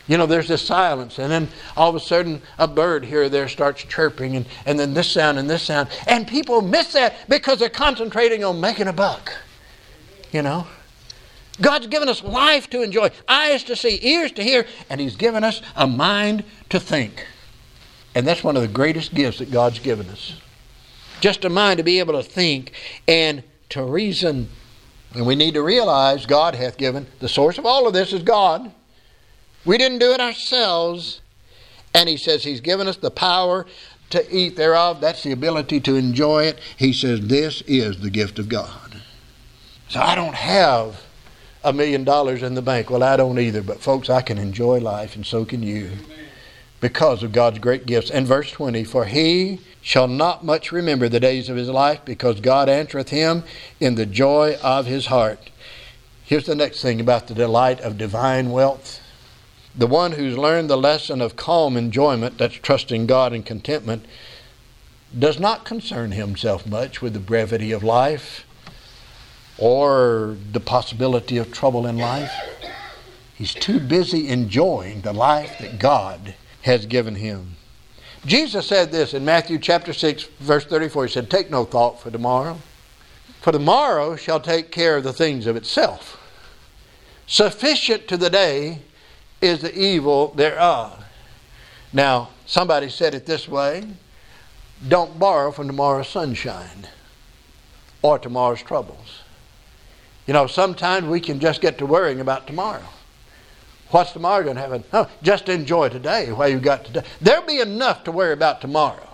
You 0.08 0.18
know, 0.18 0.26
there's 0.26 0.48
this 0.48 0.62
silence, 0.62 1.18
and 1.18 1.30
then 1.30 1.48
all 1.76 1.88
of 1.88 1.94
a 1.94 2.00
sudden 2.00 2.42
a 2.58 2.66
bird 2.66 3.04
here 3.04 3.24
or 3.24 3.28
there 3.28 3.48
starts 3.48 3.84
chirping, 3.84 4.36
and, 4.36 4.46
and 4.66 4.78
then 4.78 4.94
this 4.94 5.08
sound 5.08 5.38
and 5.38 5.48
this 5.48 5.62
sound. 5.62 5.90
And 6.06 6.26
people 6.26 6.60
miss 6.60 6.92
that 6.94 7.28
because 7.28 7.60
they're 7.60 7.68
concentrating 7.68 8.42
on 8.42 8.60
making 8.60 8.88
a 8.88 8.92
buck. 8.92 9.32
You 10.32 10.42
know? 10.42 10.66
God's 11.60 11.86
given 11.86 12.08
us 12.08 12.22
life 12.22 12.70
to 12.70 12.82
enjoy, 12.82 13.10
eyes 13.28 13.62
to 13.64 13.76
see, 13.76 13.98
ears 14.02 14.32
to 14.32 14.42
hear, 14.42 14.66
and 14.88 15.00
He's 15.00 15.16
given 15.16 15.44
us 15.44 15.60
a 15.76 15.86
mind 15.86 16.44
to 16.70 16.80
think. 16.80 17.26
And 18.14 18.26
that's 18.26 18.44
one 18.44 18.56
of 18.56 18.62
the 18.62 18.68
greatest 18.68 19.14
gifts 19.14 19.38
that 19.38 19.50
God's 19.50 19.78
given 19.78 20.08
us 20.08 20.40
just 21.22 21.44
a 21.44 21.48
mind 21.48 21.78
to 21.78 21.84
be 21.84 22.00
able 22.00 22.20
to 22.20 22.22
think 22.22 22.72
and 23.08 23.42
to 23.70 23.82
reason. 23.82 24.48
And 25.14 25.24
we 25.24 25.36
need 25.36 25.54
to 25.54 25.62
realize 25.62 26.26
God 26.26 26.54
hath 26.54 26.76
given, 26.76 27.06
the 27.20 27.28
source 27.28 27.56
of 27.56 27.64
all 27.64 27.86
of 27.86 27.94
this 27.94 28.12
is 28.12 28.22
God. 28.22 28.72
We 29.64 29.78
didn't 29.78 30.00
do 30.00 30.12
it 30.12 30.20
ourselves. 30.20 31.22
And 31.94 32.08
He 32.08 32.16
says 32.16 32.44
He's 32.44 32.60
given 32.60 32.88
us 32.88 32.96
the 32.96 33.10
power 33.10 33.66
to 34.10 34.36
eat 34.36 34.56
thereof. 34.56 35.00
That's 35.00 35.22
the 35.22 35.32
ability 35.32 35.80
to 35.80 35.94
enjoy 35.94 36.44
it. 36.44 36.58
He 36.76 36.92
says 36.92 37.20
this 37.20 37.62
is 37.62 38.00
the 38.00 38.10
gift 38.10 38.38
of 38.38 38.48
God. 38.48 39.00
So 39.88 40.00
I 40.00 40.14
don't 40.14 40.34
have 40.34 41.02
a 41.64 41.72
million 41.72 42.04
dollars 42.04 42.42
in 42.42 42.54
the 42.54 42.62
bank. 42.62 42.90
Well, 42.90 43.02
I 43.02 43.16
don't 43.16 43.38
either. 43.38 43.62
But 43.62 43.80
folks, 43.80 44.10
I 44.10 44.22
can 44.22 44.38
enjoy 44.38 44.78
life, 44.80 45.16
and 45.16 45.24
so 45.24 45.44
can 45.44 45.62
you 45.62 45.92
because 46.80 47.22
of 47.22 47.32
God's 47.32 47.60
great 47.60 47.86
gifts. 47.86 48.10
And 48.10 48.26
verse 48.26 48.50
20, 48.50 48.82
for 48.84 49.04
he 49.04 49.60
shall 49.80 50.08
not 50.08 50.44
much 50.44 50.72
remember 50.72 51.08
the 51.08 51.20
days 51.20 51.48
of 51.48 51.56
his 51.56 51.68
life, 51.68 52.00
because 52.04 52.40
God 52.40 52.68
answereth 52.68 53.10
him 53.10 53.44
in 53.78 53.94
the 53.94 54.06
joy 54.06 54.58
of 54.62 54.86
his 54.86 55.06
heart. 55.06 55.50
Here's 56.24 56.46
the 56.46 56.54
next 56.54 56.82
thing 56.82 57.00
about 57.00 57.28
the 57.28 57.34
delight 57.34 57.80
of 57.80 57.98
divine 57.98 58.50
wealth. 58.50 59.00
The 59.76 59.86
one 59.86 60.12
who's 60.12 60.36
learned 60.36 60.68
the 60.68 60.76
lesson 60.76 61.20
of 61.20 61.36
calm 61.36 61.76
enjoyment, 61.76 62.36
that's 62.38 62.54
trusting 62.54 63.06
God 63.06 63.32
and 63.32 63.46
contentment, 63.46 64.04
does 65.16 65.38
not 65.38 65.64
concern 65.64 66.12
himself 66.12 66.66
much 66.66 67.00
with 67.00 67.12
the 67.12 67.20
brevity 67.20 67.70
of 67.70 67.82
life 67.82 68.44
or 69.62 70.36
the 70.50 70.58
possibility 70.58 71.38
of 71.38 71.52
trouble 71.52 71.86
in 71.86 71.96
life. 71.96 72.32
He's 73.32 73.54
too 73.54 73.78
busy 73.78 74.28
enjoying 74.28 75.02
the 75.02 75.12
life 75.12 75.56
that 75.60 75.78
God 75.78 76.34
has 76.62 76.84
given 76.84 77.14
him. 77.14 77.54
Jesus 78.26 78.66
said 78.66 78.90
this 78.90 79.14
in 79.14 79.24
Matthew 79.24 79.60
chapter 79.60 79.92
6, 79.92 80.24
verse 80.40 80.64
34. 80.64 81.06
He 81.06 81.12
said, 81.12 81.30
Take 81.30 81.48
no 81.48 81.64
thought 81.64 82.00
for 82.00 82.10
tomorrow. 82.10 82.58
For 83.40 83.52
tomorrow 83.52 84.16
shall 84.16 84.40
take 84.40 84.72
care 84.72 84.96
of 84.96 85.04
the 85.04 85.12
things 85.12 85.46
of 85.46 85.54
itself. 85.54 86.20
Sufficient 87.28 88.08
to 88.08 88.16
the 88.16 88.30
day 88.30 88.80
is 89.40 89.60
the 89.60 89.76
evil 89.78 90.34
thereof. 90.34 91.04
Now, 91.92 92.30
somebody 92.46 92.88
said 92.88 93.14
it 93.14 93.26
this 93.26 93.46
way 93.46 93.86
don't 94.88 95.20
borrow 95.20 95.52
from 95.52 95.68
tomorrow's 95.68 96.08
sunshine 96.08 96.88
or 98.02 98.18
tomorrow's 98.18 98.62
troubles. 98.62 99.21
You 100.26 100.32
know, 100.32 100.46
sometimes 100.46 101.06
we 101.06 101.20
can 101.20 101.40
just 101.40 101.60
get 101.60 101.78
to 101.78 101.86
worrying 101.86 102.20
about 102.20 102.46
tomorrow. 102.46 102.84
What's 103.90 104.12
tomorrow 104.12 104.42
going 104.42 104.56
to 104.56 104.62
happen? 104.62 104.84
Oh, 104.92 105.08
just 105.22 105.48
enjoy 105.48 105.90
today 105.90 106.32
while 106.32 106.48
you've 106.48 106.62
got 106.62 106.84
today. 106.84 107.02
There'll 107.20 107.46
be 107.46 107.60
enough 107.60 108.04
to 108.04 108.12
worry 108.12 108.32
about 108.32 108.60
tomorrow. 108.60 109.08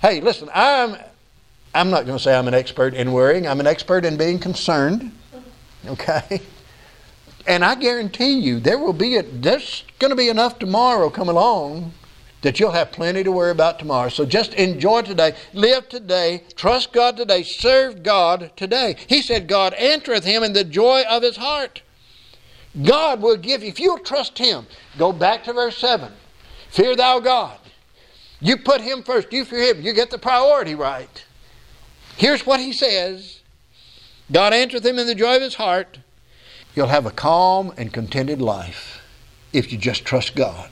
Hey, 0.00 0.20
listen, 0.20 0.48
I'm 0.52 0.96
I'm 1.74 1.90
not 1.90 2.06
going 2.06 2.16
to 2.16 2.22
say 2.22 2.34
I'm 2.34 2.48
an 2.48 2.54
expert 2.54 2.94
in 2.94 3.12
worrying. 3.12 3.46
I'm 3.46 3.60
an 3.60 3.66
expert 3.66 4.04
in 4.04 4.16
being 4.16 4.38
concerned. 4.38 5.12
Okay? 5.86 6.40
And 7.46 7.64
I 7.64 7.74
guarantee 7.76 8.40
you 8.40 8.58
there 8.58 8.78
will 8.78 8.92
be 8.92 9.16
a, 9.16 9.22
there's 9.22 9.84
going 9.98 10.10
to 10.10 10.16
be 10.16 10.28
enough 10.28 10.58
tomorrow 10.58 11.10
come 11.10 11.28
along 11.28 11.92
that 12.42 12.60
you'll 12.60 12.72
have 12.72 12.92
plenty 12.92 13.24
to 13.24 13.32
worry 13.32 13.50
about 13.50 13.78
tomorrow. 13.78 14.08
So 14.08 14.24
just 14.24 14.54
enjoy 14.54 15.02
today, 15.02 15.34
live 15.52 15.88
today, 15.88 16.44
trust 16.54 16.92
God 16.92 17.16
today, 17.16 17.42
serve 17.42 18.02
God 18.02 18.52
today. 18.56 18.96
He 19.08 19.22
said, 19.22 19.48
God 19.48 19.74
entereth 19.76 20.24
him 20.24 20.42
in 20.42 20.52
the 20.52 20.64
joy 20.64 21.02
of 21.08 21.22
his 21.22 21.36
heart. 21.36 21.82
God 22.82 23.22
will 23.22 23.36
give 23.36 23.62
you, 23.62 23.68
if 23.68 23.80
you'll 23.80 23.98
trust 23.98 24.36
Him, 24.38 24.66
go 24.98 25.12
back 25.12 25.44
to 25.44 25.52
verse 25.52 25.78
7. 25.78 26.12
Fear 26.70 26.96
thou 26.96 27.20
God. 27.20 27.58
You 28.40 28.58
put 28.58 28.80
Him 28.80 29.02
first, 29.02 29.32
you 29.32 29.44
fear 29.44 29.74
Him, 29.74 29.82
you 29.82 29.92
get 29.92 30.10
the 30.10 30.18
priority 30.18 30.74
right. 30.74 31.24
Here's 32.16 32.44
what 32.44 32.60
He 32.60 32.72
says 32.72 33.40
God 34.30 34.52
answereth 34.52 34.84
him 34.84 34.98
in 34.98 35.06
the 35.06 35.14
joy 35.14 35.36
of 35.36 35.42
his 35.42 35.54
heart. 35.54 36.00
You'll 36.74 36.88
have 36.88 37.06
a 37.06 37.12
calm 37.12 37.72
and 37.76 37.92
contented 37.92 38.42
life 38.42 39.00
if 39.52 39.70
you 39.70 39.78
just 39.78 40.04
trust 40.04 40.34
God. 40.34 40.68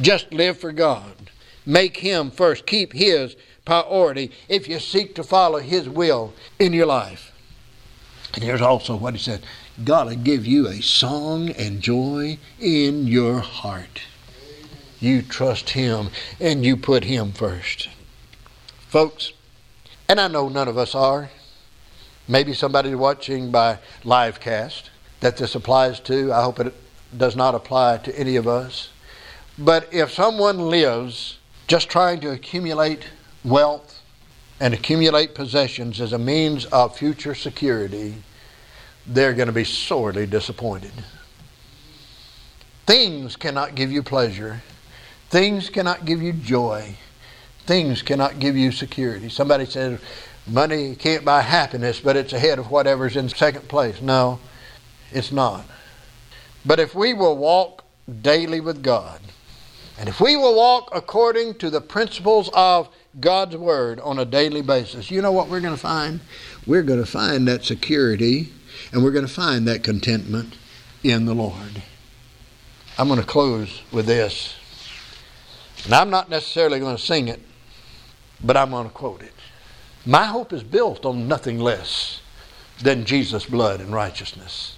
Just 0.00 0.32
live 0.32 0.58
for 0.58 0.72
God. 0.72 1.30
Make 1.66 1.98
Him 1.98 2.30
first. 2.30 2.66
Keep 2.66 2.92
His 2.92 3.36
priority 3.64 4.32
if 4.48 4.68
you 4.68 4.78
seek 4.78 5.14
to 5.14 5.24
follow 5.24 5.58
His 5.58 5.88
will 5.88 6.32
in 6.58 6.72
your 6.72 6.86
life. 6.86 7.32
And 8.34 8.44
here's 8.44 8.60
also 8.60 8.96
what 8.96 9.14
He 9.14 9.20
said 9.20 9.42
God 9.82 10.06
will 10.08 10.16
give 10.16 10.46
you 10.46 10.68
a 10.68 10.82
song 10.82 11.50
and 11.50 11.80
joy 11.80 12.38
in 12.58 13.06
your 13.06 13.38
heart. 13.40 14.02
You 15.00 15.22
trust 15.22 15.70
Him 15.70 16.10
and 16.38 16.64
you 16.64 16.76
put 16.76 17.04
Him 17.04 17.32
first. 17.32 17.88
Folks, 18.88 19.32
and 20.08 20.20
I 20.20 20.28
know 20.28 20.48
none 20.48 20.68
of 20.68 20.76
us 20.76 20.94
are. 20.94 21.30
Maybe 22.28 22.52
somebody 22.52 22.94
watching 22.94 23.50
by 23.50 23.78
live 24.04 24.40
cast 24.40 24.90
that 25.20 25.36
this 25.36 25.54
applies 25.54 26.00
to. 26.00 26.32
I 26.32 26.42
hope 26.42 26.60
it 26.60 26.74
does 27.16 27.34
not 27.34 27.54
apply 27.54 27.98
to 27.98 28.18
any 28.18 28.36
of 28.36 28.46
us. 28.46 28.90
But 29.58 29.92
if 29.92 30.12
someone 30.12 30.70
lives 30.70 31.38
just 31.66 31.88
trying 31.88 32.20
to 32.20 32.30
accumulate 32.30 33.06
wealth 33.44 34.00
and 34.58 34.74
accumulate 34.74 35.34
possessions 35.34 36.00
as 36.00 36.12
a 36.12 36.18
means 36.18 36.64
of 36.66 36.96
future 36.96 37.34
security, 37.34 38.14
they're 39.06 39.34
going 39.34 39.46
to 39.46 39.52
be 39.52 39.64
sorely 39.64 40.26
disappointed. 40.26 40.92
Things 42.86 43.36
cannot 43.36 43.74
give 43.74 43.92
you 43.92 44.02
pleasure. 44.02 44.62
Things 45.28 45.70
cannot 45.70 46.04
give 46.04 46.20
you 46.22 46.32
joy. 46.32 46.96
Things 47.66 48.02
cannot 48.02 48.40
give 48.40 48.56
you 48.56 48.72
security. 48.72 49.28
Somebody 49.28 49.64
says 49.66 50.00
money 50.46 50.96
can't 50.96 51.24
buy 51.24 51.42
happiness, 51.42 52.00
but 52.00 52.16
it's 52.16 52.32
ahead 52.32 52.58
of 52.58 52.70
whatever's 52.70 53.16
in 53.16 53.28
second 53.28 53.68
place. 53.68 54.02
No, 54.02 54.40
it's 55.12 55.30
not. 55.30 55.64
But 56.64 56.80
if 56.80 56.94
we 56.94 57.14
will 57.14 57.36
walk 57.36 57.84
daily 58.22 58.60
with 58.60 58.82
God, 58.82 59.20
and 60.00 60.08
if 60.08 60.18
we 60.18 60.34
will 60.34 60.56
walk 60.56 60.88
according 60.94 61.56
to 61.56 61.68
the 61.68 61.82
principles 61.82 62.48
of 62.54 62.88
God's 63.20 63.54
Word 63.54 64.00
on 64.00 64.18
a 64.18 64.24
daily 64.24 64.62
basis, 64.62 65.10
you 65.10 65.20
know 65.20 65.30
what 65.30 65.48
we're 65.48 65.60
going 65.60 65.74
to 65.74 65.80
find? 65.80 66.20
We're 66.66 66.82
going 66.82 67.00
to 67.00 67.10
find 67.10 67.46
that 67.48 67.66
security 67.66 68.48
and 68.92 69.04
we're 69.04 69.10
going 69.10 69.26
to 69.26 69.32
find 69.32 69.68
that 69.68 69.84
contentment 69.84 70.54
in 71.02 71.26
the 71.26 71.34
Lord. 71.34 71.82
I'm 72.96 73.08
going 73.08 73.20
to 73.20 73.26
close 73.26 73.82
with 73.92 74.06
this. 74.06 74.54
And 75.84 75.92
I'm 75.92 76.08
not 76.08 76.30
necessarily 76.30 76.80
going 76.80 76.96
to 76.96 77.02
sing 77.02 77.28
it, 77.28 77.40
but 78.42 78.56
I'm 78.56 78.70
going 78.70 78.88
to 78.88 78.94
quote 78.94 79.20
it. 79.20 79.34
My 80.06 80.24
hope 80.24 80.54
is 80.54 80.62
built 80.62 81.04
on 81.04 81.28
nothing 81.28 81.58
less 81.58 82.22
than 82.80 83.04
Jesus' 83.04 83.44
blood 83.44 83.80
and 83.80 83.92
righteousness. 83.92 84.76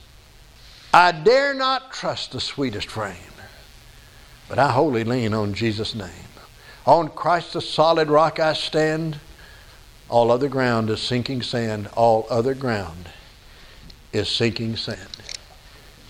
I 0.93 1.13
dare 1.13 1.55
not 1.55 1.93
trust 1.93 2.33
the 2.33 2.41
sweetest 2.41 2.89
frame, 2.89 3.15
but 4.53 4.59
I 4.59 4.73
wholly 4.73 5.03
lean 5.03 5.33
on 5.33 5.55
Jesus' 5.55 5.95
name. 5.95 6.29
On 6.85 7.09
Christ 7.09 7.55
the 7.55 7.63
solid 7.63 8.11
rock 8.11 8.39
I 8.39 8.53
stand. 8.53 9.19
All 10.11 10.31
other 10.31 10.51
ground 10.51 10.91
is 10.91 11.01
sinking 11.01 11.41
sand. 11.41 11.89
All 11.95 12.27
other 12.29 12.53
ground 12.53 13.09
is 14.13 14.29
sinking 14.29 14.77
sand. 14.77 15.09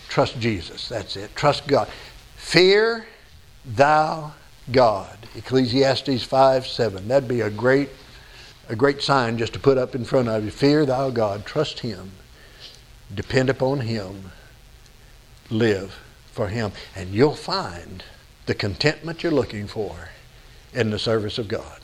Trust 0.09 0.40
Jesus. 0.40 0.88
That's 0.88 1.14
it. 1.14 1.36
Trust 1.36 1.68
God. 1.68 1.88
Fear 2.34 3.07
thou 3.64 4.32
God. 4.72 5.18
Ecclesiastes 5.36 6.24
5 6.24 6.66
7. 6.66 7.07
That'd 7.07 7.28
be 7.28 7.43
a 7.43 7.49
great, 7.49 7.90
a 8.68 8.74
great 8.74 9.03
sign 9.03 9.38
just 9.38 9.53
to 9.53 9.61
put 9.61 9.78
up 9.78 9.95
in 9.95 10.05
front 10.05 10.28
of 10.28 10.45
you. 10.45 10.51
Fear 10.51 10.86
thou 10.86 11.11
God. 11.11 11.47
Trust 11.47 11.78
Him. 11.78 12.11
Depend 13.14 13.51
upon 13.51 13.82
Him. 13.82 14.32
Live 15.49 16.01
for 16.32 16.49
Him. 16.49 16.72
And 16.97 17.11
you'll 17.11 17.36
find 17.36 18.03
the 18.47 18.55
contentment 18.55 19.22
you're 19.22 19.32
looking 19.32 19.66
for 19.66 20.11
in 20.72 20.90
the 20.90 20.99
service 20.99 21.38
of 21.38 21.49
God. 21.49 21.82